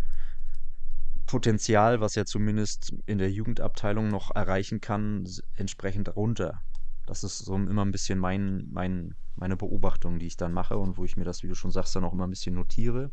[1.27, 5.25] Potenzial, was er zumindest in der Jugendabteilung noch erreichen kann,
[5.55, 6.61] entsprechend runter.
[7.09, 10.99] Das ist so immer ein bisschen mein, mein, meine Beobachtung, die ich dann mache und
[10.99, 13.11] wo ich mir das, wie du schon sagst, dann auch immer ein bisschen notiere.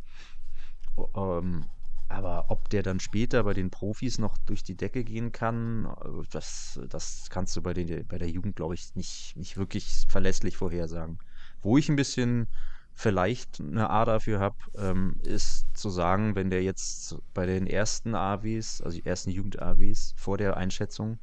[1.15, 1.65] Ähm,
[2.09, 6.27] aber ob der dann später bei den Profis noch durch die Decke gehen kann, äh,
[6.29, 10.57] das, das kannst du bei, den, bei der Jugend, glaube ich, nicht, nicht wirklich verlässlich
[10.57, 11.17] vorhersagen.
[11.61, 12.47] Wo ich ein bisschen
[12.95, 18.13] vielleicht eine A dafür habe, ähm, ist zu sagen, wenn der jetzt bei den ersten
[18.13, 21.17] AWs, also die ersten Jugend-AWs vor der Einschätzung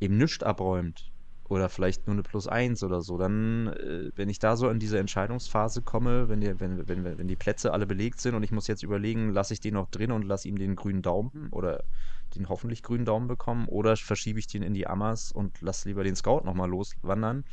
[0.00, 1.10] eben nichts abräumt
[1.48, 4.78] oder vielleicht nur eine Plus 1 oder so, dann, äh, wenn ich da so in
[4.78, 8.52] diese Entscheidungsphase komme, wenn die, wenn, wenn, wenn die Plätze alle belegt sind und ich
[8.52, 11.84] muss jetzt überlegen, lasse ich den noch drin und lasse ihm den grünen Daumen oder
[12.36, 16.04] den hoffentlich grünen Daumen bekommen oder verschiebe ich den in die Amas und lasse lieber
[16.04, 17.44] den Scout nochmal loswandern.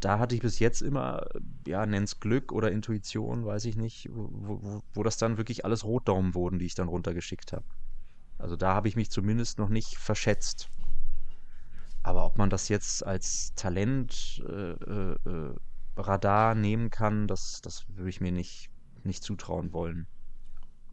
[0.00, 1.26] Da hatte ich bis jetzt immer,
[1.66, 5.84] ja, nenn's Glück oder Intuition, weiß ich nicht, wo, wo, wo das dann wirklich alles
[5.84, 7.64] Rotdaumen wurden, die ich dann runtergeschickt habe.
[8.38, 10.70] Also da habe ich mich zumindest noch nicht verschätzt.
[12.02, 15.54] Aber ob man das jetzt als Talent äh, äh, äh,
[15.96, 18.70] Radar nehmen kann, das, das würde ich mir nicht,
[19.04, 20.06] nicht zutrauen wollen.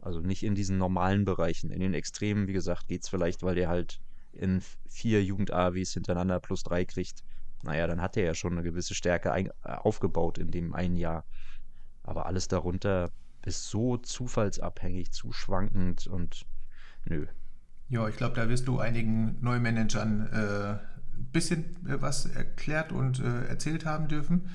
[0.00, 1.70] Also nicht in diesen normalen Bereichen.
[1.70, 4.00] In den Extremen, wie gesagt, geht es vielleicht, weil der halt
[4.32, 7.24] in vier Jugend-AWs hintereinander plus drei kriegt.
[7.62, 10.96] Naja, dann hat er ja schon eine gewisse Stärke ein, äh, aufgebaut in dem einen
[10.96, 11.24] Jahr.
[12.02, 13.10] Aber alles darunter
[13.44, 16.44] ist so zufallsabhängig, zu schwankend und
[17.04, 17.26] nö.
[17.88, 20.28] Ja, ich glaube, da wirst du einigen Neumanagern
[21.18, 24.50] äh, bisschen äh, was erklärt und äh, erzählt haben dürfen.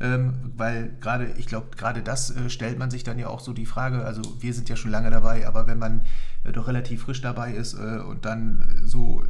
[0.00, 3.52] Ähm, weil gerade, ich glaube, gerade das äh, stellt man sich dann ja auch so
[3.52, 6.02] die Frage, also wir sind ja schon lange dabei, aber wenn man
[6.44, 9.24] äh, doch relativ frisch dabei ist äh, und dann so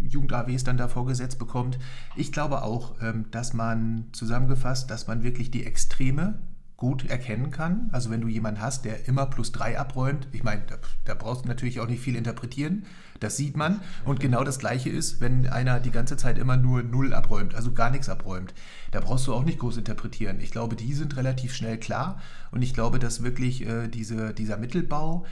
[0.00, 1.78] Jugend-AWs dann da vorgesetzt bekommt,
[2.16, 6.38] ich glaube auch, ähm, dass man zusammengefasst, dass man wirklich die Extreme
[6.76, 7.88] gut erkennen kann.
[7.92, 11.44] Also wenn du jemanden hast, der immer plus drei abräumt, ich meine, da, da, brauchst
[11.44, 12.84] du natürlich auch nicht viel interpretieren,
[13.20, 13.80] das sieht man.
[14.04, 17.72] Und genau das gleiche ist, wenn einer die ganze Zeit immer nur null abräumt, also
[17.72, 18.54] gar nichts abräumt.
[18.90, 20.40] Da brauchst du auch nicht groß interpretieren.
[20.40, 22.20] Ich glaube, die sind relativ schnell klar
[22.50, 25.24] und ich glaube, dass wirklich äh, diese, dieser Mittelbau,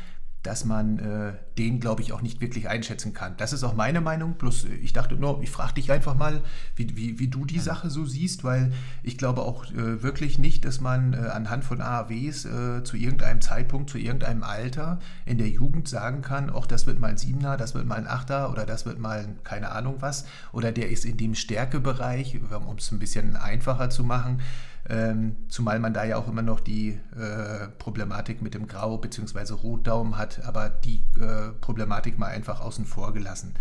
[0.42, 3.34] dass man äh, den, glaube ich, auch nicht wirklich einschätzen kann.
[3.36, 4.34] Das ist auch meine Meinung.
[4.34, 6.40] Bloß äh, ich dachte, no, ich frage dich einfach mal,
[6.76, 8.72] wie, wie, wie du die Sache so siehst, weil
[9.02, 13.40] ich glaube auch äh, wirklich nicht, dass man äh, anhand von AAWs äh, zu irgendeinem
[13.40, 17.56] Zeitpunkt, zu irgendeinem Alter in der Jugend sagen kann, auch das wird mal ein Siebener,
[17.56, 20.24] das wird mal ein Achter oder das wird mal keine Ahnung was.
[20.52, 24.40] Oder der ist in dem Stärkebereich, um es ein bisschen einfacher zu machen
[24.88, 29.52] ähm, zumal man da ja auch immer noch die äh, Problematik mit dem Grau- bzw.
[29.52, 33.54] Rotdaum hat, aber die äh, Problematik mal einfach außen vor gelassen.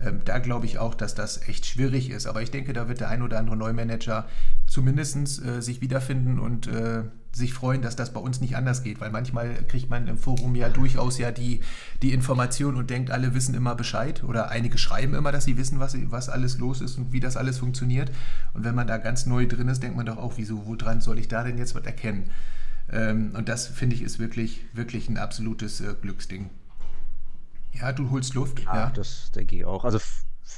[0.00, 2.26] Ähm, da glaube ich auch, dass das echt schwierig ist.
[2.26, 4.26] Aber ich denke, da wird der ein oder andere Neumanager
[4.66, 9.00] zumindest äh, sich wiederfinden und äh, sich freuen, dass das bei uns nicht anders geht.
[9.00, 11.60] Weil manchmal kriegt man im Forum ja durchaus ja die,
[12.02, 14.22] die Information und denkt, alle wissen immer Bescheid.
[14.24, 17.36] Oder einige schreiben immer, dass sie wissen, was, was alles los ist und wie das
[17.36, 18.10] alles funktioniert.
[18.52, 21.18] Und wenn man da ganz neu drin ist, denkt man doch auch, wieso, woran soll
[21.18, 22.30] ich da denn jetzt was erkennen?
[22.92, 26.50] Ähm, und das finde ich ist wirklich, wirklich ein absolutes äh, Glücksding.
[27.80, 28.60] Ja, du holst Luft.
[28.64, 28.90] Ja, ja.
[28.90, 29.84] das denke ich auch.
[29.84, 29.98] Also,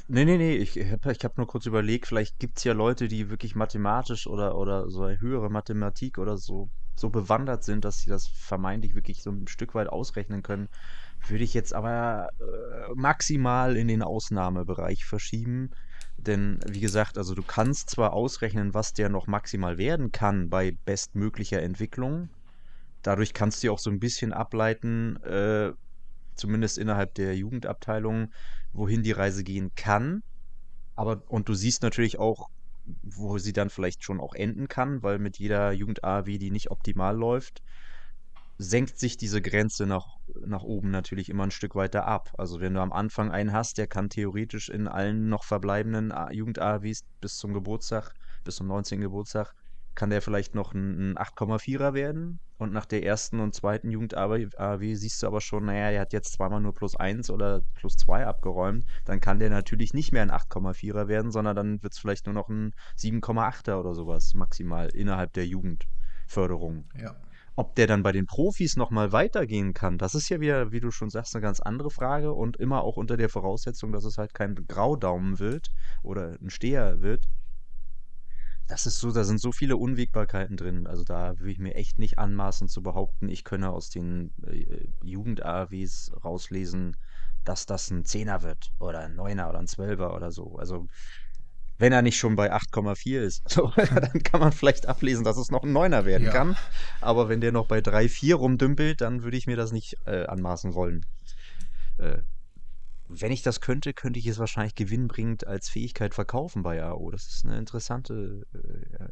[0.07, 3.07] nee, nee, nee, ich habe ich hab nur kurz überlegt, vielleicht gibt es ja Leute,
[3.07, 7.99] die wirklich mathematisch oder, oder so eine höhere Mathematik oder so, so bewandert sind, dass
[7.99, 10.69] sie das vermeintlich wirklich so ein Stück weit ausrechnen können.
[11.27, 15.71] Würde ich jetzt aber äh, maximal in den Ausnahmebereich verschieben.
[16.17, 20.75] Denn, wie gesagt, also du kannst zwar ausrechnen, was der noch maximal werden kann bei
[20.85, 22.29] bestmöglicher Entwicklung.
[23.01, 25.71] Dadurch kannst du auch so ein bisschen ableiten, äh,
[26.39, 28.29] zumindest innerhalb der Jugendabteilung,
[28.71, 30.21] wohin die Reise gehen kann.
[30.95, 32.47] Aber, und du siehst natürlich auch,
[33.03, 37.15] wo sie dann vielleicht schon auch enden kann, weil mit jeder Jugend-AW, die nicht optimal
[37.15, 37.61] läuft,
[38.57, 40.05] senkt sich diese Grenze nach,
[40.45, 42.29] nach oben natürlich immer ein Stück weiter ab.
[42.37, 47.01] Also wenn du am Anfang einen hast, der kann theoretisch in allen noch verbleibenden Jugend-AWs
[47.21, 48.11] bis zum Geburtstag,
[48.43, 48.99] bis zum 19.
[48.99, 49.53] Geburtstag,
[49.99, 52.39] kann der vielleicht noch ein 8,4er werden.
[52.57, 56.31] Und nach der ersten und zweiten Jugend-AW siehst du aber schon, naja, der hat jetzt
[56.33, 58.85] zweimal nur plus 1 oder plus 2 abgeräumt.
[59.03, 62.33] Dann kann der natürlich nicht mehr ein 8,4er werden, sondern dann wird es vielleicht nur
[62.33, 66.85] noch ein 7,8er oder sowas maximal innerhalb der Jugendförderung.
[66.97, 67.17] Ja.
[67.57, 70.91] Ob der dann bei den Profis nochmal weitergehen kann, das ist ja wieder, wie du
[70.91, 74.33] schon sagst, eine ganz andere Frage und immer auch unter der Voraussetzung, dass es halt
[74.33, 75.67] kein Graudaumen wird
[76.03, 77.27] oder ein Steher wird,
[78.69, 80.85] das ist so, da sind so viele Unwägbarkeiten drin.
[80.87, 84.87] Also da würde ich mir echt nicht anmaßen zu behaupten, ich könne aus den äh,
[85.03, 86.95] Jugend-AWs rauslesen,
[87.43, 90.55] dass das ein Zehner wird oder ein Neuner oder ein Zwölfer oder so.
[90.57, 90.85] Also
[91.79, 95.49] wenn er nicht schon bei 8,4 ist, so, dann kann man vielleicht ablesen, dass es
[95.49, 96.31] noch ein Neuner werden Ja.
[96.31, 96.55] kann.
[97.01, 100.25] Aber wenn der noch bei 3, 4 rumdümpelt, dann würde ich mir das nicht äh,
[100.25, 101.05] anmaßen wollen.
[101.97, 102.21] Äh,
[103.09, 107.09] wenn ich das könnte, könnte ich es wahrscheinlich gewinnbringend als Fähigkeit verkaufen bei AO.
[107.09, 109.05] Das ist eine interessante, äh,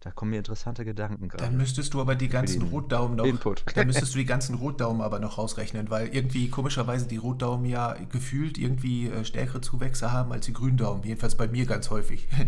[0.00, 1.44] Da kommen mir interessante Gedanken gerade.
[1.44, 3.26] Dann müsstest du aber die ganzen den Rotdaumen noch.
[3.26, 3.64] Input.
[3.74, 7.96] Dann müsstest du die ganzen Rotdaumen aber noch rausrechnen, weil irgendwie komischerweise die Rotdaumen ja
[8.10, 11.02] gefühlt irgendwie äh, stärkere Zuwächse haben als die Gründaumen.
[11.04, 12.28] Jedenfalls bei mir ganz häufig.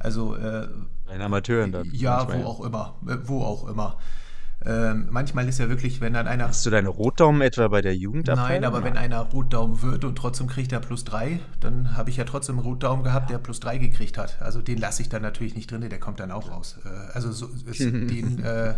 [0.00, 0.68] Also äh,
[1.06, 1.88] Bei den Amateuren dann.
[1.92, 3.98] ja, manchmal, wo auch immer, äh, wo auch immer.
[4.66, 6.48] Ähm, manchmal ist ja wirklich, wenn dann einer.
[6.48, 8.48] Hast du deine Rotdaumen etwa bei der Jugendabteilung?
[8.48, 12.16] Nein, aber wenn einer Rotdaumen wird und trotzdem kriegt er plus drei, dann habe ich
[12.16, 14.40] ja trotzdem einen Rotdaumen gehabt, der plus drei gekriegt hat.
[14.40, 16.78] Also den lasse ich dann natürlich nicht drin, der kommt dann auch raus.
[16.84, 18.74] Äh, also so, ist den äh,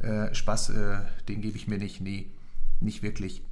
[0.00, 2.26] äh, Spaß, äh, den gebe ich mir nicht, nee,
[2.80, 3.42] nicht wirklich.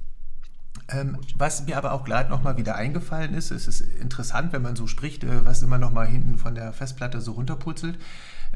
[0.89, 4.75] Ähm, was mir aber auch gerade nochmal wieder eingefallen ist, es ist interessant, wenn man
[4.75, 7.97] so spricht, äh, was immer nochmal hinten von der Festplatte so runterpurzelt,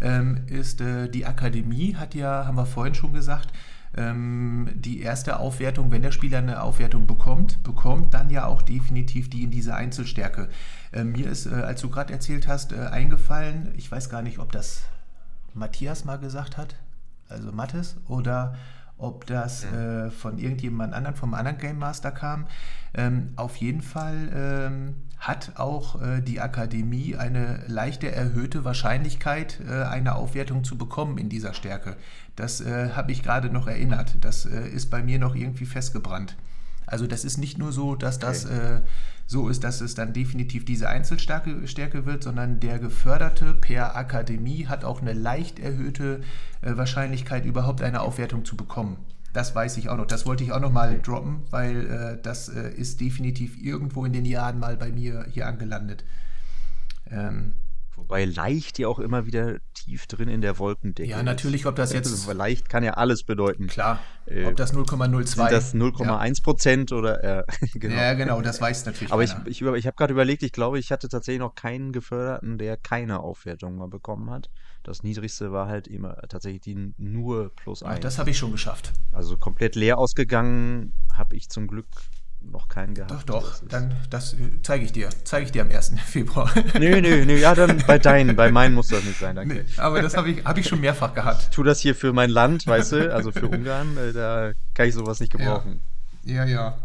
[0.02, 3.50] ähm, ist äh, die Akademie, hat ja, haben wir vorhin schon gesagt,
[3.96, 9.30] ähm, die erste Aufwertung, wenn der Spieler eine Aufwertung bekommt, bekommt dann ja auch definitiv
[9.30, 10.50] die in diese Einzelstärke.
[10.92, 14.40] Äh, mir ist, äh, als du gerade erzählt hast, äh, eingefallen, ich weiß gar nicht,
[14.40, 14.84] ob das
[15.54, 16.76] Matthias mal gesagt hat,
[17.28, 18.56] also Mattes, oder
[19.02, 22.48] ob das äh, von irgendjemand anderen, vom anderen Game Master kam.
[22.94, 29.84] Ähm, auf jeden Fall ähm, hat auch äh, die Akademie eine leichte erhöhte Wahrscheinlichkeit, äh,
[29.84, 31.96] eine Aufwertung zu bekommen in dieser Stärke.
[32.36, 34.18] Das äh, habe ich gerade noch erinnert.
[34.22, 36.36] Das äh, ist bei mir noch irgendwie festgebrannt.
[36.86, 38.82] Also das ist nicht nur so, dass das äh,
[39.32, 44.68] so ist, dass es dann definitiv diese Einzelstärke Stärke wird, sondern der Geförderte per Akademie
[44.68, 46.20] hat auch eine leicht erhöhte
[46.62, 48.98] äh, Wahrscheinlichkeit, überhaupt eine Aufwertung zu bekommen.
[49.32, 50.06] Das weiß ich auch noch.
[50.06, 54.12] Das wollte ich auch noch mal droppen, weil äh, das äh, ist definitiv irgendwo in
[54.12, 56.04] den Jahren mal bei mir hier angelandet.
[57.10, 57.54] Ähm,
[58.02, 61.94] Wobei leicht ja auch immer wieder tief drin in der Wolkendecke ja, natürlich, ob das
[61.94, 63.68] jetzt, leicht kann ja alles bedeuten.
[63.68, 67.44] klar, Äh, ob das 0,02 Sind das 0,1 Prozent oder äh,
[67.76, 67.96] genau.
[67.96, 69.48] Ja, genau, das weiß natürlich Aber ich, keiner.
[69.48, 72.76] ich, über- ich habe gerade überlegt, ich glaube, ich hatte tatsächlich noch keinen Geförderten, der
[72.76, 74.50] keine Aufwertung mal bekommen hat.
[74.84, 78.00] Das niedrigste war halt immer tatsächlich die nur plus Ach, 1.
[78.00, 78.94] das habe ich schon geschafft.
[79.12, 81.86] Also komplett leer ausgegangen habe ich zum Glück
[82.50, 83.12] noch keinen gehabt.
[83.12, 85.10] Doch, doch, Das dann das äh, zeige ich dir.
[85.24, 85.94] Zeige ich dir am 1.
[86.06, 86.52] Februar.
[86.80, 89.56] Nö, nö, nö, ja, dann bei deinen, bei meinen muss das nicht sein, danke.
[89.56, 91.52] Nee, aber das habe ich, hab ich schon mehrfach gehabt.
[91.52, 94.94] Tu das hier für mein Land, weißt du, also für Ungarn, äh, da kann ich
[94.94, 95.82] sowas nicht gebrauchen.
[96.24, 96.78] Ja, ja.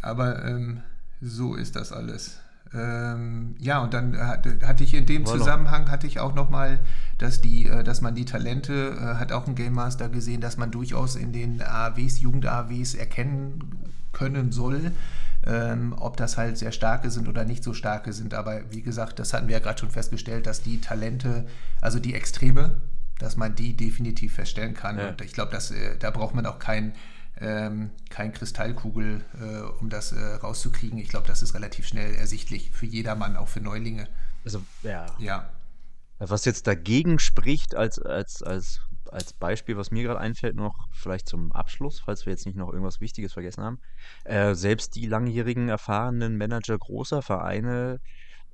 [0.00, 0.80] Aber ähm,
[1.20, 2.38] so ist das alles.
[2.74, 6.78] Ähm, ja, und dann hat, hatte ich in dem War Zusammenhang hatte ich auch nochmal,
[7.18, 10.56] dass die, äh, dass man die Talente, äh, hat auch ein Game Master gesehen, dass
[10.56, 14.92] man durchaus in den AWs, Jugend-AWs erkennen können soll,
[15.44, 18.34] ähm, ob das halt sehr starke sind oder nicht so starke sind.
[18.34, 21.46] Aber wie gesagt, das hatten wir ja gerade schon festgestellt, dass die Talente,
[21.80, 22.80] also die Extreme,
[23.18, 24.98] dass man die definitiv feststellen kann.
[24.98, 25.08] Ja.
[25.08, 26.94] Und ich glaube, dass äh, da braucht man auch kein,
[27.40, 30.98] ähm, kein Kristallkugel, äh, um das äh, rauszukriegen.
[30.98, 34.08] Ich glaube, das ist relativ schnell ersichtlich für jedermann, auch für Neulinge.
[34.44, 35.06] Also, ja.
[35.18, 35.50] Ja.
[36.18, 38.80] Was jetzt dagegen spricht, als, als, als,
[39.12, 42.68] als Beispiel, was mir gerade einfällt, noch vielleicht zum Abschluss, falls wir jetzt nicht noch
[42.68, 43.78] irgendwas Wichtiges vergessen haben.
[44.24, 48.00] Äh, selbst die langjährigen, erfahrenen Manager großer Vereine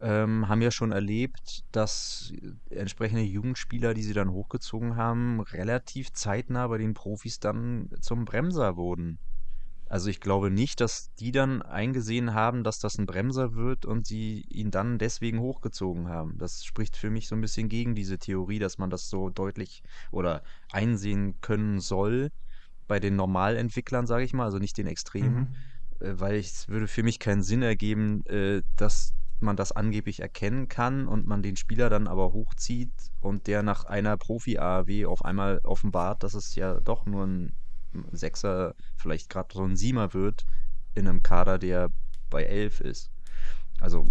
[0.01, 2.33] ähm, haben ja schon erlebt, dass
[2.71, 8.77] entsprechende Jugendspieler, die sie dann hochgezogen haben, relativ zeitnah bei den Profis dann zum Bremser
[8.77, 9.19] wurden.
[9.89, 14.07] Also ich glaube nicht, dass die dann eingesehen haben, dass das ein Bremser wird und
[14.07, 16.37] sie ihn dann deswegen hochgezogen haben.
[16.39, 19.83] Das spricht für mich so ein bisschen gegen diese Theorie, dass man das so deutlich
[20.11, 22.31] oder einsehen können soll
[22.87, 25.55] bei den Normalentwicklern, sage ich mal, also nicht den Extremen,
[26.01, 30.69] äh, weil es würde für mich keinen Sinn ergeben, äh, dass man das angeblich erkennen
[30.69, 35.61] kann und man den Spieler dann aber hochzieht und der nach einer Profi-AAW auf einmal
[35.63, 37.53] offenbart, dass es ja doch nur ein
[38.13, 40.45] Sechser, vielleicht gerade so ein Siemer wird
[40.95, 41.91] in einem Kader, der
[42.31, 43.11] bei elf ist.
[43.81, 44.09] Also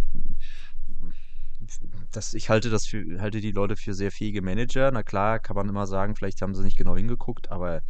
[2.11, 4.91] das, ich halte das für, halte die Leute für sehr fähige Manager.
[4.91, 7.81] Na klar, kann man immer sagen, vielleicht haben sie nicht genau hingeguckt, aber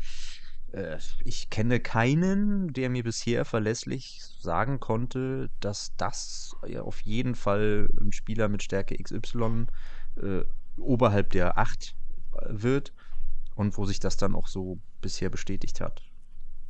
[0.71, 7.89] äh, ich kenne keinen, der mir bisher verlässlich sagen konnte, dass das auf jeden Fall
[7.99, 9.67] ein Spieler mit Stärke XY
[10.17, 10.43] äh,
[10.77, 11.95] oberhalb der 8
[12.49, 12.93] wird
[13.55, 16.01] und wo sich das dann auch so bisher bestätigt hat.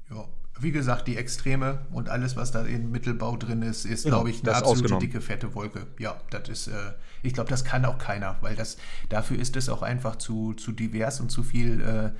[0.09, 0.25] ja.
[0.59, 4.31] Wie gesagt, die Extreme und alles, was da in Mittelbau drin ist, ist, Genau, glaube
[4.31, 5.85] ich, eine absolute dicke, fette Wolke.
[5.99, 8.77] Ja, das ist, äh, ich glaube, das kann auch keiner, weil das,
[9.09, 12.11] dafür ist es auch einfach zu, zu divers und zu viel, äh,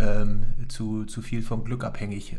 [0.00, 2.36] ähm, zu, zu viel vom Glück abhängig.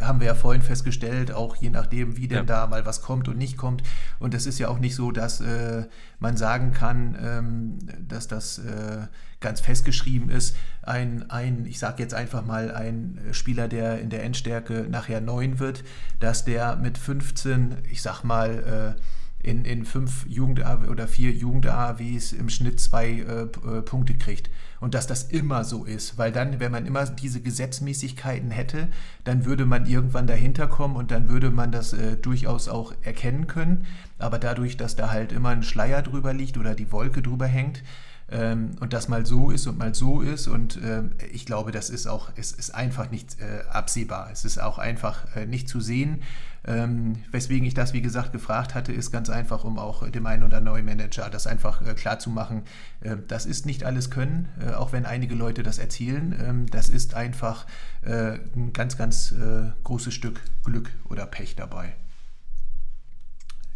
[0.00, 2.44] Haben wir ja vorhin festgestellt, auch je nachdem, wie denn Ja.
[2.44, 3.82] da mal was kommt und nicht kommt.
[4.18, 5.84] Und es ist ja auch nicht so, dass äh,
[6.18, 7.78] man sagen kann, ähm,
[8.08, 9.06] dass das äh,
[9.40, 10.56] ganz festgeschrieben ist.
[10.82, 15.58] Ein, ein ich sage jetzt einfach mal, ein Spieler, der in der Endstärke nachher 9
[15.58, 15.84] wird,
[16.20, 19.00] dass der mit 15, ich sag mal, äh,
[19.42, 24.50] in, in fünf Jugend oder vier Jugend-AAWs im Schnitt zwei äh, äh, Punkte kriegt.
[24.82, 28.88] Und dass das immer so ist, weil dann, wenn man immer diese Gesetzmäßigkeiten hätte,
[29.22, 33.46] dann würde man irgendwann dahinter kommen und dann würde man das äh, durchaus auch erkennen
[33.46, 33.86] können.
[34.18, 37.84] Aber dadurch, dass da halt immer ein Schleier drüber liegt oder die Wolke drüber hängt,
[38.28, 40.48] ähm, und das mal so ist und mal so ist.
[40.48, 44.30] Und äh, ich glaube, das ist auch, es ist einfach nicht äh, absehbar.
[44.32, 46.22] Es ist auch einfach äh, nicht zu sehen.
[46.64, 50.44] Ähm, weswegen ich das, wie gesagt, gefragt hatte, ist ganz einfach, um auch dem einen
[50.44, 52.62] oder neuen Manager das einfach äh, klar zu machen.
[53.00, 56.34] Äh, das ist nicht alles Können, äh, auch wenn einige Leute das erzählen.
[56.40, 57.66] Ähm, das ist einfach
[58.02, 61.94] äh, ein ganz, ganz äh, großes Stück Glück oder Pech dabei.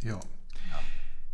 [0.03, 0.21] Ja.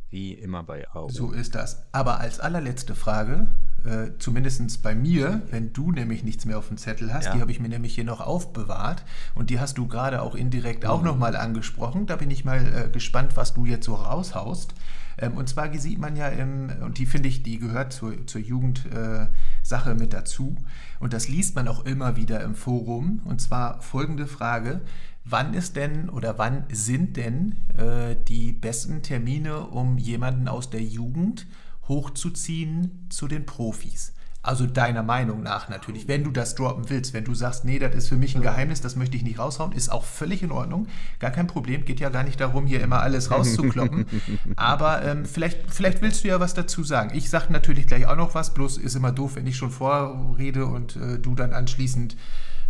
[0.08, 1.08] Wie immer bei AO.
[1.08, 1.86] So ist das.
[1.90, 3.46] Aber als allerletzte Frage,
[3.84, 7.34] äh, zumindest bei mir, wenn du nämlich nichts mehr auf dem Zettel hast, ja.
[7.34, 9.04] die habe ich mir nämlich hier noch aufbewahrt
[9.34, 10.90] und die hast du gerade auch indirekt mhm.
[10.90, 12.06] auch nochmal angesprochen.
[12.06, 14.74] Da bin ich mal äh, gespannt, was du jetzt so raushaust.
[15.18, 18.40] Ähm, und zwar sieht man ja im, und die finde ich, die gehört zur, zur
[18.40, 20.56] Jugendsache äh, mit dazu.
[21.00, 23.20] Und das liest man auch immer wieder im Forum.
[23.24, 24.80] Und zwar folgende Frage.
[25.24, 30.82] Wann ist denn oder wann sind denn äh, die besten Termine, um jemanden aus der
[30.82, 31.46] Jugend
[31.88, 34.12] hochzuziehen zu den Profis?
[34.44, 36.08] Also deiner Meinung nach natürlich.
[36.08, 38.80] Wenn du das droppen willst, wenn du sagst, nee, das ist für mich ein Geheimnis,
[38.80, 40.88] das möchte ich nicht raushauen, ist auch völlig in Ordnung.
[41.20, 41.84] Gar kein Problem.
[41.84, 44.06] Geht ja gar nicht darum, hier immer alles rauszukloppen.
[44.56, 47.16] Aber ähm, vielleicht, vielleicht willst du ja was dazu sagen.
[47.16, 50.66] Ich sage natürlich gleich auch noch was, bloß ist immer doof, wenn ich schon vorrede
[50.66, 52.16] und äh, du dann anschließend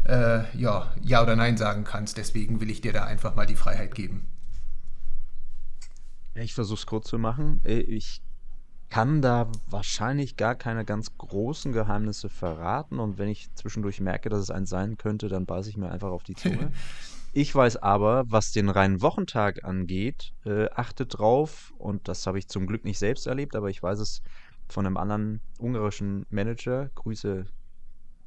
[0.05, 2.19] äh, ja, ja oder nein sagen kannst.
[2.19, 4.27] Deswegen will ich dir da einfach mal die Freiheit geben.
[6.35, 7.63] Ich versuche es kurz zu machen.
[7.65, 8.21] Äh, ich
[8.93, 14.41] kann da wahrscheinlich gar keine ganz großen Geheimnisse verraten und wenn ich zwischendurch merke, dass
[14.41, 16.71] es eins sein könnte, dann beiße ich mir einfach auf die Zunge.
[17.33, 22.49] ich weiß aber, was den reinen Wochentag angeht, äh, achtet drauf und das habe ich
[22.49, 24.21] zum Glück nicht selbst erlebt, aber ich weiß es
[24.69, 26.91] von einem anderen ungarischen Manager.
[26.95, 27.47] Grüße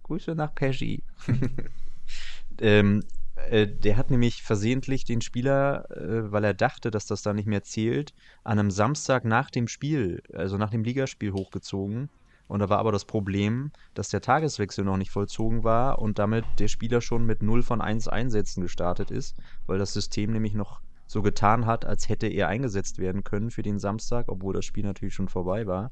[0.01, 1.03] Grüße nach Pesci.
[2.59, 3.03] ähm,
[3.35, 7.47] äh, der hat nämlich versehentlich den Spieler, äh, weil er dachte, dass das da nicht
[7.47, 8.13] mehr zählt,
[8.43, 12.09] an einem Samstag nach dem Spiel, also nach dem Ligaspiel hochgezogen.
[12.47, 16.45] Und da war aber das Problem, dass der Tageswechsel noch nicht vollzogen war und damit
[16.59, 19.35] der Spieler schon mit 0 von 1 Einsätzen gestartet ist,
[19.65, 23.63] weil das System nämlich noch so getan hat, als hätte er eingesetzt werden können für
[23.63, 25.91] den Samstag, obwohl das Spiel natürlich schon vorbei war.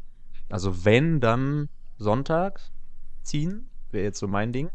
[0.49, 2.59] Also wenn, dann Sonntag
[3.23, 4.69] ziehen wäre jetzt so mein Ding.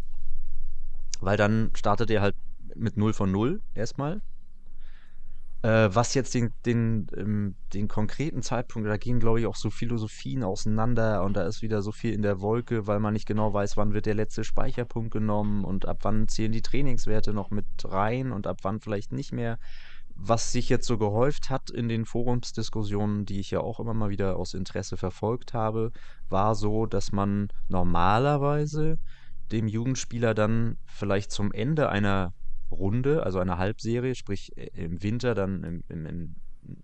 [1.21, 2.37] Weil dann startet er halt
[2.77, 4.21] mit 0 von 0 erstmal.
[5.63, 9.71] Äh, was jetzt den, den, ähm, den konkreten Zeitpunkt, da gehen, glaube ich, auch so
[9.71, 13.53] Philosophien auseinander und da ist wieder so viel in der Wolke, weil man nicht genau
[13.53, 17.67] weiß, wann wird der letzte Speicherpunkt genommen und ab wann zählen die Trainingswerte noch mit
[17.83, 19.59] rein und ab wann vielleicht nicht mehr.
[20.15, 24.11] Was sich jetzt so gehäuft hat in den Forumsdiskussionen, die ich ja auch immer mal
[24.11, 25.91] wieder aus Interesse verfolgt habe,
[26.29, 28.99] war so, dass man normalerweise
[29.51, 32.33] dem Jugendspieler dann vielleicht zum Ende einer
[32.71, 36.35] Runde, also einer Halbserie, sprich äh, im Winter dann im, im,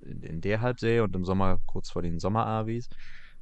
[0.01, 2.89] in, in der Halbserie und im Sommer kurz vor den Sommer-AWs,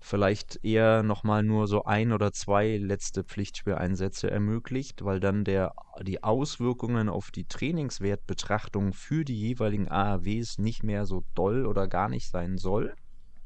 [0.03, 6.23] vielleicht eher nochmal nur so ein oder zwei letzte Pflichtspieleinsätze ermöglicht, weil dann der, die
[6.25, 12.29] Auswirkungen auf die Trainingswertbetrachtung für die jeweiligen AAWs nicht mehr so doll oder gar nicht
[12.29, 12.95] sein soll.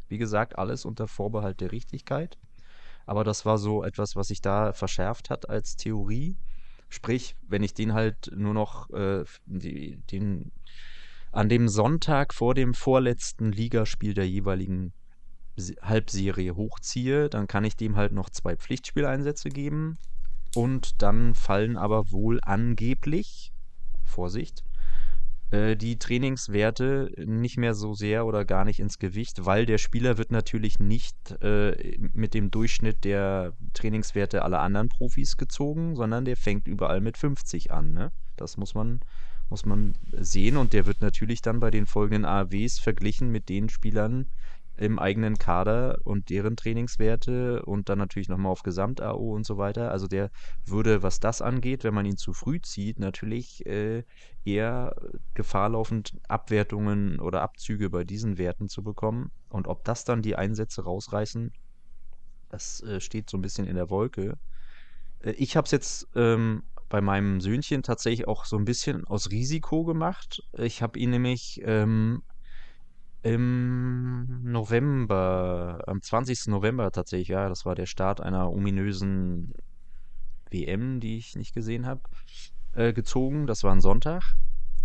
[0.08, 2.38] Wie gesagt, alles unter Vorbehalt der Richtigkeit.
[3.04, 6.36] Aber das war so etwas, was sich da verschärft hat als Theorie.
[6.96, 10.50] Sprich, wenn ich den halt nur noch äh, den
[11.30, 14.94] an dem Sonntag vor dem vorletzten Ligaspiel der jeweiligen
[15.82, 19.98] Halbserie hochziehe, dann kann ich dem halt noch zwei Pflichtspieleinsätze geben.
[20.54, 23.52] Und dann fallen aber wohl angeblich,
[24.02, 24.64] Vorsicht,
[25.50, 30.18] äh, die Trainingswerte nicht mehr so sehr oder gar nicht ins Gewicht, weil der Spieler
[30.18, 36.36] wird natürlich nicht äh, mit dem Durchschnitt der Trainingswerte aller anderen Profis gezogen, sondern der
[36.36, 37.92] fängt überall mit 50 an.
[37.92, 38.10] Ne?
[38.36, 39.00] Das muss man,
[39.48, 43.68] muss man sehen und der wird natürlich dann bei den folgenden AWs verglichen mit den
[43.68, 44.26] Spielern,
[44.76, 49.90] im eigenen Kader und deren Trainingswerte und dann natürlich nochmal auf Gesamt-AO und so weiter.
[49.90, 50.30] Also der
[50.64, 54.04] würde, was das angeht, wenn man ihn zu früh zieht, natürlich äh,
[54.44, 54.94] eher
[55.34, 59.30] Gefahr laufen, Abwertungen oder Abzüge bei diesen Werten zu bekommen.
[59.48, 61.52] Und ob das dann die Einsätze rausreißen,
[62.50, 64.38] das äh, steht so ein bisschen in der Wolke.
[65.20, 69.30] Äh, ich habe es jetzt ähm, bei meinem Söhnchen tatsächlich auch so ein bisschen aus
[69.30, 70.42] Risiko gemacht.
[70.52, 72.22] Ich habe ihn nämlich ähm,
[73.26, 76.46] im November, am 20.
[76.46, 79.52] November tatsächlich, ja, das war der Start einer ominösen
[80.50, 82.02] WM, die ich nicht gesehen habe,
[82.74, 83.48] äh, gezogen.
[83.48, 84.22] Das war ein Sonntag.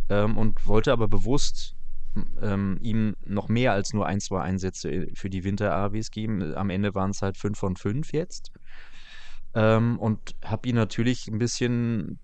[0.09, 1.75] Ähm, und wollte aber bewusst
[2.41, 6.55] ähm, ihm noch mehr als nur ein, zwei Einsätze für die Winter-AWs geben.
[6.55, 8.51] Am Ende waren es halt fünf von fünf jetzt.
[9.53, 12.19] Ähm, und habe ihn natürlich ein bisschen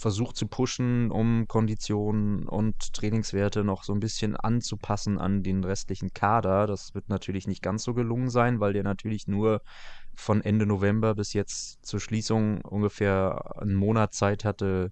[0.00, 6.12] versucht zu pushen, um Konditionen und Trainingswerte noch so ein bisschen anzupassen an den restlichen
[6.12, 6.66] Kader.
[6.66, 9.62] Das wird natürlich nicht ganz so gelungen sein, weil der natürlich nur
[10.14, 14.90] von Ende November bis jetzt zur Schließung ungefähr einen Monat Zeit hatte,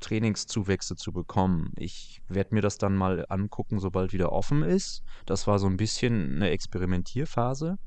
[0.00, 1.72] Trainingszuwächse zu bekommen.
[1.76, 5.02] Ich werde mir das dann mal angucken, sobald wieder offen ist.
[5.26, 7.78] Das war so ein bisschen eine Experimentierphase.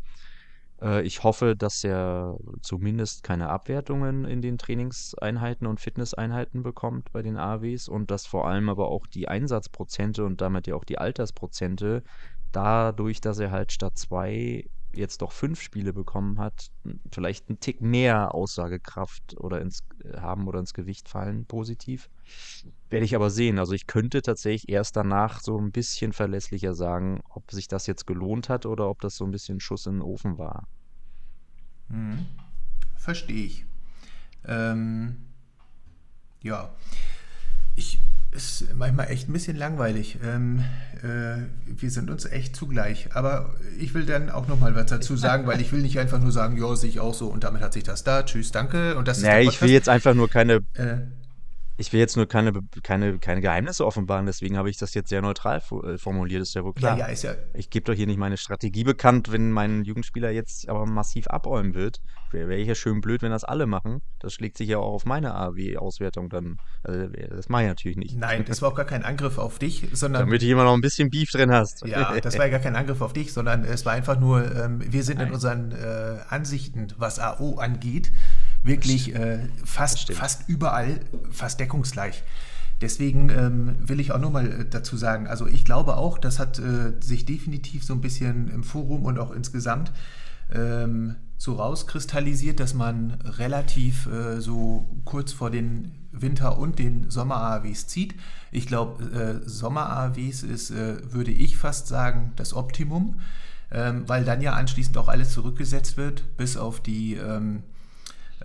[0.82, 7.22] Äh, ich hoffe, dass er zumindest keine Abwertungen in den Trainingseinheiten und Fitnesseinheiten bekommt bei
[7.22, 10.98] den AWs und dass vor allem aber auch die Einsatzprozente und damit ja auch die
[10.98, 12.04] Altersprozente
[12.52, 16.72] dadurch, dass er halt statt zwei jetzt doch fünf Spiele bekommen hat,
[17.12, 22.10] vielleicht einen Tick mehr Aussagekraft oder ins äh, haben oder ins Gewicht fallen, positiv.
[22.90, 23.60] Werde ich aber sehen.
[23.60, 28.08] Also ich könnte tatsächlich erst danach so ein bisschen verlässlicher sagen, ob sich das jetzt
[28.08, 30.68] gelohnt hat oder ob das so ein bisschen Schuss in den Ofen war.
[31.90, 32.26] Hm.
[32.98, 33.66] Verstehe ich.
[34.46, 35.18] Ähm,
[36.42, 36.74] ja.
[37.76, 38.00] Ich
[38.36, 40.20] ist manchmal echt ein bisschen langweilig.
[40.24, 40.64] Ähm,
[41.02, 43.10] äh, wir sind uns echt zugleich.
[43.14, 46.20] Aber ich will dann auch noch mal was dazu sagen, weil ich will nicht einfach
[46.20, 48.24] nur sagen, ja, sehe ich auch so und damit hat sich das da.
[48.24, 48.96] Tschüss, danke.
[48.96, 50.98] Und das naja, ich will jetzt einfach nur keine äh,
[51.78, 52.54] ich will jetzt nur keine,
[52.84, 56.64] keine, keine Geheimnisse offenbaren, deswegen habe ich das jetzt sehr neutral äh, formuliert, ist ja
[56.64, 56.98] wohl klar.
[56.98, 57.36] Ja, ja, ist ja.
[57.54, 61.74] Ich gebe doch hier nicht meine Strategie bekannt, wenn mein Jugendspieler jetzt aber massiv abräumen
[61.74, 62.02] wird.
[62.32, 64.02] Wäre wär ich ja schön blöd, wenn das alle machen.
[64.20, 66.58] Das schlägt sich ja auch auf meine AW-Auswertung dann.
[66.84, 68.18] Also, das mache ich natürlich nicht.
[68.18, 70.24] Nein, das war auch gar kein Angriff auf dich, sondern.
[70.24, 71.86] Damit du immer noch ein bisschen Beef drin hast.
[71.86, 74.82] Ja, das war ja gar kein Angriff auf dich, sondern es war einfach nur, ähm,
[74.86, 75.28] wir sind Nein.
[75.28, 78.12] in unseren äh, Ansichten, was AO angeht,
[78.66, 81.00] wirklich äh, fast, fast überall
[81.32, 82.24] fast deckungsgleich.
[82.82, 86.40] Deswegen ähm, will ich auch nur mal äh, dazu sagen, also ich glaube auch, das
[86.40, 89.94] hat äh, sich definitiv so ein bisschen im Forum und auch insgesamt
[90.54, 97.88] ähm, so rauskristallisiert, dass man relativ äh, so kurz vor den Winter- und den Sommer-AWs
[97.88, 98.16] zieht.
[98.52, 99.04] Ich glaube,
[99.44, 103.20] äh, Sommer-AWs ist, äh, würde ich fast sagen, das Optimum,
[103.72, 107.64] ähm, weil dann ja anschließend auch alles zurückgesetzt wird, bis auf die ähm,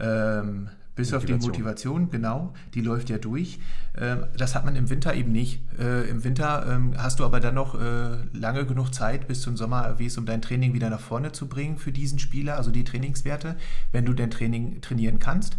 [0.01, 0.68] ähm,
[1.01, 3.59] bis auf die Motivation, genau, die läuft ja durch.
[3.97, 5.62] Ähm, das hat man im Winter eben nicht.
[5.78, 9.56] Äh, Im Winter ähm, hast du aber dann noch äh, lange genug Zeit bis zum
[9.56, 12.85] Sommer erwies, um dein Training wieder nach vorne zu bringen für diesen Spieler, also die
[12.85, 13.56] Trainingswerte,
[13.93, 15.56] wenn du dein Training trainieren kannst.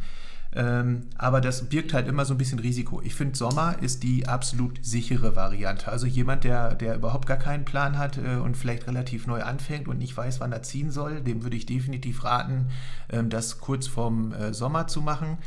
[0.54, 3.02] Ähm, aber das birgt halt immer so ein bisschen Risiko.
[3.02, 5.90] Ich finde, Sommer ist die absolut sichere Variante.
[5.90, 9.88] Also jemand, der, der überhaupt gar keinen Plan hat äh, und vielleicht relativ neu anfängt
[9.88, 12.68] und nicht weiß, wann er ziehen soll, dem würde ich definitiv raten,
[13.10, 15.38] ähm, das kurz vorm äh, Sommer zu machen.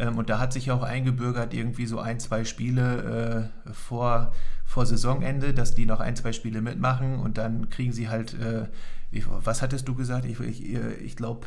[0.00, 4.32] Ähm, und da hat sich auch eingebürgert, irgendwie so ein, zwei Spiele äh, vor,
[4.64, 8.66] vor Saisonende, dass die noch ein, zwei Spiele mitmachen und dann kriegen sie halt äh,
[9.12, 10.24] ich, was hattest du gesagt?
[10.24, 11.46] Ich, ich, ich glaube,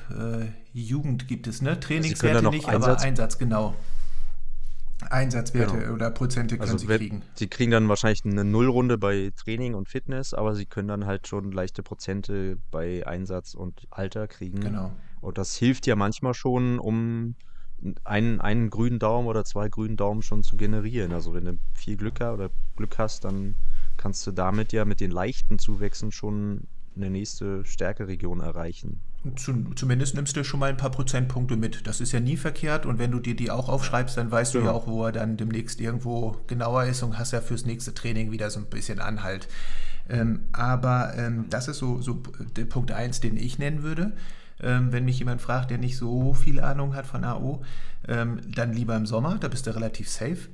[0.73, 1.79] äh, Jugend gibt es, ne?
[1.79, 2.99] Trainingswerte nicht, Einsatz?
[2.99, 3.73] aber Einsatz, genau.
[5.09, 5.93] Einsatzwerte genau.
[5.93, 7.23] oder Prozente können also, sie kriegen.
[7.35, 11.27] Sie kriegen dann wahrscheinlich eine Nullrunde bei Training und Fitness, aber sie können dann halt
[11.27, 14.59] schon leichte Prozente bei Einsatz und Alter kriegen.
[14.59, 14.91] Genau.
[15.21, 17.35] Und das hilft ja manchmal schon, um
[18.03, 21.11] einen, einen grünen Daumen oder zwei grünen Daumen schon zu generieren.
[21.11, 23.55] Also wenn du viel Glück, oder Glück hast, dann
[23.97, 29.01] kannst du damit ja mit den leichten Zuwächsen schon eine nächste Stärkeregion erreichen.
[29.35, 31.87] Zumindest nimmst du schon mal ein paar Prozentpunkte mit.
[31.87, 32.85] Das ist ja nie verkehrt.
[32.85, 34.59] Und wenn du dir die auch aufschreibst, dann weißt ja.
[34.59, 37.93] du ja auch, wo er dann demnächst irgendwo genauer ist und hast ja fürs nächste
[37.93, 39.47] Training wieder so ein bisschen Anhalt.
[40.09, 42.21] Ähm, aber ähm, das ist so, so
[42.57, 44.11] der Punkt 1, den ich nennen würde.
[44.63, 47.61] Ähm, wenn mich jemand fragt, der nicht so viel Ahnung hat von AO,
[48.07, 50.49] ähm, dann lieber im Sommer, da bist du relativ safe,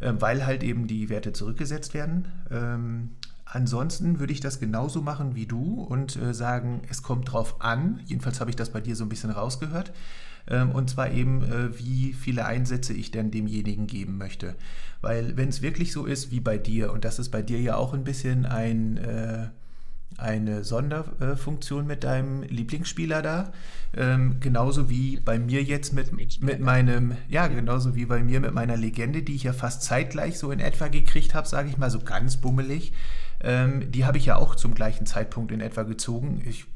[0.00, 2.28] ähm, weil halt eben die Werte zurückgesetzt werden.
[2.50, 3.10] Ähm,
[3.52, 8.00] Ansonsten würde ich das genauso machen wie du und äh, sagen, es kommt drauf an.
[8.06, 9.92] Jedenfalls habe ich das bei dir so ein bisschen rausgehört.
[10.46, 14.54] Ähm, und zwar eben, äh, wie viele Einsätze ich denn demjenigen geben möchte.
[15.00, 17.74] Weil wenn es wirklich so ist wie bei dir, und das ist bei dir ja
[17.74, 19.48] auch ein bisschen ein, äh,
[20.20, 23.52] eine Sonderfunktion mit deinem Lieblingsspieler da,
[23.96, 28.54] ähm, genauso wie bei mir jetzt mit, mit meinem, ja, genauso wie bei mir mit
[28.54, 31.90] meiner Legende, die ich ja fast zeitgleich so in etwa gekriegt habe, sage ich mal,
[31.90, 32.92] so ganz bummelig.
[33.42, 36.42] Ähm, die habe ich ja auch zum gleichen Zeitpunkt in etwa gezogen.
[36.44, 36.66] Ich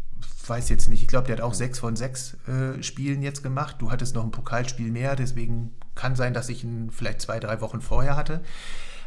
[0.46, 3.76] weiß jetzt nicht, ich glaube, der hat auch sechs von sechs äh, Spielen jetzt gemacht.
[3.78, 7.60] Du hattest noch ein Pokalspiel mehr, deswegen kann sein, dass ich ihn vielleicht zwei, drei
[7.60, 8.40] Wochen vorher hatte.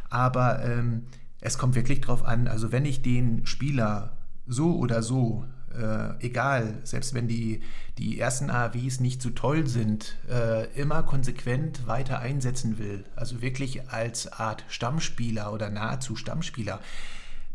[0.08, 1.06] Aber ähm,
[1.40, 4.17] es kommt wirklich drauf an, also wenn ich den Spieler
[4.48, 5.44] so oder so,
[5.76, 7.60] äh, egal, selbst wenn die,
[7.98, 13.88] die ersten AWs nicht so toll sind, äh, immer konsequent weiter einsetzen will, also wirklich
[13.90, 16.80] als Art Stammspieler oder nahezu Stammspieler,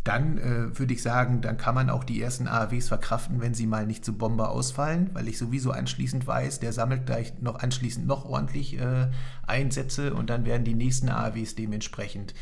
[0.04, 3.68] dann äh, würde ich sagen, dann kann man auch die ersten AAWs verkraften, wenn sie
[3.68, 8.06] mal nicht zu Bombe ausfallen, weil ich sowieso anschließend weiß, der sammelt gleich noch anschließend
[8.06, 9.08] noch ordentlich äh,
[9.48, 12.34] Einsätze und dann werden die nächsten AAWs dementsprechend.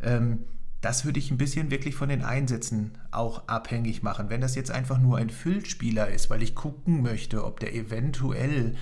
[0.00, 0.44] Ähm,
[0.80, 4.30] das würde ich ein bisschen wirklich von den Einsätzen auch abhängig machen.
[4.30, 8.76] Wenn das jetzt einfach nur ein Füllspieler ist, weil ich gucken möchte, ob der eventuell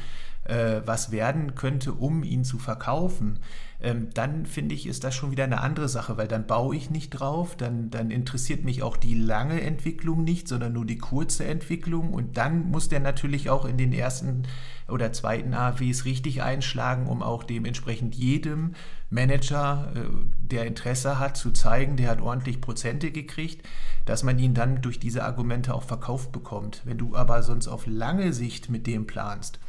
[0.45, 3.39] äh, was werden könnte, um ihn zu verkaufen,
[3.87, 6.91] ähm, dann finde ich, ist das schon wieder eine andere Sache, weil dann baue ich
[6.91, 11.45] nicht drauf, dann, dann interessiert mich auch die lange Entwicklung nicht, sondern nur die kurze
[11.45, 14.43] Entwicklung und dann muss der natürlich auch in den ersten
[14.89, 18.75] oder zweiten AWs richtig einschlagen, um auch dementsprechend jedem
[19.09, 20.01] Manager, äh,
[20.41, 23.65] der Interesse hat, zu zeigen, der hat ordentlich Prozente gekriegt,
[24.05, 26.83] dass man ihn dann durch diese Argumente auch verkauft bekommt.
[26.85, 29.61] Wenn du aber sonst auf lange Sicht mit dem planst,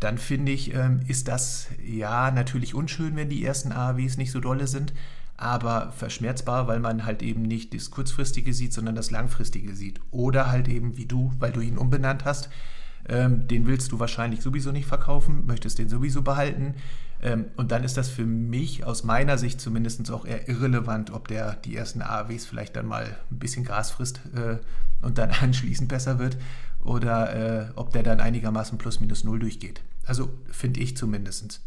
[0.00, 4.40] dann finde ich, ähm, ist das ja natürlich unschön, wenn die ersten AAWs nicht so
[4.40, 4.92] dolle sind,
[5.36, 10.00] aber verschmerzbar, weil man halt eben nicht das kurzfristige sieht, sondern das langfristige sieht.
[10.10, 12.48] Oder halt eben wie du, weil du ihn umbenannt hast,
[13.08, 16.74] ähm, den willst du wahrscheinlich sowieso nicht verkaufen, möchtest den sowieso behalten.
[17.20, 21.26] Ähm, und dann ist das für mich aus meiner Sicht zumindest auch eher irrelevant, ob
[21.28, 24.58] der die ersten AAWs vielleicht dann mal ein bisschen Gras frisst äh,
[25.02, 26.36] und dann anschließend besser wird
[26.80, 29.82] oder äh, ob der dann einigermaßen plus minus null durchgeht.
[30.06, 31.60] Also finde ich zumindest.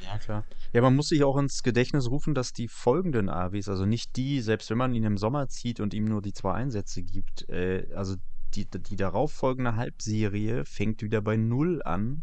[0.00, 0.44] Ja, klar.
[0.72, 4.40] Ja, man muss sich auch ins Gedächtnis rufen, dass die folgenden AWs, also nicht die,
[4.40, 7.86] selbst wenn man ihn im Sommer zieht und ihm nur die zwei Einsätze gibt, äh,
[7.94, 8.16] also
[8.56, 12.22] die, die darauffolgende Halbserie fängt wieder bei Null an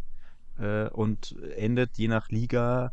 [0.57, 2.91] äh, und endet je nach Liga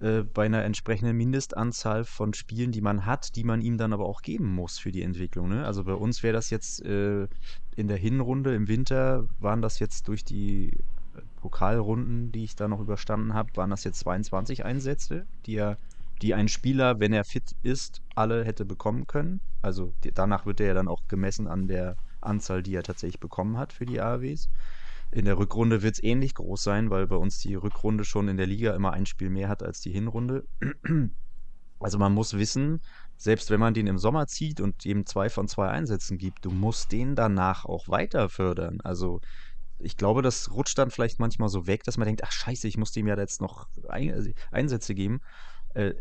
[0.00, 4.06] äh, bei einer entsprechenden Mindestanzahl von Spielen, die man hat, die man ihm dann aber
[4.06, 5.48] auch geben muss für die Entwicklung.
[5.48, 5.64] Ne?
[5.64, 7.28] Also bei uns wäre das jetzt äh,
[7.76, 10.76] in der Hinrunde im Winter, waren das jetzt durch die
[11.36, 15.78] Pokalrunden, die ich da noch überstanden habe, waren das jetzt 22 Einsätze, die er
[16.22, 19.40] die ein Spieler, wenn er fit ist, alle hätte bekommen können.
[19.62, 23.58] Also danach wird er ja dann auch gemessen an der Anzahl, die er tatsächlich bekommen
[23.58, 24.48] hat für die AWs.
[25.10, 28.36] In der Rückrunde wird es ähnlich groß sein, weil bei uns die Rückrunde schon in
[28.36, 30.44] der Liga immer ein Spiel mehr hat als die Hinrunde.
[31.80, 32.80] Also man muss wissen,
[33.16, 36.50] selbst wenn man den im Sommer zieht und ihm zwei von zwei Einsätzen gibt, du
[36.50, 38.80] musst den danach auch weiter fördern.
[38.82, 39.20] Also
[39.78, 42.78] ich glaube, das rutscht dann vielleicht manchmal so weg, dass man denkt, ach scheiße, ich
[42.78, 43.68] muss dem ja jetzt noch
[44.50, 45.20] Einsätze geben.
[45.74, 45.92] Äh,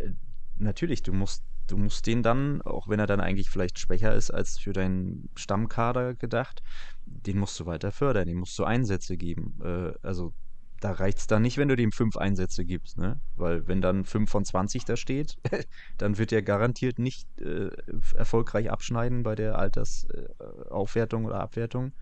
[0.58, 4.32] natürlich, du musst du musst den dann, auch wenn er dann eigentlich vielleicht schwächer ist
[4.32, 6.62] als für deinen Stammkader gedacht,
[7.06, 9.60] den musst du weiter fördern, den musst du Einsätze geben.
[9.64, 10.34] Äh, also
[10.80, 13.22] da reicht es dann nicht, wenn du dem fünf Einsätze gibst, ne?
[13.38, 15.38] Weil wenn dann fünf von 20 da steht,
[15.98, 17.70] dann wird er garantiert nicht äh,
[18.16, 21.94] erfolgreich abschneiden bei der Altersaufwertung äh, oder Abwertung.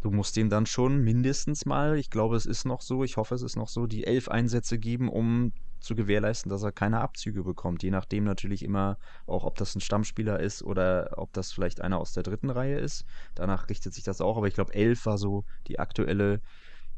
[0.00, 3.34] Du musst dem dann schon mindestens mal, ich glaube, es ist noch so, ich hoffe,
[3.34, 7.42] es ist noch so, die elf Einsätze geben, um zu gewährleisten, dass er keine Abzüge
[7.42, 7.82] bekommt.
[7.82, 11.98] Je nachdem natürlich immer auch, ob das ein Stammspieler ist oder ob das vielleicht einer
[11.98, 13.04] aus der dritten Reihe ist.
[13.34, 14.36] Danach richtet sich das auch.
[14.36, 16.40] Aber ich glaube, elf war so die aktuelle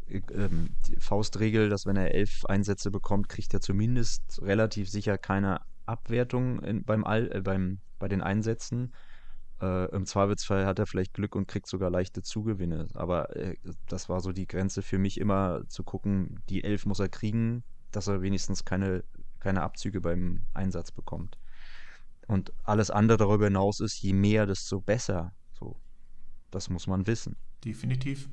[0.08, 5.18] äh, ähm, die Faustregel, dass wenn er elf Einsätze bekommt, kriegt er zumindest relativ sicher
[5.18, 8.92] keine Abwertung in, beim, All, äh, beim bei den Einsätzen.
[9.62, 12.88] Äh, Im Zweifelsfall hat er vielleicht Glück und kriegt sogar leichte Zugewinne.
[12.94, 13.56] Aber äh,
[13.88, 17.62] das war so die Grenze für mich immer zu gucken, die elf muss er kriegen,
[17.92, 19.04] dass er wenigstens keine,
[19.38, 21.38] keine Abzüge beim Einsatz bekommt.
[22.26, 25.32] Und alles andere darüber hinaus ist, je mehr, desto besser.
[25.52, 25.76] So,
[26.50, 27.36] das muss man wissen.
[27.64, 28.28] Definitiv.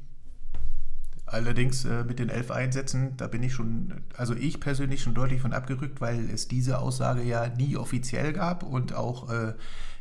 [1.28, 5.42] Allerdings äh, mit den elf Einsätzen, da bin ich schon, also ich persönlich schon deutlich
[5.42, 9.54] von abgerückt, weil es diese Aussage ja nie offiziell gab und auch äh,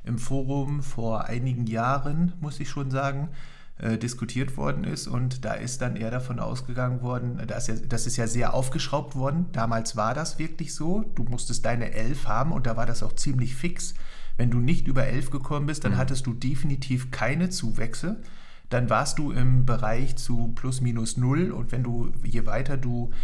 [0.09, 3.28] im Forum vor einigen Jahren, muss ich schon sagen,
[3.78, 8.06] äh, diskutiert worden ist und da ist dann eher davon ausgegangen worden, dass ja, das
[8.09, 9.47] ist ja sehr aufgeschraubt worden.
[9.52, 11.05] Damals war das wirklich so.
[11.14, 13.94] Du musstest deine elf haben und da war das auch ziemlich fix.
[14.36, 15.98] Wenn du nicht über elf gekommen bist, dann mhm.
[15.98, 18.16] hattest du definitiv keine Zuwächse
[18.68, 23.10] dann warst du im Bereich zu plus minus null und wenn du, je weiter du
[23.10, 23.14] äh,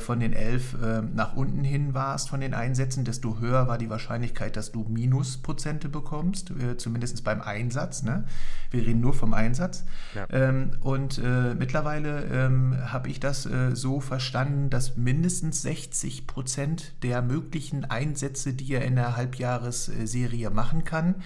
[0.00, 3.88] von den elf äh, nach unten hin warst von den Einsätzen, desto höher war die
[3.88, 8.02] Wahrscheinlichkeit, dass du Minusprozente bekommst, äh, zumindest beim Einsatz.
[8.02, 8.24] Ne?
[8.70, 9.84] Wir reden nur vom Einsatz.
[10.14, 10.26] Ja.
[10.30, 16.94] Ähm, und äh, mittlerweile ähm, habe ich das äh, so verstanden, dass mindestens 60 Prozent
[17.02, 21.16] der möglichen Einsätze, die er in der Halbjahresserie machen kann,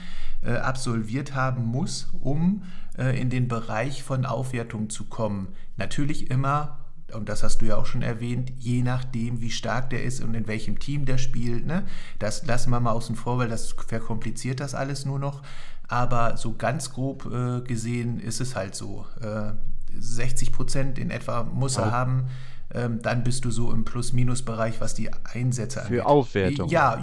[0.43, 2.65] äh, absolviert haben muss, um
[2.99, 5.49] äh, in den Bereich von Aufwertung zu kommen.
[5.77, 6.84] Natürlich immer,
[7.15, 10.35] und das hast du ja auch schon erwähnt, je nachdem, wie stark der ist und
[10.35, 11.66] in welchem Team der spielt.
[11.66, 11.85] Ne?
[12.19, 15.43] Das lassen wir mal außen vor, weil das verkompliziert das alles nur noch.
[15.89, 19.07] Aber so ganz grob äh, gesehen ist es halt so.
[19.20, 19.53] Äh,
[19.97, 22.24] 60 Prozent in etwa muss er haben.
[22.73, 25.99] Ähm, dann bist du so im Plus-Minus-Bereich, was die Einsätze angeht.
[25.99, 26.69] Für Aufwertung.
[26.69, 26.99] Ja,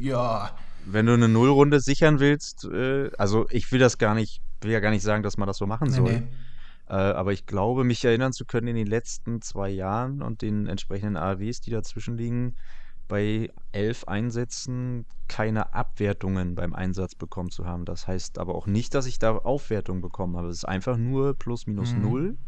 [0.00, 0.50] ja,
[0.86, 4.80] wenn du eine Nullrunde sichern willst, äh, also ich will das gar nicht, will ja
[4.80, 6.12] gar nicht sagen, dass man das so machen Nee, soll.
[6.12, 6.22] nee.
[6.86, 10.66] Äh, aber ich glaube, mich erinnern zu können, in den letzten zwei Jahren und den
[10.66, 12.56] entsprechenden AAWs, die dazwischen liegen,
[13.08, 17.84] bei elf Einsätzen keine Abwertungen beim Einsatz bekommen zu haben.
[17.84, 20.48] Das heißt aber auch nicht, dass ich da Aufwertungen bekommen habe.
[20.48, 22.02] Es ist einfach nur plus minus Mhm.
[22.02, 22.38] null.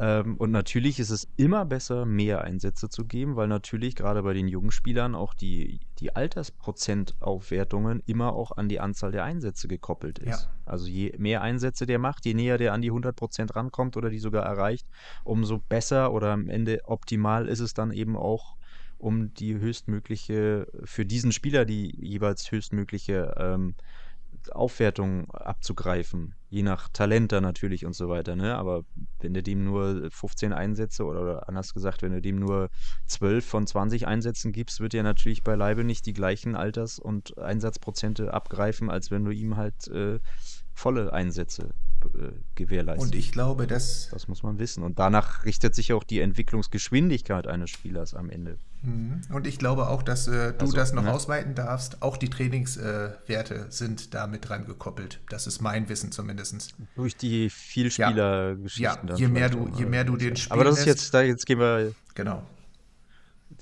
[0.00, 4.32] Ähm, und natürlich ist es immer besser, mehr Einsätze zu geben, weil natürlich gerade bei
[4.32, 10.18] den jungen Spielern auch die, die Altersprozentaufwertungen immer auch an die Anzahl der Einsätze gekoppelt
[10.18, 10.44] ist.
[10.44, 10.52] Ja.
[10.64, 14.20] Also je mehr Einsätze der macht, je näher der an die 100% rankommt oder die
[14.20, 14.86] sogar erreicht,
[15.22, 18.56] umso besser oder am Ende optimal ist es dann eben auch,
[18.96, 23.74] um die höchstmögliche, für diesen Spieler die jeweils höchstmögliche ähm,
[24.52, 26.34] Aufwertung abzugreifen.
[26.48, 28.56] Je nach Talent dann natürlich und so weiter, ne?
[28.56, 28.84] Aber
[29.20, 32.70] wenn du dem nur 15 Einsätze oder, oder anders gesagt, wenn du dem nur
[33.06, 38.32] 12 von 20 Einsätzen gibst, wird er natürlich beileibe nicht die gleichen Alters- und Einsatzprozente
[38.34, 40.18] abgreifen, als wenn du ihm halt äh,
[40.72, 41.70] volle Einsätze
[42.04, 43.12] äh, gewährleistest.
[43.12, 44.82] Und ich glaube, dass Das muss man wissen.
[44.82, 48.58] Und danach richtet sich auch die Entwicklungsgeschwindigkeit eines Spielers am Ende.
[48.82, 49.20] Mhm.
[49.32, 51.12] Und ich glaube auch, dass äh, du Also, das noch ne?
[51.12, 52.02] ausweiten darfst.
[52.02, 55.20] Auch die Trainingswerte äh, sind da mit dran gekoppelt.
[55.28, 56.74] Das ist mein Wissen zumindest.
[56.96, 60.78] Durch die Vielspielergeschichten Ja, dann je mehr du- je mehr du den spielen Aber das
[60.80, 62.42] ist jetzt, da jetzt gehen wir, Genau.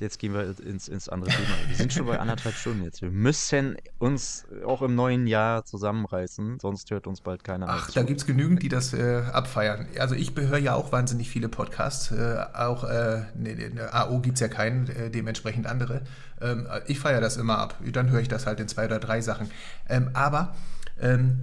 [0.01, 1.49] Jetzt gehen wir ins, ins andere Thema.
[1.67, 3.03] Wir sind schon bei anderthalb Stunden jetzt.
[3.03, 8.03] Wir müssen uns auch im neuen Jahr zusammenreißen, sonst hört uns bald keiner Ach, da
[8.03, 9.87] gibt es genügend, die das äh, abfeiern.
[9.99, 12.11] Also ich höre ja auch wahnsinnig viele Podcasts.
[12.11, 16.03] Äh, auch äh, ne, ne, AO gibt es ja keinen, äh, dementsprechend andere.
[16.41, 17.77] Ähm, ich feiere das immer ab.
[17.93, 19.51] Dann höre ich das halt in zwei oder drei Sachen.
[19.89, 20.55] Ähm, aber
[21.01, 21.41] ähm,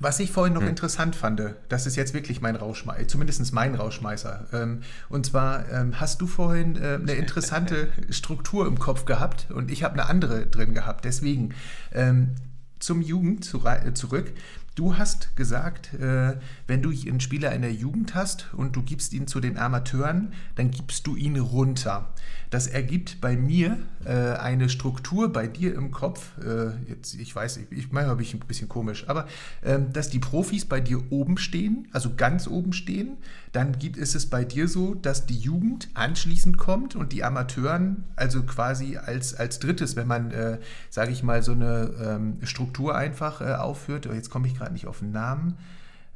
[0.00, 0.68] was ich vorhin noch Hm.
[0.68, 4.46] interessant fand, das ist jetzt wirklich mein Rauschmeißer, zumindest mein Rauschmeißer.
[4.52, 9.70] Ähm, und zwar ähm, hast du vorhin äh, eine interessante Struktur im Kopf gehabt und
[9.70, 11.04] ich habe eine andere drin gehabt.
[11.04, 11.54] Deswegen
[11.92, 12.34] ähm,
[12.78, 14.32] zum Jugend äh, zurück.
[14.78, 16.36] Du hast gesagt, äh,
[16.68, 20.32] wenn du einen Spieler in der Jugend hast und du gibst ihn zu den Amateuren,
[20.54, 22.14] dann gibst du ihn runter.
[22.50, 26.30] Das ergibt bei mir äh, eine Struktur bei dir im Kopf.
[26.38, 29.26] Äh, jetzt, ich weiß, ich, ich manchmal bin ich ein bisschen komisch, aber
[29.64, 33.16] ähm, dass die Profis bei dir oben stehen, also ganz oben stehen.
[33.58, 38.04] Dann gibt, ist es bei dir so, dass die Jugend anschließend kommt und die Amateuren,
[38.14, 40.60] also quasi als, als drittes, wenn man, äh,
[40.90, 44.06] sage ich mal, so eine ähm, Struktur einfach äh, aufführt.
[44.08, 45.58] Oh, jetzt komme ich gerade nicht auf den Namen.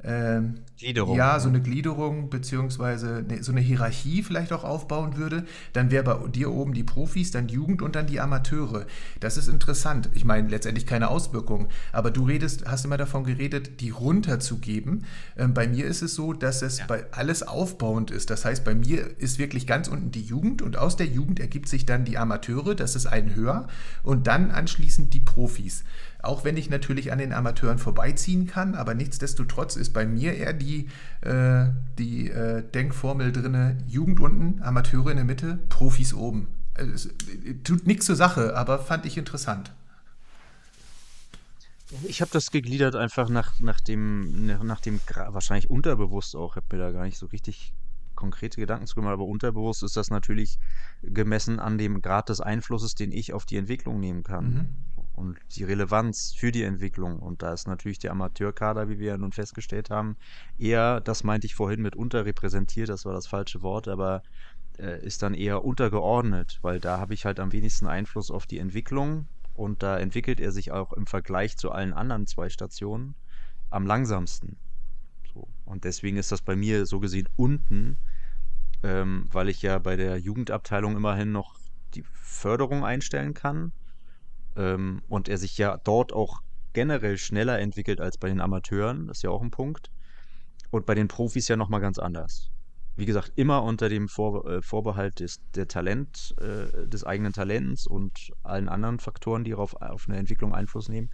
[0.05, 1.16] Ähm, Gliederung.
[1.16, 6.03] Ja, so eine Gliederung beziehungsweise ne, so eine Hierarchie vielleicht auch aufbauen würde, dann wäre
[6.03, 8.87] bei dir oben die Profis, dann Jugend und dann die Amateure.
[9.20, 10.11] Das ist interessant.
[10.15, 15.05] Ich meine, letztendlich keine Auswirkungen, aber du redest, hast immer davon geredet, die runterzugeben.
[15.37, 18.31] Ähm, bei mir ist es so, dass es bei alles aufbauend ist.
[18.31, 21.69] Das heißt, bei mir ist wirklich ganz unten die Jugend und aus der Jugend ergibt
[21.69, 23.69] sich dann die Amateure, das ist ein höher
[24.03, 25.85] und dann anschließend die Profis.
[26.23, 30.53] Auch wenn ich natürlich an den Amateuren vorbeiziehen kann, aber nichtsdestotrotz ist bei mir eher
[30.53, 30.89] die,
[31.20, 31.66] äh,
[31.99, 36.47] die äh, Denkformel drin, Jugend unten, Amateure in der Mitte, Profis oben.
[36.74, 37.09] Äh, Es
[37.65, 39.73] tut nichts zur Sache, aber fand ich interessant.
[42.05, 46.62] Ich habe das gegliedert einfach nach, nach dem, nach nach dem, wahrscheinlich unterbewusst auch, ich
[46.62, 47.74] habe mir da gar nicht so richtig
[48.15, 50.59] konkrete Gedanken zu gemacht, aber unterbewusst ist das natürlich
[51.03, 54.44] gemessen an dem Grad des Einflusses, den ich auf die Entwicklung nehmen kann.
[54.44, 54.69] Mhm.
[55.14, 57.18] Und die Relevanz für die Entwicklung.
[57.18, 60.16] Und da ist natürlich der Amateurkader, wie wir ja nun festgestellt haben,
[60.59, 64.22] eher, das meinte ich vorhin mit unterrepräsentiert, das war das falsche Wort, aber
[64.78, 68.59] äh, ist dann eher untergeordnet, weil da habe ich halt am wenigsten Einfluss auf die
[68.59, 73.14] Entwicklung und da entwickelt er sich auch im Vergleich zu allen anderen zwei Stationen
[73.68, 74.56] am langsamsten.
[75.32, 75.47] So.
[75.66, 77.98] Und deswegen ist das bei mir so gesehen unten,
[78.82, 81.55] ähm, weil ich ja bei der Jugendabteilung immerhin noch
[81.94, 83.72] die Förderung einstellen kann
[84.57, 86.41] ähm, und er sich ja dort auch
[86.73, 89.91] generell schneller entwickelt als bei den Amateuren, das ist ja auch ein Punkt.
[90.70, 92.49] Und bei den Profis ja nochmal ganz anders.
[92.97, 97.87] Wie gesagt, immer unter dem Vor äh, Vorbehalt des, der Talent, äh, des eigenen Talents
[97.87, 101.11] und allen anderen Faktoren, die darauf auf eine Entwicklung Einfluss nehmen.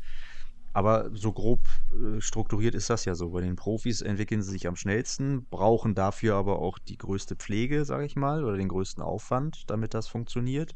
[0.73, 1.61] Aber so grob
[1.93, 3.31] äh, strukturiert ist das ja so.
[3.31, 7.85] Bei den Profis entwickeln sie sich am schnellsten, brauchen dafür aber auch die größte Pflege,
[7.85, 10.75] sage ich mal, oder den größten Aufwand, damit das funktioniert.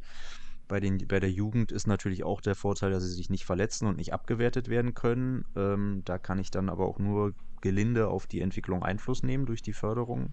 [0.73, 3.87] Bei, den, bei der Jugend ist natürlich auch der Vorteil, dass sie sich nicht verletzen
[3.87, 5.45] und nicht abgewertet werden können.
[5.55, 9.61] Ähm, da kann ich dann aber auch nur gelinde auf die Entwicklung Einfluss nehmen durch
[9.61, 10.33] die Förderung.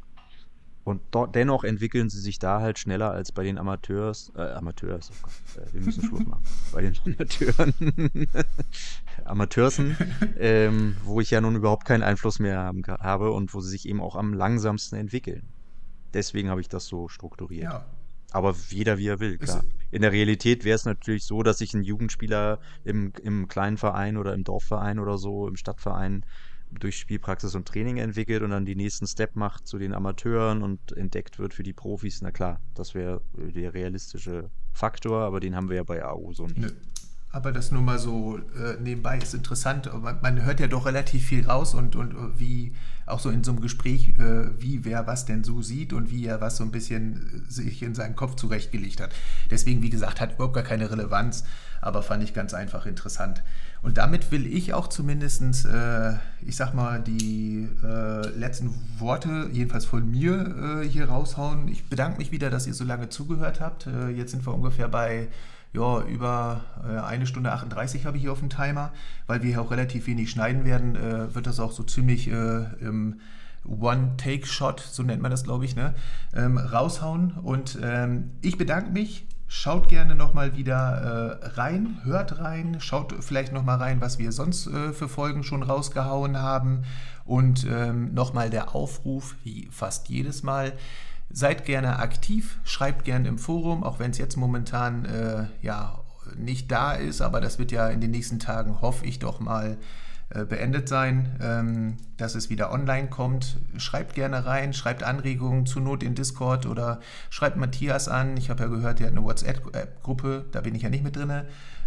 [0.85, 1.01] Und
[1.35, 4.31] dennoch entwickeln sie sich da halt schneller als bei den Amateurs.
[4.37, 6.43] Äh, Amateurs, oh Gott, äh, wir müssen Schluss machen.
[6.71, 7.73] Bei den Amateuren.
[9.25, 9.97] Amateursen,
[10.37, 13.89] ähm, wo ich ja nun überhaupt keinen Einfluss mehr haben, habe und wo sie sich
[13.89, 15.49] eben auch am langsamsten entwickeln.
[16.13, 17.73] Deswegen habe ich das so strukturiert.
[17.73, 17.85] Ja,
[18.31, 19.63] Aber jeder wie er will, klar.
[19.91, 24.17] In der Realität wäre es natürlich so, dass sich ein Jugendspieler im, im kleinen Verein
[24.17, 26.23] oder im Dorfverein oder so, im Stadtverein
[26.71, 30.95] durch Spielpraxis und Training entwickelt und dann die nächsten Step macht zu den Amateuren und
[30.95, 32.21] entdeckt wird für die Profis.
[32.21, 36.45] Na klar, das wäre der realistische Faktor, aber den haben wir ja bei AO so
[36.45, 36.59] nicht.
[36.59, 36.69] Nö.
[37.31, 39.89] Aber das nur mal so äh, nebenbei ist interessant.
[40.01, 42.73] Man, man, hört ja doch relativ viel raus und, und äh, wie
[43.05, 46.25] auch so in so einem Gespräch, äh, wie wer was denn so sieht und wie
[46.25, 49.11] er was so ein bisschen äh, sich in seinen Kopf zurechtgelegt hat.
[49.51, 51.43] Deswegen, wie gesagt, hat überhaupt gar keine Relevanz,
[51.81, 53.43] aber fand ich ganz einfach interessant.
[53.83, 59.85] Und damit will ich auch zumindest, äh, ich sag mal, die äh, letzten Worte, jedenfalls
[59.85, 61.67] von mir, hier raushauen.
[61.67, 63.87] Ich bedanke mich wieder, dass ihr so lange zugehört habt.
[64.15, 65.29] jetzt sind wir ungefähr bei
[65.73, 68.91] ja, über äh, eine Stunde 38 habe ich hier auf dem Timer,
[69.27, 72.63] weil wir hier auch relativ wenig schneiden werden, äh, wird das auch so ziemlich äh,
[72.81, 73.19] im
[73.65, 75.93] One-Take-Shot, so nennt man das, glaube ich, ne,
[76.33, 77.33] ähm, raushauen.
[77.43, 79.25] Und ähm, ich bedanke mich.
[79.51, 84.67] Schaut gerne nochmal wieder äh, rein, hört rein, schaut vielleicht nochmal rein, was wir sonst
[84.67, 86.83] äh, für Folgen schon rausgehauen haben.
[87.25, 90.73] Und ähm, nochmal der Aufruf, wie fast jedes Mal,
[91.31, 95.99] Seid gerne aktiv, schreibt gerne im Forum, auch wenn es jetzt momentan äh, ja
[96.35, 99.77] nicht da ist, aber das wird ja in den nächsten Tagen, hoffe ich doch mal,
[100.29, 103.57] äh, beendet sein, ähm, dass es wieder online kommt.
[103.77, 106.99] Schreibt gerne rein, schreibt Anregungen zur Not in Discord oder
[107.31, 108.37] schreibt Matthias an.
[108.37, 111.31] Ich habe ja gehört, der hat eine WhatsApp-Gruppe, da bin ich ja nicht mit drin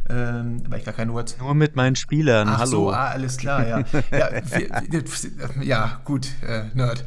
[0.09, 1.39] ähm, weil ich gar keine Words.
[1.39, 2.71] Nur mit meinen Spielern, Ach hallo.
[2.71, 3.79] so, ah, alles klar, ja.
[4.11, 4.29] ja,
[5.61, 7.05] ja, gut, äh, Nerd.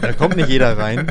[0.00, 1.10] Da kommt nicht jeder rein.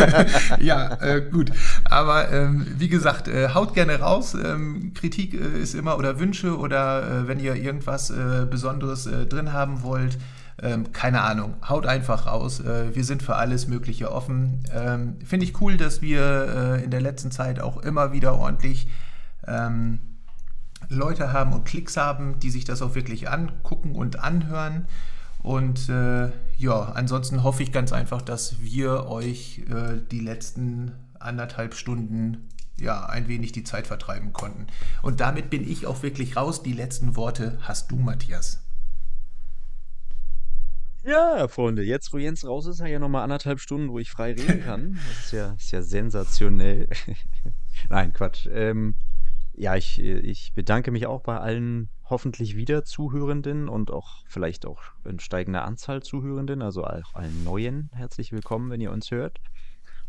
[0.60, 1.52] ja, äh, gut.
[1.84, 4.34] Aber ähm, wie gesagt, äh, haut gerne raus.
[4.34, 9.52] Ähm, Kritik äh, ist immer oder Wünsche oder äh, wenn ihr irgendwas äh, Besonderes drin
[9.52, 10.18] haben wollt.
[10.62, 12.60] Ähm, keine Ahnung, haut einfach raus.
[12.60, 14.64] Äh, wir sind für alles Mögliche offen.
[14.72, 18.88] Ähm, Finde ich cool, dass wir äh, in der letzten Zeit auch immer wieder ordentlich
[19.46, 20.00] ähm,
[20.88, 24.86] Leute haben und Klicks haben, die sich das auch wirklich angucken und anhören.
[25.42, 31.74] Und äh, ja, ansonsten hoffe ich ganz einfach, dass wir euch äh, die letzten anderthalb
[31.74, 32.48] Stunden
[32.78, 34.66] ja ein wenig die Zeit vertreiben konnten.
[35.02, 36.62] Und damit bin ich auch wirklich raus.
[36.62, 38.62] Die letzten Worte hast du, Matthias.
[41.04, 44.10] Ja, Freunde, jetzt wo Jens raus ist, habe ich ja nochmal anderthalb Stunden, wo ich
[44.10, 44.98] frei reden kann.
[45.08, 46.88] Das ist ja, ist ja sensationell.
[47.88, 48.48] Nein, Quatsch.
[48.50, 48.96] Ähm,
[49.56, 54.82] ja, ich, ich bedanke mich auch bei allen hoffentlich wieder Zuhörenden und auch vielleicht auch
[55.04, 59.40] in steigender Anzahl Zuhörenden, also auch allen Neuen herzlich willkommen, wenn ihr uns hört.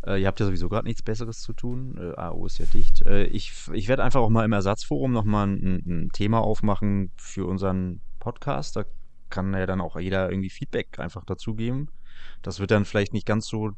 [0.06, 1.98] Äh, ihr habt ja sowieso gerade nichts Besseres zu tun.
[1.98, 3.06] Äh, AO ist ja dicht.
[3.06, 7.46] Äh, ich ich werde einfach auch mal im Ersatzforum nochmal ein, ein Thema aufmachen für
[7.48, 8.76] unseren Podcast.
[8.76, 8.84] Da
[9.30, 11.90] kann ja dann auch jeder irgendwie Feedback einfach dazugeben.
[12.42, 13.72] Das wird dann vielleicht nicht ganz so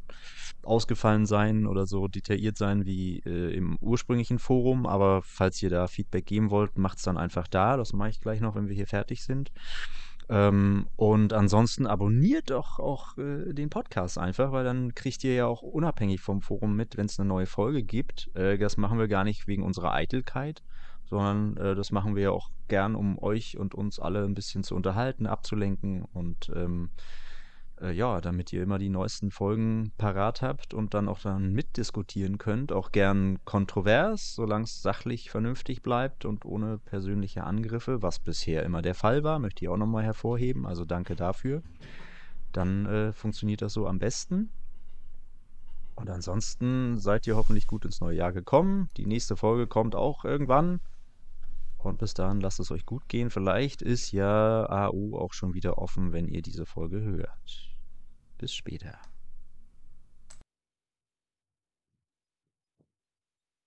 [0.63, 5.87] ausgefallen sein oder so detailliert sein wie äh, im ursprünglichen Forum, aber falls ihr da
[5.87, 7.77] Feedback geben wollt, macht es dann einfach da.
[7.77, 9.51] Das mache ich gleich noch, wenn wir hier fertig sind.
[10.29, 15.47] Ähm, und ansonsten abonniert doch auch äh, den Podcast einfach, weil dann kriegt ihr ja
[15.47, 18.29] auch unabhängig vom Forum mit, wenn es eine neue Folge gibt.
[18.35, 20.61] Äh, das machen wir gar nicht wegen unserer Eitelkeit,
[21.05, 24.63] sondern äh, das machen wir ja auch gern, um euch und uns alle ein bisschen
[24.63, 26.91] zu unterhalten, abzulenken und ähm,
[27.81, 32.37] äh, ja, damit ihr immer die neuesten Folgen parat habt und dann auch dann mitdiskutieren
[32.37, 32.71] könnt.
[32.71, 38.81] Auch gern kontrovers, solange es sachlich vernünftig bleibt und ohne persönliche Angriffe, was bisher immer
[38.81, 40.65] der Fall war, möchte ich auch nochmal hervorheben.
[40.65, 41.61] Also danke dafür.
[42.51, 44.49] Dann äh, funktioniert das so am besten.
[45.95, 48.89] Und ansonsten seid ihr hoffentlich gut ins neue Jahr gekommen.
[48.95, 50.79] Die nächste Folge kommt auch irgendwann.
[51.77, 53.29] Und bis dahin lasst es euch gut gehen.
[53.29, 57.68] Vielleicht ist ja AU auch schon wieder offen, wenn ihr diese Folge hört.
[58.39, 58.97] Bis später.